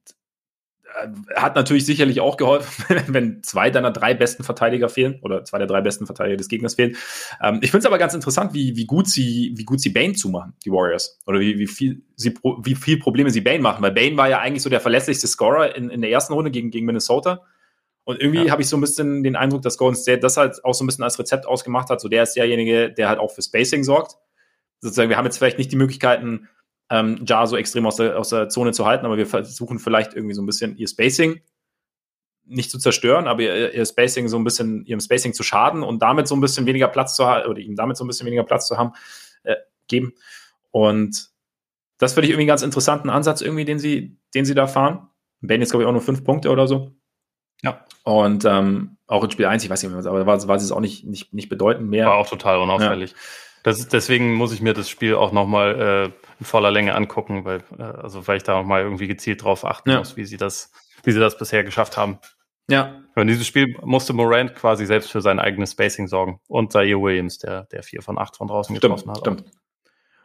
[1.36, 5.68] hat natürlich sicherlich auch geholfen, wenn zwei deiner drei besten Verteidiger fehlen oder zwei der
[5.68, 6.96] drei besten Verteidiger des Gegners fehlen.
[7.42, 10.14] Ähm, ich finde es aber ganz interessant, wie, wie gut sie, wie gut sie Bane
[10.14, 11.20] zumachen, die Warriors.
[11.26, 12.34] Oder wie, wie viel sie,
[12.64, 15.76] wie viel Probleme sie Bane machen, weil Bane war ja eigentlich so der verlässlichste Scorer
[15.76, 17.42] in, in der ersten Runde gegen, gegen Minnesota.
[18.06, 18.52] Und irgendwie ja.
[18.52, 20.88] habe ich so ein bisschen den Eindruck, dass Golden State das halt auch so ein
[20.88, 22.02] bisschen als Rezept ausgemacht hat.
[22.02, 24.18] So der ist derjenige, der halt auch für Spacing sorgt.
[24.82, 26.50] Sozusagen, wir haben jetzt vielleicht nicht die Möglichkeiten,
[26.94, 30.14] ähm, Jar so extrem aus der, aus der Zone zu halten, aber wir versuchen vielleicht
[30.14, 31.42] irgendwie so ein bisschen ihr Spacing
[32.46, 36.04] nicht zu zerstören, aber ihr, ihr Spacing so ein bisschen, ihrem Spacing zu schaden und
[36.04, 38.44] damit so ein bisschen weniger Platz zu haben, oder ihm damit so ein bisschen weniger
[38.44, 38.92] Platz zu haben,
[39.42, 39.56] äh,
[39.88, 40.14] geben.
[40.70, 41.30] Und
[41.98, 45.08] das finde ich irgendwie einen ganz interessanten Ansatz, irgendwie, den sie, den sie da fahren.
[45.42, 46.92] Ben jetzt, glaube ich, auch nur fünf Punkte oder so.
[47.64, 47.84] Ja.
[48.04, 50.80] Und ähm, auch in Spiel 1, ich weiß nicht mehr, aber war, war es auch
[50.80, 52.06] nicht, nicht, nicht bedeutend mehr.
[52.06, 53.12] War auch total unauffällig.
[53.12, 53.18] Ja.
[53.64, 57.64] Das, deswegen muss ich mir das Spiel auch nochmal äh, in voller Länge angucken, weil,
[57.80, 60.00] äh, also weil ich da nochmal irgendwie gezielt drauf achten ja.
[60.00, 60.72] muss, wie sie das,
[61.04, 62.20] wie sie das bisher geschafft haben.
[62.70, 63.02] Ja.
[63.16, 66.40] In dieses Spiel musste Morant quasi selbst für sein eigenes Spacing sorgen.
[66.48, 69.20] Und Zaire Williams, der, der vier von acht von draußen stimmt, getroffen hat.
[69.20, 69.46] Stimmt.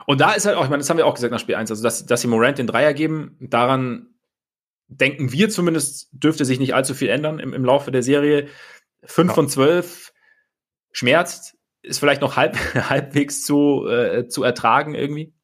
[0.07, 1.71] Und da ist halt auch, ich meine, das haben wir auch gesagt nach Spiel 1,
[1.71, 4.15] also dass, dass sie Morant den Dreier geben, daran
[4.87, 8.49] denken wir zumindest, dürfte sich nicht allzu viel ändern im, im Laufe der Serie.
[9.05, 9.35] Fünf ja.
[9.35, 10.15] von zwölf
[10.93, 12.57] schmerzt, ist vielleicht noch halb,
[12.91, 15.35] halbwegs zu, äh, zu ertragen irgendwie.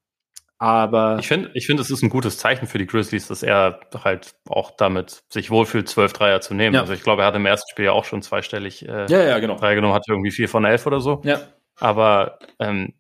[0.59, 3.81] Aber ich finde, ich finde, es ist ein gutes Zeichen für die Grizzlies, dass er
[4.03, 6.75] halt auch damit sich wohlfühlt, zwölf Dreier zu nehmen.
[6.75, 6.81] Ja.
[6.81, 9.39] Also ich glaube, er hat im ersten Spiel ja auch schon zweistellig äh, ja, ja,
[9.41, 9.57] genau.
[9.57, 11.21] Dreier genommen, hat irgendwie vier von elf oder so.
[11.25, 11.41] Ja.
[11.81, 12.95] Aber ähm,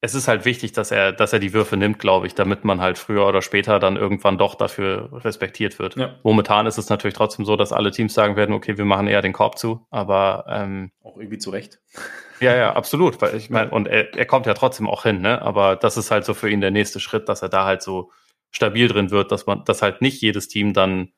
[0.00, 2.80] es ist halt wichtig, dass er, dass er die Würfe nimmt, glaube ich, damit man
[2.80, 5.96] halt früher oder später dann irgendwann doch dafür respektiert wird.
[5.96, 6.14] Ja.
[6.22, 9.22] Momentan ist es natürlich trotzdem so, dass alle Teams sagen werden, okay, wir machen eher
[9.22, 11.80] den Korb zu, aber ähm, auch irgendwie zu Recht.
[12.40, 13.20] Ja, ja, absolut.
[13.20, 15.42] Weil ich meine, und er, er kommt ja trotzdem auch hin, ne?
[15.42, 18.12] Aber das ist halt so für ihn der nächste Schritt, dass er da halt so
[18.52, 21.10] stabil drin wird, dass man, dass halt nicht jedes Team dann,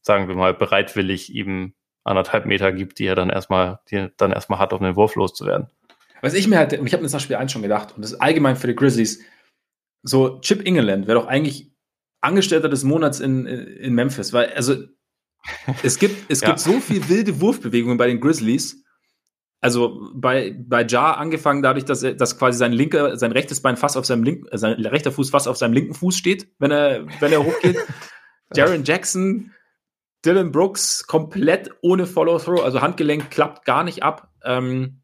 [0.00, 1.74] sagen wir mal, bereitwillig ihm
[2.04, 5.14] anderthalb Meter gibt, die er dann erstmal, die er dann erstmal hat, um den Wurf
[5.14, 5.68] loszuwerden.
[6.22, 8.12] Was ich mir halt, ich habe mir das nach Spiel 1 schon gedacht, und das
[8.12, 9.20] ist allgemein für die Grizzlies,
[10.02, 11.72] so Chip England wäre doch eigentlich
[12.20, 14.76] Angestellter des Monats in, in Memphis, weil, also,
[15.82, 16.48] es gibt, es ja.
[16.48, 18.84] gibt so viel wilde Wurfbewegungen bei den Grizzlies.
[19.60, 23.76] Also bei, bei Jar angefangen dadurch, dass er, dass quasi sein linker, sein rechtes Bein
[23.76, 27.06] fast auf seinem linken, sein rechter Fuß fast auf seinem linken Fuß steht, wenn er,
[27.20, 27.76] wenn er hochgeht.
[28.54, 29.52] Jaron Jackson,
[30.24, 34.32] Dylan Brooks komplett ohne Follow-Through, also Handgelenk klappt gar nicht ab.
[34.44, 35.01] Ähm,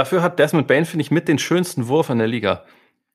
[0.00, 2.64] Dafür hat Desmond Bain, finde ich, mit den schönsten Wurf in der Liga.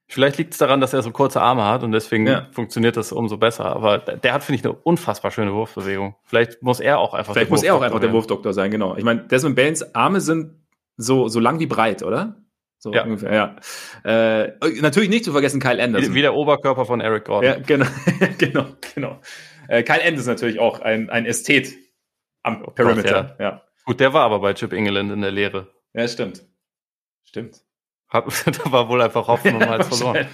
[0.05, 2.47] Vielleicht liegt es daran, dass er so kurze Arme hat und deswegen ja.
[2.51, 3.65] funktioniert das umso besser.
[3.65, 6.15] Aber der hat, finde ich, eine unfassbar schöne Wurfbewegung.
[6.25, 8.95] Vielleicht muss er auch einfach Vielleicht muss er auch einfach der Wurfdoktor sein, genau.
[8.97, 10.59] Ich meine, Desmond Bains Arme sind
[10.95, 12.35] so, so lang wie breit, oder?
[12.77, 13.03] So ja.
[13.03, 13.55] ungefähr, ja.
[14.03, 16.11] Äh, natürlich nicht zu vergessen Kyle Anderson.
[16.11, 17.49] Wie, wie der Oberkörper von Eric Gordon.
[17.49, 17.87] Ja, genau,
[18.37, 19.21] genau, genau.
[19.67, 21.73] Äh, Kyle Anderson ist natürlich auch ein, ein Ästhet
[22.43, 23.45] am oh Perimeter, Gott, ja.
[23.45, 23.61] ja.
[23.85, 25.73] Gut, der war aber bei Chip England in der Lehre.
[25.95, 26.43] Ja, stimmt.
[27.35, 27.65] Stimmt.
[28.07, 30.25] Hab, da war wohl einfach Hoffnung ja, halt verloren.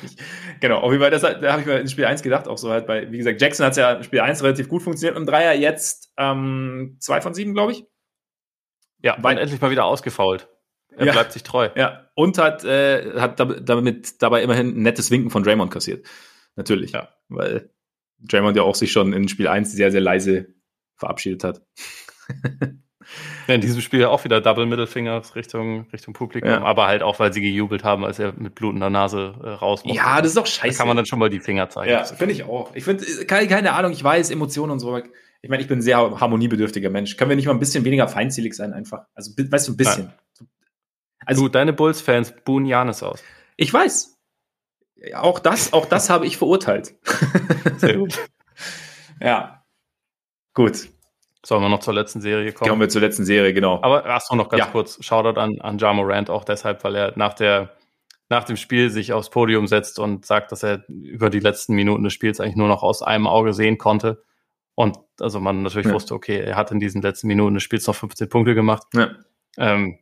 [0.59, 2.69] Genau, auf jeden Fall, das, da habe ich mir in Spiel 1 gedacht, auch so
[2.69, 5.53] halt bei, wie gesagt, Jackson hat ja in Spiel 1 relativ gut funktioniert und Dreier
[5.53, 7.85] jetzt ähm, zwei von sieben, glaube ich.
[9.01, 10.47] Ja, war endlich mal wieder ausgefault.
[10.95, 11.69] Er ja, bleibt sich treu.
[11.73, 16.05] Ja, und hat, äh, hat damit dabei immerhin ein nettes Winken von Draymond kassiert.
[16.55, 16.91] Natürlich.
[16.91, 17.09] Ja.
[17.29, 17.71] Weil
[18.19, 20.53] Draymond ja auch sich schon in Spiel 1 sehr, sehr leise
[20.97, 21.65] verabschiedet hat.
[23.55, 26.61] In diesem Spiel auch wieder Double Mittelfinger Richtung, Richtung Publikum, ja.
[26.61, 29.97] aber halt auch, weil sie gejubelt haben, als er mit blutender Nase äh, raus musste.
[29.97, 30.77] Ja, das ist doch scheiße.
[30.77, 31.91] Da kann man dann schon mal die Finger zeigen.
[31.91, 32.75] Ja, finde ich auch.
[32.75, 34.97] Ich finde, keine, keine Ahnung, ich weiß, Emotionen und so.
[35.41, 37.17] Ich meine, ich bin ein sehr harmoniebedürftiger Mensch.
[37.17, 39.05] Können wir nicht mal ein bisschen weniger feindselig sein einfach?
[39.15, 40.03] Also, weißt du, ein bisschen.
[40.05, 40.49] Nein.
[41.25, 43.23] Also, du, deine Bulls-Fans buhen Janis aus.
[43.57, 44.17] Ich weiß.
[45.15, 46.95] Auch das, auch das habe ich verurteilt.
[47.77, 48.19] Sehr gut.
[49.19, 49.63] ja.
[50.53, 50.89] Gut.
[51.43, 52.69] Sollen wir noch zur letzten Serie kommen?
[52.69, 53.79] Kommen wir zur letzten Serie, genau.
[53.81, 54.71] Aber achso, noch ganz ja.
[54.71, 57.71] kurz, Shoutout an, an Ja Morant auch deshalb, weil er nach der,
[58.29, 62.03] nach dem Spiel sich aufs Podium setzt und sagt, dass er über die letzten Minuten
[62.03, 64.23] des Spiels eigentlich nur noch aus einem Auge sehen konnte.
[64.75, 65.93] Und also man natürlich ja.
[65.93, 68.83] wusste, okay, er hat in diesen letzten Minuten des Spiels noch 15 Punkte gemacht.
[68.93, 69.09] Ja.
[69.57, 69.97] Ähm,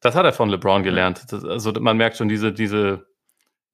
[0.00, 1.24] das hat er von LeBron gelernt.
[1.30, 3.06] Das, also man merkt schon, diese, diese,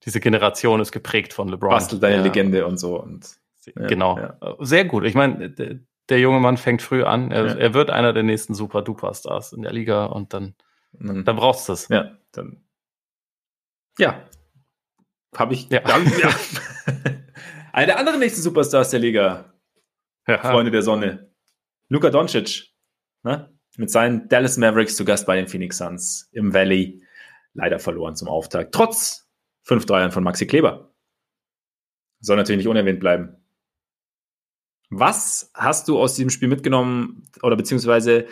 [0.03, 1.69] diese Generation ist geprägt von LeBron.
[1.69, 2.23] Bastel deine ja.
[2.23, 3.01] Legende und so.
[3.01, 3.27] Und,
[3.75, 4.19] genau.
[4.59, 5.03] Sehr gut.
[5.05, 5.53] Ich meine,
[6.09, 7.31] der junge Mann fängt früh an.
[7.31, 7.55] Er, ja.
[7.55, 10.55] er wird einer der nächsten Super-Duper-Stars in der Liga und dann,
[10.93, 11.25] mhm.
[11.25, 11.87] dann brauchst du es.
[11.89, 12.63] Ja, dann.
[13.97, 14.23] Ja.
[15.35, 15.69] Habe ich.
[15.69, 15.81] Ja.
[15.81, 16.29] Dann, ja.
[17.73, 19.53] einer der anderen nächsten Superstars der Liga.
[20.27, 20.39] Ja.
[20.39, 21.31] Freunde der Sonne.
[21.89, 22.73] Luka Doncic.
[23.23, 23.53] Ne?
[23.77, 27.03] Mit seinen Dallas Mavericks zu Gast bei den Phoenix Suns im Valley.
[27.53, 28.73] Leider verloren zum Auftakt.
[28.73, 29.29] Trotz
[29.63, 30.93] fünf Dreiern von Maxi Kleber.
[32.19, 33.46] Soll natürlich nicht unerwähnt bleiben.
[34.89, 38.27] Was hast du aus diesem Spiel mitgenommen oder beziehungsweise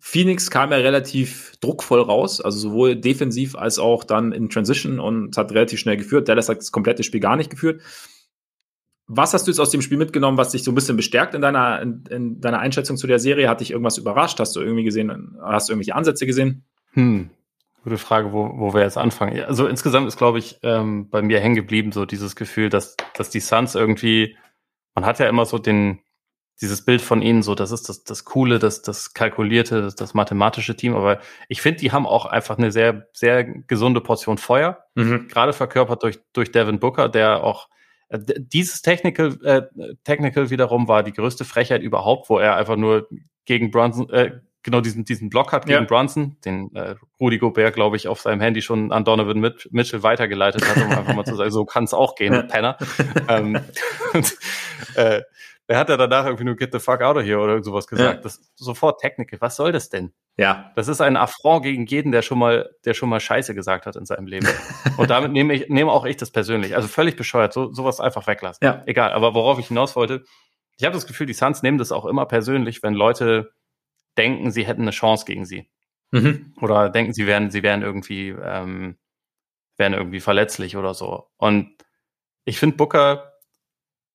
[0.00, 5.36] Phoenix kam ja relativ druckvoll raus, also sowohl defensiv als auch dann in Transition und
[5.36, 6.28] hat relativ schnell geführt.
[6.28, 7.82] Dallas hat das komplette Spiel gar nicht geführt.
[9.08, 11.40] Was hast du jetzt aus dem Spiel mitgenommen, was dich so ein bisschen bestärkt in
[11.40, 13.48] deiner, in, in deiner Einschätzung zu der Serie?
[13.48, 14.38] Hat dich irgendwas überrascht?
[14.38, 16.64] Hast du irgendwie gesehen, hast du irgendwelche Ansätze gesehen?
[16.92, 17.30] Hm.
[17.84, 19.40] Gute Frage, wo, wo wir jetzt anfangen.
[19.44, 23.30] Also insgesamt ist, glaube ich, ähm, bei mir hängen geblieben so dieses Gefühl, dass, dass
[23.30, 24.36] die Suns irgendwie
[24.98, 26.00] man hat ja immer so den,
[26.60, 30.12] dieses Bild von ihnen, so, das ist das, das Coole, das, das Kalkulierte, das, das
[30.12, 34.82] mathematische Team, aber ich finde, die haben auch einfach eine sehr, sehr gesunde Portion Feuer,
[34.96, 35.28] mhm.
[35.28, 37.68] gerade verkörpert durch, durch Devin Booker, der auch
[38.08, 39.62] äh, dieses Technical, äh,
[40.02, 43.08] Technical wiederum war die größte Frechheit überhaupt, wo er einfach nur
[43.44, 45.84] gegen Brunson, äh, genau diesen, diesen Block hat gegen ja.
[45.84, 49.40] Brunson, den äh, Rudy Gobert, glaube ich, auf seinem Handy schon an Donovan
[49.70, 52.76] Mitchell weitergeleitet hat, um einfach mal zu sagen, so kann es auch gehen, Penner.
[53.28, 53.60] ähm,
[54.12, 54.36] und,
[54.96, 55.22] äh,
[55.70, 58.16] er hat ja danach irgendwie nur get the fuck out of here oder sowas gesagt.
[58.16, 58.20] Ja.
[58.22, 59.38] Das sofort Technical.
[59.42, 60.14] Was soll das denn?
[60.38, 60.72] Ja.
[60.76, 63.94] Das ist ein Affront gegen jeden, der schon mal, der schon mal Scheiße gesagt hat
[63.94, 64.48] in seinem Leben.
[64.96, 66.74] Und damit nehme ich, nehme auch ich das persönlich.
[66.74, 67.52] Also völlig bescheuert.
[67.52, 68.64] So, sowas einfach weglassen.
[68.64, 68.82] Ja.
[68.86, 69.12] Egal.
[69.12, 70.24] Aber worauf ich hinaus wollte,
[70.78, 73.50] ich habe das Gefühl, die Suns nehmen das auch immer persönlich, wenn Leute
[74.18, 75.70] denken, sie hätten eine Chance gegen sie.
[76.10, 76.54] Mhm.
[76.60, 78.96] Oder denken, sie wären, sie wären irgendwie, ähm,
[79.76, 81.28] wären irgendwie verletzlich oder so.
[81.36, 81.76] Und
[82.44, 83.34] ich finde Booker,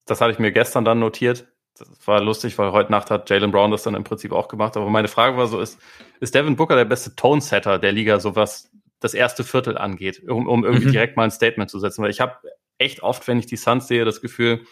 [0.06, 1.48] das hatte ich mir gestern dann notiert.
[1.78, 4.78] Das war lustig, weil heute Nacht hat Jalen Brown das dann im Prinzip auch gemacht.
[4.78, 5.80] Aber meine Frage war so, ist,
[6.20, 10.48] ist Devin Booker der beste Tone-Setter der Liga, so was das erste Viertel angeht, um,
[10.48, 10.92] um irgendwie mhm.
[10.92, 12.04] direkt mal ein Statement zu setzen?
[12.04, 12.38] Weil ich habe
[12.78, 14.66] echt oft, wenn ich die Suns sehe, das Gefühl,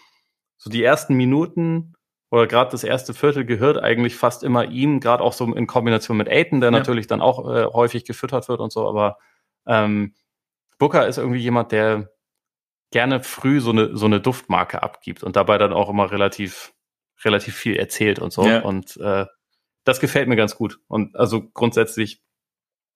[0.57, 1.93] so die ersten Minuten
[2.32, 6.17] oder gerade das erste Viertel gehört eigentlich fast immer ihm, gerade auch so in Kombination
[6.17, 6.77] mit Aiton, der ja.
[6.77, 9.17] natürlich dann auch äh, häufig gefüttert wird und so, aber
[9.67, 10.15] ähm,
[10.79, 12.09] Booker ist irgendwie jemand, der
[12.89, 16.73] gerne früh so eine, so eine Duftmarke abgibt und dabei dann auch immer relativ,
[17.23, 18.45] relativ viel erzählt und so.
[18.45, 18.61] Ja.
[18.61, 19.25] Und äh,
[19.84, 20.79] das gefällt mir ganz gut.
[20.88, 22.23] Und also grundsätzlich,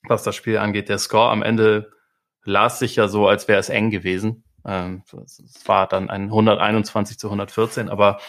[0.03, 1.91] was das Spiel angeht, der Score am Ende
[2.43, 4.43] las sich ja so, als wäre es eng gewesen.
[4.65, 8.19] Ähm, es war dann ein 121 zu 114, aber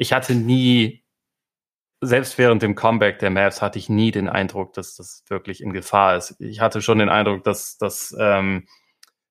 [0.00, 1.04] ich hatte nie,
[2.00, 5.74] selbst während dem Comeback der Mavs, hatte ich nie den Eindruck, dass das wirklich in
[5.74, 6.40] Gefahr ist.
[6.40, 8.66] Ich hatte schon den Eindruck, dass, dass ähm,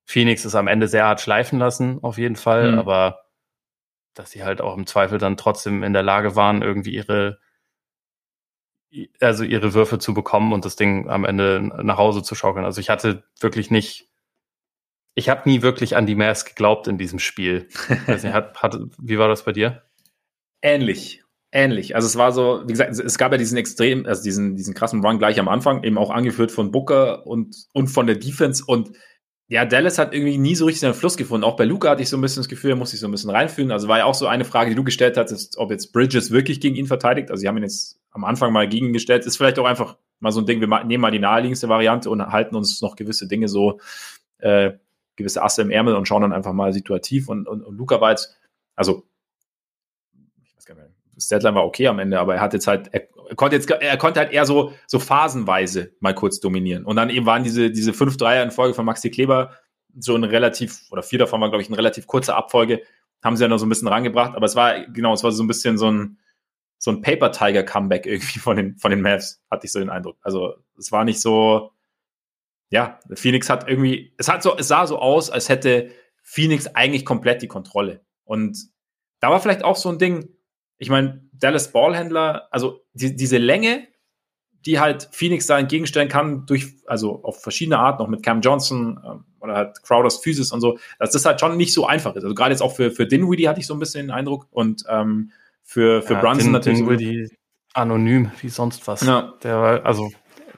[0.05, 2.79] Phoenix es am Ende sehr hart schleifen lassen, auf jeden Fall, mhm.
[2.79, 3.21] aber
[4.13, 7.39] dass sie halt auch im Zweifel dann trotzdem in der Lage waren, irgendwie ihre
[9.19, 12.65] also ihre Würfe zu bekommen und das Ding am Ende nach Hause zu schaukeln.
[12.65, 14.09] Also ich hatte wirklich nicht
[15.15, 17.67] ich habe nie wirklich an die Mavs geglaubt in diesem Spiel.
[18.07, 19.88] Nicht, hat, hat, wie war das bei dir?
[20.61, 21.23] Ähnlich.
[21.51, 21.95] Ähnlich.
[21.95, 25.03] Also es war so, wie gesagt, es gab ja diesen extrem, also diesen, diesen krassen
[25.03, 28.63] Run gleich am Anfang, eben auch angeführt von Booker und, und von der Defense.
[28.65, 28.91] Und
[29.47, 31.43] ja, Dallas hat irgendwie nie so richtig seinen Fluss gefunden.
[31.43, 33.11] Auch bei Luca hatte ich so ein bisschen das Gefühl, er muss sich so ein
[33.11, 33.71] bisschen reinfühlen.
[33.71, 36.61] Also war ja auch so eine Frage, die du gestellt hast, ob jetzt Bridges wirklich
[36.61, 37.31] gegen ihn verteidigt.
[37.31, 39.25] Also sie haben ihn jetzt am Anfang mal gegen ihn gestellt.
[39.25, 42.21] Ist vielleicht auch einfach mal so ein Ding, wir nehmen mal die naheliegendste Variante und
[42.21, 43.79] halten uns noch gewisse Dinge so
[44.37, 44.73] äh,
[45.15, 47.29] gewisse Asse im Ärmel und schauen dann einfach mal situativ.
[47.29, 48.39] Und, und, und Luca war jetzt,
[48.75, 49.08] also,
[51.19, 53.97] das Deadline war okay am Ende, aber er hat jetzt halt, er, konnte jetzt, er
[53.97, 56.85] konnte halt eher so, so phasenweise mal kurz dominieren.
[56.85, 59.51] Und dann eben waren diese, diese fünf Dreier in Folge von Maxi Kleber
[59.97, 62.81] so ein relativ, oder vier davon waren, glaube ich, eine relativ kurze Abfolge,
[63.23, 65.43] haben sie ja noch so ein bisschen rangebracht, aber es war, genau, es war so
[65.43, 66.17] ein bisschen so ein,
[66.77, 69.89] so ein Paper Tiger Comeback irgendwie von den, von den Mavs, hatte ich so den
[69.89, 70.17] Eindruck.
[70.21, 71.71] Also, es war nicht so,
[72.69, 75.91] ja, Phoenix hat irgendwie, es hat so, es sah so aus, als hätte
[76.23, 78.01] Phoenix eigentlich komplett die Kontrolle.
[78.23, 78.57] Und
[79.19, 80.29] da war vielleicht auch so ein Ding,
[80.79, 83.87] ich meine, Dallas Ballhändler, also die, diese Länge,
[84.65, 88.99] die halt Phoenix da entgegenstellen kann, durch, also auf verschiedene Arten, auch mit Cam Johnson
[89.05, 92.23] ähm, oder halt Crowders Physis und so, dass das halt schon nicht so einfach ist.
[92.23, 94.83] Also gerade jetzt auch für, für Dinwiddie hatte ich so ein bisschen den Eindruck und
[94.89, 95.31] ähm,
[95.63, 96.79] für, für ja, Brunson Din, natürlich.
[96.79, 97.29] Dinwiddie
[97.73, 99.01] anonym wie sonst was.
[99.05, 99.33] Ja.
[99.43, 100.11] Der war, also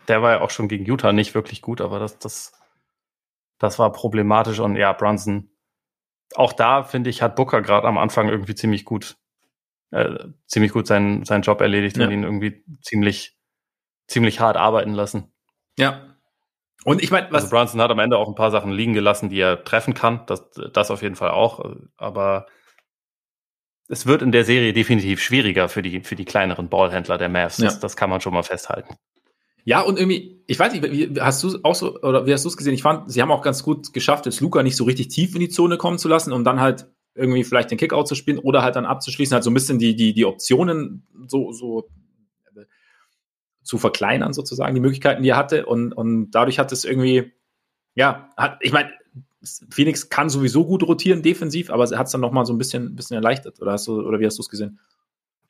[0.07, 2.53] der war ja auch schon gegen Utah nicht wirklich gut, aber das, das,
[3.59, 4.59] das war problematisch.
[4.59, 5.49] Und ja, Brunson,
[6.35, 9.17] auch da finde ich, hat Booker gerade am Anfang irgendwie ziemlich gut,
[9.91, 12.05] äh, ziemlich gut seinen, seinen Job erledigt ja.
[12.05, 13.37] und ihn irgendwie ziemlich,
[14.07, 15.31] ziemlich hart arbeiten lassen.
[15.77, 16.07] Ja.
[16.83, 17.43] Und ich meine, was.
[17.43, 20.25] Also Brunson hat am Ende auch ein paar Sachen liegen gelassen, die er treffen kann.
[20.25, 21.63] Das, das auf jeden Fall auch.
[21.97, 22.47] Aber
[23.87, 27.57] es wird in der Serie definitiv schwieriger für die, für die kleineren Ballhändler der Mavs.
[27.57, 27.79] Das, ja.
[27.79, 28.95] das kann man schon mal festhalten.
[29.63, 32.49] Ja, und irgendwie, ich weiß nicht, wie, hast du auch so, oder wie hast du
[32.49, 32.73] es gesehen?
[32.73, 35.41] Ich fand, sie haben auch ganz gut geschafft, jetzt Luca nicht so richtig tief in
[35.41, 38.61] die Zone kommen zu lassen und dann halt irgendwie vielleicht den Kickout zu spielen oder
[38.63, 41.89] halt dann abzuschließen, halt so ein bisschen die, die, die Optionen so, so
[42.55, 42.65] äh,
[43.63, 45.65] zu verkleinern, sozusagen, die Möglichkeiten, die er hatte.
[45.65, 47.33] Und, und dadurch hat es irgendwie,
[47.95, 48.91] ja, hat, ich meine,
[49.69, 52.95] Phoenix kann sowieso gut rotieren defensiv, aber er hat es dann nochmal so ein bisschen,
[52.95, 53.61] bisschen erleichtert.
[53.61, 54.79] Oder hast du, oder wie hast du es gesehen?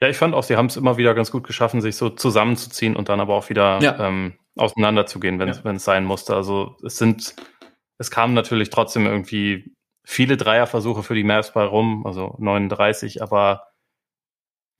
[0.01, 2.95] Ja, ich fand auch, sie haben es immer wieder ganz gut geschaffen, sich so zusammenzuziehen
[2.95, 4.07] und dann aber auch wieder ja.
[4.07, 5.71] ähm, auseinanderzugehen, wenn ja.
[5.71, 6.35] es sein musste.
[6.35, 7.35] Also es sind,
[7.99, 13.67] es kamen natürlich trotzdem irgendwie viele Dreierversuche für die Mavs bei rum, also 39, aber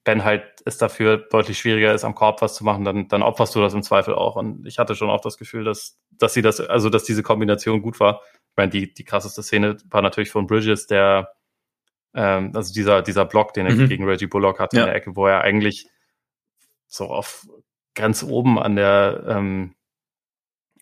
[0.03, 3.53] wenn halt es dafür deutlich schwieriger ist, am Korb was zu machen, dann, dann opferst
[3.53, 4.35] du das im Zweifel auch.
[4.35, 7.83] Und ich hatte schon auch das Gefühl, dass, dass sie das, also dass diese Kombination
[7.83, 8.21] gut war.
[8.49, 11.33] Ich meine, die, die krasseste Szene war natürlich von Bridges, der
[12.13, 13.87] ähm, also dieser, dieser Block, den er mhm.
[13.87, 14.83] gegen Reggie Bullock hatte ja.
[14.83, 15.87] in der Ecke, wo er eigentlich
[16.87, 17.47] so auf
[17.93, 19.75] ganz oben an der, ähm,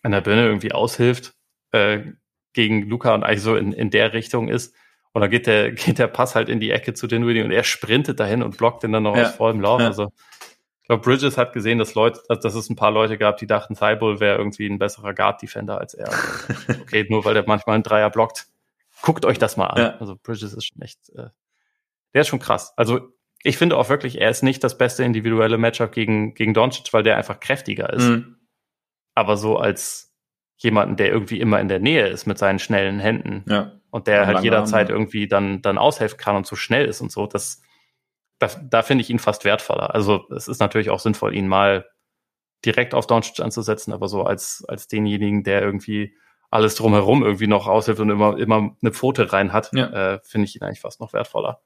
[0.02, 1.34] an der Birne irgendwie aushilft
[1.72, 2.12] äh,
[2.52, 4.74] gegen Luca und eigentlich so in, in der Richtung ist.
[5.12, 7.64] Und dann geht der, geht der Pass halt in die Ecke zu Dinwiddie und er
[7.64, 9.24] sprintet dahin und blockt den dann noch ja.
[9.24, 9.80] aus vollem Lauf.
[9.80, 9.86] Ja.
[9.88, 10.12] Also
[10.82, 13.74] ich glaube, Bridges hat gesehen, dass Leute, dass es ein paar Leute gab, die dachten,
[13.74, 16.10] Thibault wäre irgendwie ein besserer Guard-Defender als er.
[16.82, 18.46] okay, nur weil der manchmal einen Dreier blockt,
[19.02, 19.78] guckt euch das mal an.
[19.78, 19.96] Ja.
[19.98, 21.28] Also Bridges ist schon echt, äh,
[22.12, 22.72] der ist schon krass.
[22.76, 23.12] Also
[23.42, 27.02] ich finde auch wirklich, er ist nicht das beste individuelle Matchup gegen, gegen Doncic, weil
[27.02, 28.04] der einfach kräftiger ist.
[28.08, 28.36] Mhm.
[29.14, 30.09] Aber so als
[30.62, 33.72] jemanden, der irgendwie immer in der Nähe ist mit seinen schnellen Händen ja.
[33.90, 34.98] und der halt jederzeit Arme.
[34.98, 37.62] irgendwie dann, dann aushelfen kann und so schnell ist und so, das,
[38.38, 39.94] da, da finde ich ihn fast wertvoller.
[39.94, 41.86] Also es ist natürlich auch sinnvoll, ihn mal
[42.64, 46.14] direkt auf Doncic anzusetzen, aber so als, als denjenigen, der irgendwie
[46.50, 50.14] alles drumherum irgendwie noch aushilft und immer, immer eine Pfote rein hat, ja.
[50.14, 51.62] äh, finde ich ihn eigentlich fast noch wertvoller.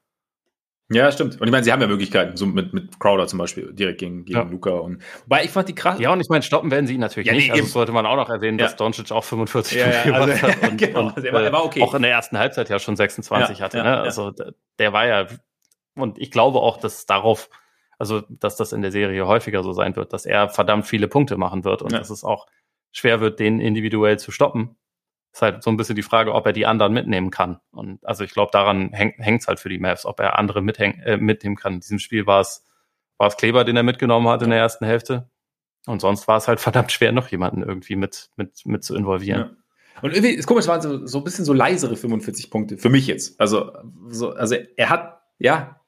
[0.90, 1.40] Ja, stimmt.
[1.40, 4.26] Und ich meine, sie haben ja Möglichkeiten, so mit, mit Crowder zum Beispiel, direkt gegen,
[4.26, 4.44] gegen ja.
[4.44, 4.70] Luca.
[4.70, 5.98] Und, wobei ich fand die krass.
[5.98, 7.48] Ja, und ich meine, stoppen werden sie ihn natürlich ja, nicht.
[7.48, 8.66] Nee, also sollte man auch noch erwähnen, ja.
[8.66, 11.52] dass Doncic auch 45 ja, ja, also, hat und, genau, und, also er, war, er
[11.52, 11.80] war okay.
[11.80, 13.78] auch in der ersten Halbzeit ja schon 26 hatte.
[13.78, 13.98] ne?
[13.98, 14.32] Also
[14.78, 15.26] der war ja,
[15.94, 17.48] und ich glaube auch, dass darauf,
[17.98, 21.38] also dass das in der Serie häufiger so sein wird, dass er verdammt viele Punkte
[21.38, 22.46] machen wird und dass es auch
[22.92, 24.76] schwer wird, den individuell zu stoppen
[25.34, 27.58] ist halt so ein bisschen die Frage, ob er die anderen mitnehmen kann.
[27.72, 31.00] Und also ich glaube, daran hängt es halt für die Mavs, ob er andere mithäng,
[31.00, 31.74] äh, mitnehmen kann.
[31.74, 32.64] In diesem Spiel war es
[33.18, 35.30] war es Kleber, den er mitgenommen hat in der ersten Hälfte.
[35.86, 39.40] Und sonst war es halt verdammt schwer, noch jemanden irgendwie mit, mit, mit zu involvieren.
[39.40, 39.56] Ja.
[40.02, 43.06] Und irgendwie, ist komisch, waren so, so ein bisschen so leisere 45 Punkte, für mich
[43.06, 43.40] jetzt.
[43.40, 43.72] Also,
[44.08, 45.80] so, also er hat, ja,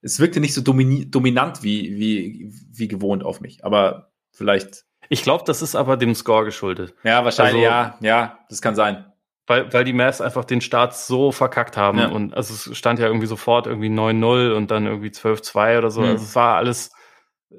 [0.00, 3.64] es wirkte nicht so dominant wie, wie, wie gewohnt auf mich.
[3.64, 6.94] Aber vielleicht ich glaube, das ist aber dem Score geschuldet.
[7.02, 9.06] Ja, wahrscheinlich, also, ja, ja, das kann sein.
[9.46, 11.98] Weil, weil die Mavs einfach den Start so verkackt haben.
[11.98, 12.08] Ja.
[12.08, 16.00] Und also es stand ja irgendwie sofort irgendwie 9-0 und dann irgendwie 12-2 oder so.
[16.00, 16.08] Mhm.
[16.08, 16.92] Also es war alles,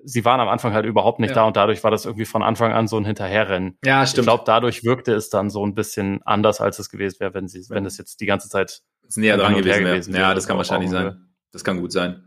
[0.03, 1.35] sie waren am Anfang halt überhaupt nicht ja.
[1.35, 3.77] da und dadurch war das irgendwie von Anfang an so ein Hinterherrennen.
[3.85, 4.23] Ja, stimmt.
[4.23, 7.47] Ich glaube, dadurch wirkte es dann so ein bisschen anders, als es gewesen wäre, wenn
[7.47, 8.81] sie, wenn es jetzt die ganze Zeit
[9.15, 10.23] näher dran gewesen, gewesen wäre.
[10.23, 11.29] Ja, das kann wahrscheinlich sein.
[11.51, 12.24] Das kann gut sein.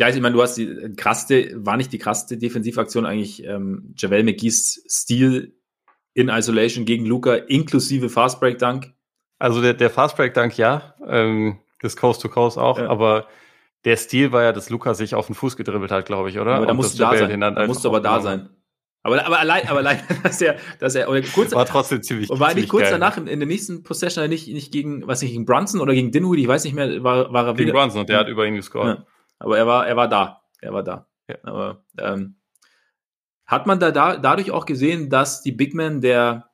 [0.00, 4.24] Gleich, ich meine, du hast die krasse, war nicht die krasse Defensivaktion eigentlich ähm, Javel
[4.24, 5.54] McGee's Stil
[6.14, 8.94] in Isolation gegen Luca inklusive Fast Break Dunk?
[9.38, 12.88] Also der, der Fast Break Dunk ja, ähm, das Coast to Coast auch, ja.
[12.88, 13.26] aber
[13.84, 16.54] der Stil war ja, dass Luca sich auf den Fuß gedribbelt hat, glaube ich, oder?
[16.54, 17.38] Aber da musst du da sein.
[17.38, 18.48] Da musst du aber da sein.
[19.02, 22.40] Aber, aber allein, aber allein, dass er, dass er, oder kurz, war trotzdem ziemlich, und
[22.40, 22.92] war nicht kurz geil.
[22.92, 26.10] danach in, in, der nächsten Possession nicht, nicht gegen, was nicht, gegen Brunson oder gegen
[26.10, 27.78] Dinwiddie, ich weiß nicht mehr, war, war er gegen wieder.
[27.78, 28.98] Brunson und der hat über ihn gescored.
[28.98, 29.06] Ja.
[29.40, 30.42] Aber er war, er war da.
[30.60, 31.08] Er war da.
[31.28, 31.36] Ja.
[31.42, 32.36] Aber ähm,
[33.46, 36.50] hat man da, da dadurch auch gesehen, dass die Big Men der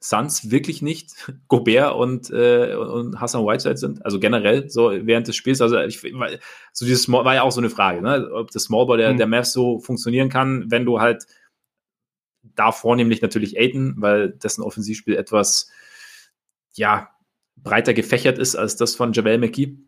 [0.00, 4.04] Suns wirklich nicht Gobert und, äh, und Hassan Whiteside sind?
[4.04, 5.60] Also generell so während des Spiels.
[5.60, 6.00] Also ich,
[6.72, 8.30] so dieses Small, war ja auch so eine Frage, ne?
[8.32, 9.16] ob das Smallball der, mhm.
[9.16, 11.26] der Mavs so funktionieren kann, wenn du halt
[12.42, 15.70] da vornehmlich natürlich Aiden, weil dessen Offensivspiel etwas
[16.74, 17.10] ja
[17.56, 19.87] breiter gefächert ist als das von Javel McKee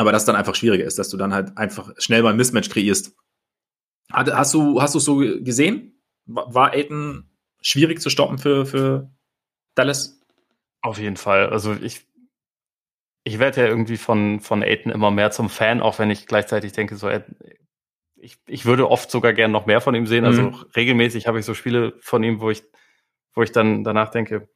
[0.00, 2.70] aber das dann einfach schwieriger ist, dass du dann halt einfach schnell mal ein Mismatch
[2.70, 3.14] kreierst.
[4.10, 6.00] Hast du, hast du so gesehen?
[6.24, 9.10] War Aiden schwierig zu stoppen für, für
[9.74, 10.18] Dallas?
[10.80, 11.50] Auf jeden Fall.
[11.50, 12.06] Also ich,
[13.24, 16.72] ich werde ja irgendwie von, von Aiden immer mehr zum Fan, auch wenn ich gleichzeitig
[16.72, 17.10] denke, so,
[18.16, 20.24] ich, ich würde oft sogar gern noch mehr von ihm sehen.
[20.24, 20.54] Also mhm.
[20.74, 22.62] regelmäßig habe ich so Spiele von ihm, wo ich,
[23.34, 24.48] wo ich dann danach denke,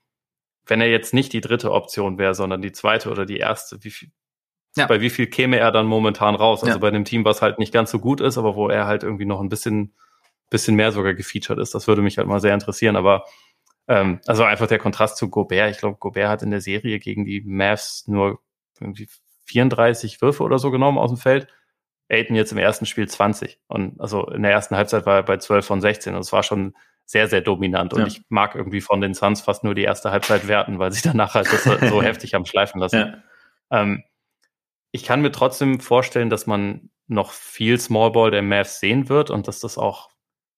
[0.65, 3.91] wenn er jetzt nicht die dritte Option wäre, sondern die zweite oder die erste, wie
[3.91, 4.11] viel,
[4.77, 4.87] ja.
[4.87, 6.63] Bei wie viel käme er dann momentan raus?
[6.63, 6.79] Also ja.
[6.79, 9.25] bei einem Team, was halt nicht ganz so gut ist, aber wo er halt irgendwie
[9.25, 9.95] noch ein bisschen,
[10.51, 11.75] bisschen mehr sogar gefeatured ist.
[11.75, 12.97] Das würde mich halt mal sehr interessieren.
[12.97, 13.25] Aber
[13.87, 15.71] ähm, also einfach der Kontrast zu Gobert.
[15.71, 18.41] Ich glaube, Gobert hat in der Serie gegen die Mavs nur
[18.81, 19.09] irgendwie
[19.47, 21.47] 34 Würfe oder so genommen aus dem Feld.
[22.11, 23.61] Aiden jetzt im ersten Spiel 20.
[23.69, 26.15] Und also in der ersten Halbzeit war er bei 12 von 16.
[26.15, 26.75] Und es war schon
[27.07, 27.93] sehr, sehr dominant.
[27.93, 28.07] Und ja.
[28.07, 31.35] ich mag irgendwie von den Suns fast nur die erste Halbzeit werten, weil sie danach
[31.35, 32.97] halt das so heftig haben schleifen lassen.
[33.71, 33.83] Ja.
[33.83, 34.03] Ähm,
[34.95, 39.49] ich kann mir trotzdem vorstellen, dass man noch viel Smallball der Mavs sehen wird und
[39.49, 40.09] dass das auch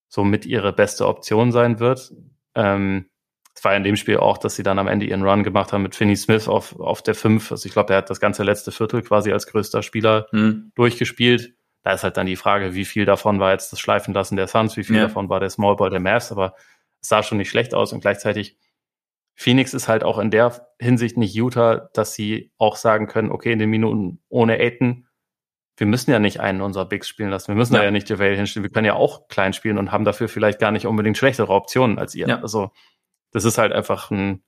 [0.09, 2.13] so mit ihre beste Option sein wird.
[2.55, 3.09] Ähm,
[3.55, 5.83] es war in dem Spiel auch, dass sie dann am Ende ihren Run gemacht haben
[5.83, 7.51] mit Finney Smith auf, auf der 5.
[7.51, 10.71] Also ich glaube, er hat das ganze letzte Viertel quasi als größter Spieler mhm.
[10.75, 11.55] durchgespielt.
[11.83, 14.49] Da ist halt dann die Frage, wie viel davon war jetzt das Schleifen lassen der
[14.49, 15.05] Suns, wie viel ja.
[15.05, 16.55] davon war der Smallball der Mavs, aber
[17.01, 18.59] es sah schon nicht schlecht aus und gleichzeitig
[19.37, 23.53] Phoenix ist halt auch in der Hinsicht nicht Utah, dass sie auch sagen können, okay,
[23.53, 25.07] in den Minuten ohne Aiden,
[25.77, 27.49] wir müssen ja nicht einen unserer Bigs spielen lassen.
[27.49, 28.65] Wir müssen ja, da ja nicht JaVale hinstellen.
[28.65, 31.99] Wir können ja auch klein spielen und haben dafür vielleicht gar nicht unbedingt schlechtere Optionen
[31.99, 32.27] als ihr.
[32.27, 32.41] Ja.
[32.41, 32.71] Also
[33.31, 34.43] das ist halt einfach ein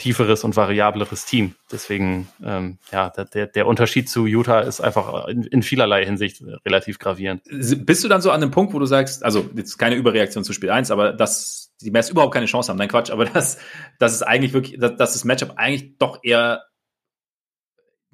[0.00, 1.54] tieferes und variableres Team.
[1.70, 6.98] Deswegen, ähm, ja, der, der Unterschied zu Utah ist einfach in, in vielerlei Hinsicht relativ
[6.98, 7.42] gravierend.
[7.44, 10.54] Bist du dann so an dem Punkt, wo du sagst, also jetzt keine Überreaktion zu
[10.54, 12.78] Spiel 1, aber dass die Mavs überhaupt keine Chance haben.
[12.78, 13.58] Nein, Quatsch, aber das,
[13.98, 16.64] das ist eigentlich wirklich, dass, dass das Matchup eigentlich doch eher,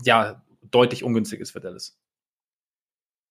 [0.03, 1.97] ja, deutlich ungünstig ist für Dallas.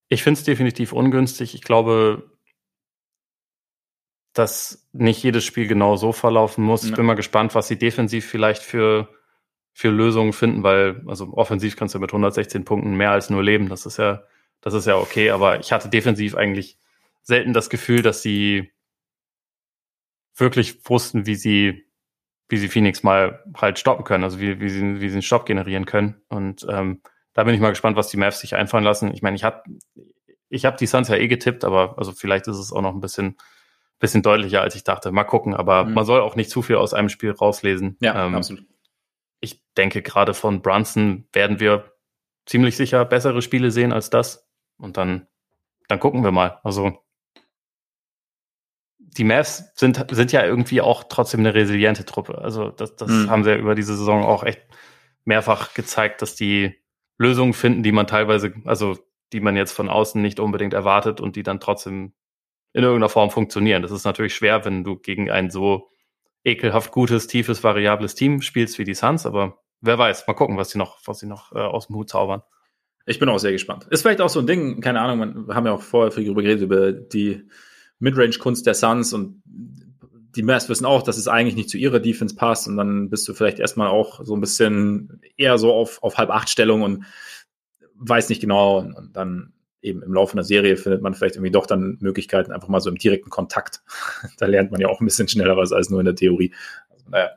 [0.08, 1.56] Ich finde es definitiv ungünstig.
[1.56, 2.32] Ich glaube,
[4.36, 6.84] dass nicht jedes Spiel genau so verlaufen muss.
[6.84, 6.90] Ja.
[6.90, 9.08] Ich bin mal gespannt, was sie defensiv vielleicht für,
[9.72, 13.70] für Lösungen finden, weil, also offensiv kannst du mit 116 Punkten mehr als nur leben.
[13.70, 14.24] Das ist ja,
[14.60, 15.32] das ist ja okay.
[15.32, 16.78] Aber ich hatte defensiv eigentlich
[17.24, 18.74] selten das Gefühl, dass sie
[20.36, 21.86] wirklich wussten, wie sie,
[22.50, 25.46] wie sie Phoenix mal halt stoppen können, also wie, wie, sie, wie sie einen Stopp
[25.46, 26.22] generieren können.
[26.28, 27.02] Und ähm,
[27.34, 29.14] da bin ich mal gespannt, was die Mavs sich einfallen lassen.
[29.14, 29.64] Ich meine, ich habe
[30.50, 33.00] ich hab die Suns ja eh getippt, aber also vielleicht ist es auch noch ein
[33.00, 33.38] bisschen,
[34.00, 35.12] bisschen deutlicher, als ich dachte.
[35.12, 35.94] Mal gucken, aber mhm.
[35.94, 37.98] man soll auch nicht zu viel aus einem Spiel rauslesen.
[38.00, 38.66] Ja, ähm, absolut.
[39.40, 41.92] Ich denke, gerade von Brunson werden wir
[42.46, 44.48] ziemlich sicher bessere Spiele sehen als das.
[44.78, 45.28] Und dann,
[45.88, 46.60] dann gucken wir mal.
[46.64, 47.06] Also
[49.00, 52.40] die Mavs sind, sind ja irgendwie auch trotzdem eine resiliente Truppe.
[52.40, 53.30] Also das, das mhm.
[53.30, 54.62] haben sie ja über diese Saison auch echt
[55.24, 56.76] mehrfach gezeigt, dass die
[57.18, 58.98] Lösungen finden, die man teilweise, also
[59.32, 62.14] die man jetzt von außen nicht unbedingt erwartet und die dann trotzdem
[62.76, 63.82] in irgendeiner Form funktionieren.
[63.82, 65.88] Das ist natürlich schwer, wenn du gegen ein so
[66.44, 70.72] ekelhaft gutes, tiefes, variables Team spielst wie die Suns, aber wer weiß, mal gucken, was
[70.72, 72.42] sie noch, was sie noch äh, aus dem Hut zaubern.
[73.06, 73.88] Ich bin auch sehr gespannt.
[73.92, 76.42] Ist vielleicht auch so ein Ding, keine Ahnung, wir haben ja auch vorher viel darüber
[76.42, 77.48] geredet, über die
[78.00, 79.42] Midrange-Kunst der Suns und
[80.36, 83.26] die Mavs wissen auch, dass es eigentlich nicht zu ihrer Defense passt und dann bist
[83.26, 87.06] du vielleicht erstmal auch so ein bisschen eher so auf, auf halb acht Stellung und
[87.94, 89.54] weiß nicht genau und, und dann
[89.86, 92.90] eben im Laufe einer Serie findet man vielleicht irgendwie doch dann Möglichkeiten, einfach mal so
[92.90, 93.82] im direkten Kontakt.
[94.38, 96.54] da lernt man ja auch ein bisschen schneller was als nur in der Theorie.
[96.90, 97.32] Also, naja,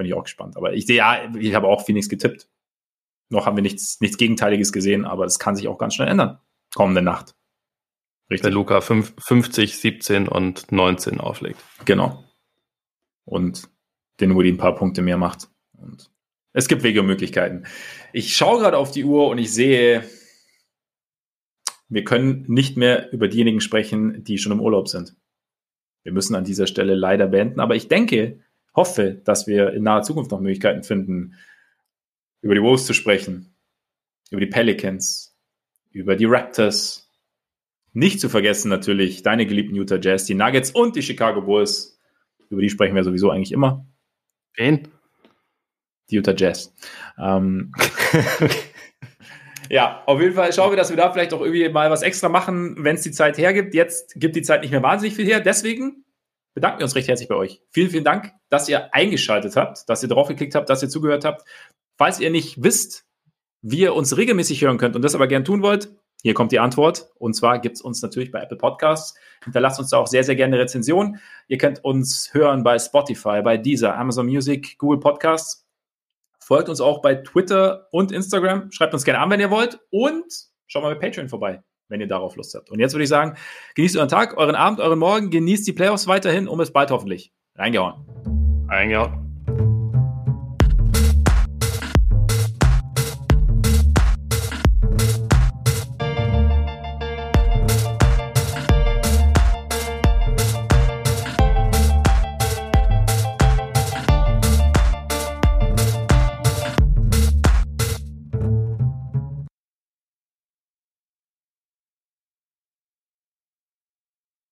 [0.00, 0.56] bin ich auch gespannt.
[0.56, 2.48] Aber ich sehe ja, ich habe auch Phoenix getippt.
[3.28, 6.40] Noch haben wir nichts, nichts Gegenteiliges gesehen, aber es kann sich auch ganz schnell ändern.
[6.74, 7.36] Kommende Nacht.
[8.30, 8.46] Richtig.
[8.46, 11.62] Wenn Luca 50, 17 und 19 auflegt.
[11.84, 12.24] Genau.
[13.24, 13.68] Und
[14.20, 15.48] den Woody ein paar Punkte mehr macht.
[15.76, 16.10] Und
[16.52, 17.64] es gibt Wege und Möglichkeiten.
[18.12, 20.02] Ich schaue gerade auf die Uhr und ich sehe,
[21.90, 25.16] wir können nicht mehr über diejenigen sprechen, die schon im Urlaub sind.
[26.04, 28.40] Wir müssen an dieser Stelle leider beenden, aber ich denke,
[28.74, 31.34] hoffe, dass wir in naher Zukunft noch Möglichkeiten finden,
[32.40, 33.54] über die Wolves zu sprechen,
[34.30, 35.36] über die Pelicans,
[35.90, 37.10] über die Raptors.
[37.92, 41.98] Nicht zu vergessen natürlich deine geliebten Utah Jazz, die Nuggets und die Chicago Bulls.
[42.48, 43.84] Über die sprechen wir sowieso eigentlich immer.
[44.54, 44.88] Wen?
[46.08, 46.72] Die Utah Jazz.
[47.18, 47.72] Ähm,
[49.70, 52.28] ja, auf jeden Fall schauen wir, dass wir da vielleicht auch irgendwie mal was extra
[52.28, 53.72] machen, wenn es die Zeit hergibt.
[53.72, 55.38] Jetzt gibt die Zeit nicht mehr wahnsinnig viel her.
[55.38, 56.04] Deswegen
[56.54, 57.62] bedanken wir uns recht herzlich bei euch.
[57.70, 61.24] Vielen, vielen Dank, dass ihr eingeschaltet habt, dass ihr drauf geklickt habt, dass ihr zugehört
[61.24, 61.44] habt.
[61.96, 63.04] Falls ihr nicht wisst,
[63.62, 66.58] wie ihr uns regelmäßig hören könnt und das aber gern tun wollt, hier kommt die
[66.58, 67.08] Antwort.
[67.18, 69.14] Und zwar gibt es uns natürlich bei Apple Podcasts.
[69.44, 71.20] Hinterlasst uns da auch sehr, sehr gerne eine Rezension.
[71.46, 75.64] Ihr könnt uns hören bei Spotify, bei Deezer, Amazon Music, Google Podcasts.
[76.50, 78.72] Folgt uns auch bei Twitter und Instagram.
[78.72, 79.78] Schreibt uns gerne an, wenn ihr wollt.
[79.90, 80.24] Und
[80.66, 82.70] schaut mal bei Patreon vorbei, wenn ihr darauf Lust habt.
[82.70, 83.36] Und jetzt würde ich sagen,
[83.76, 87.32] genießt euren Tag, euren Abend, euren Morgen, genießt die Playoffs weiterhin und bis bald hoffentlich.
[87.54, 88.66] Reingehauen.
[88.68, 89.29] Reingehauen.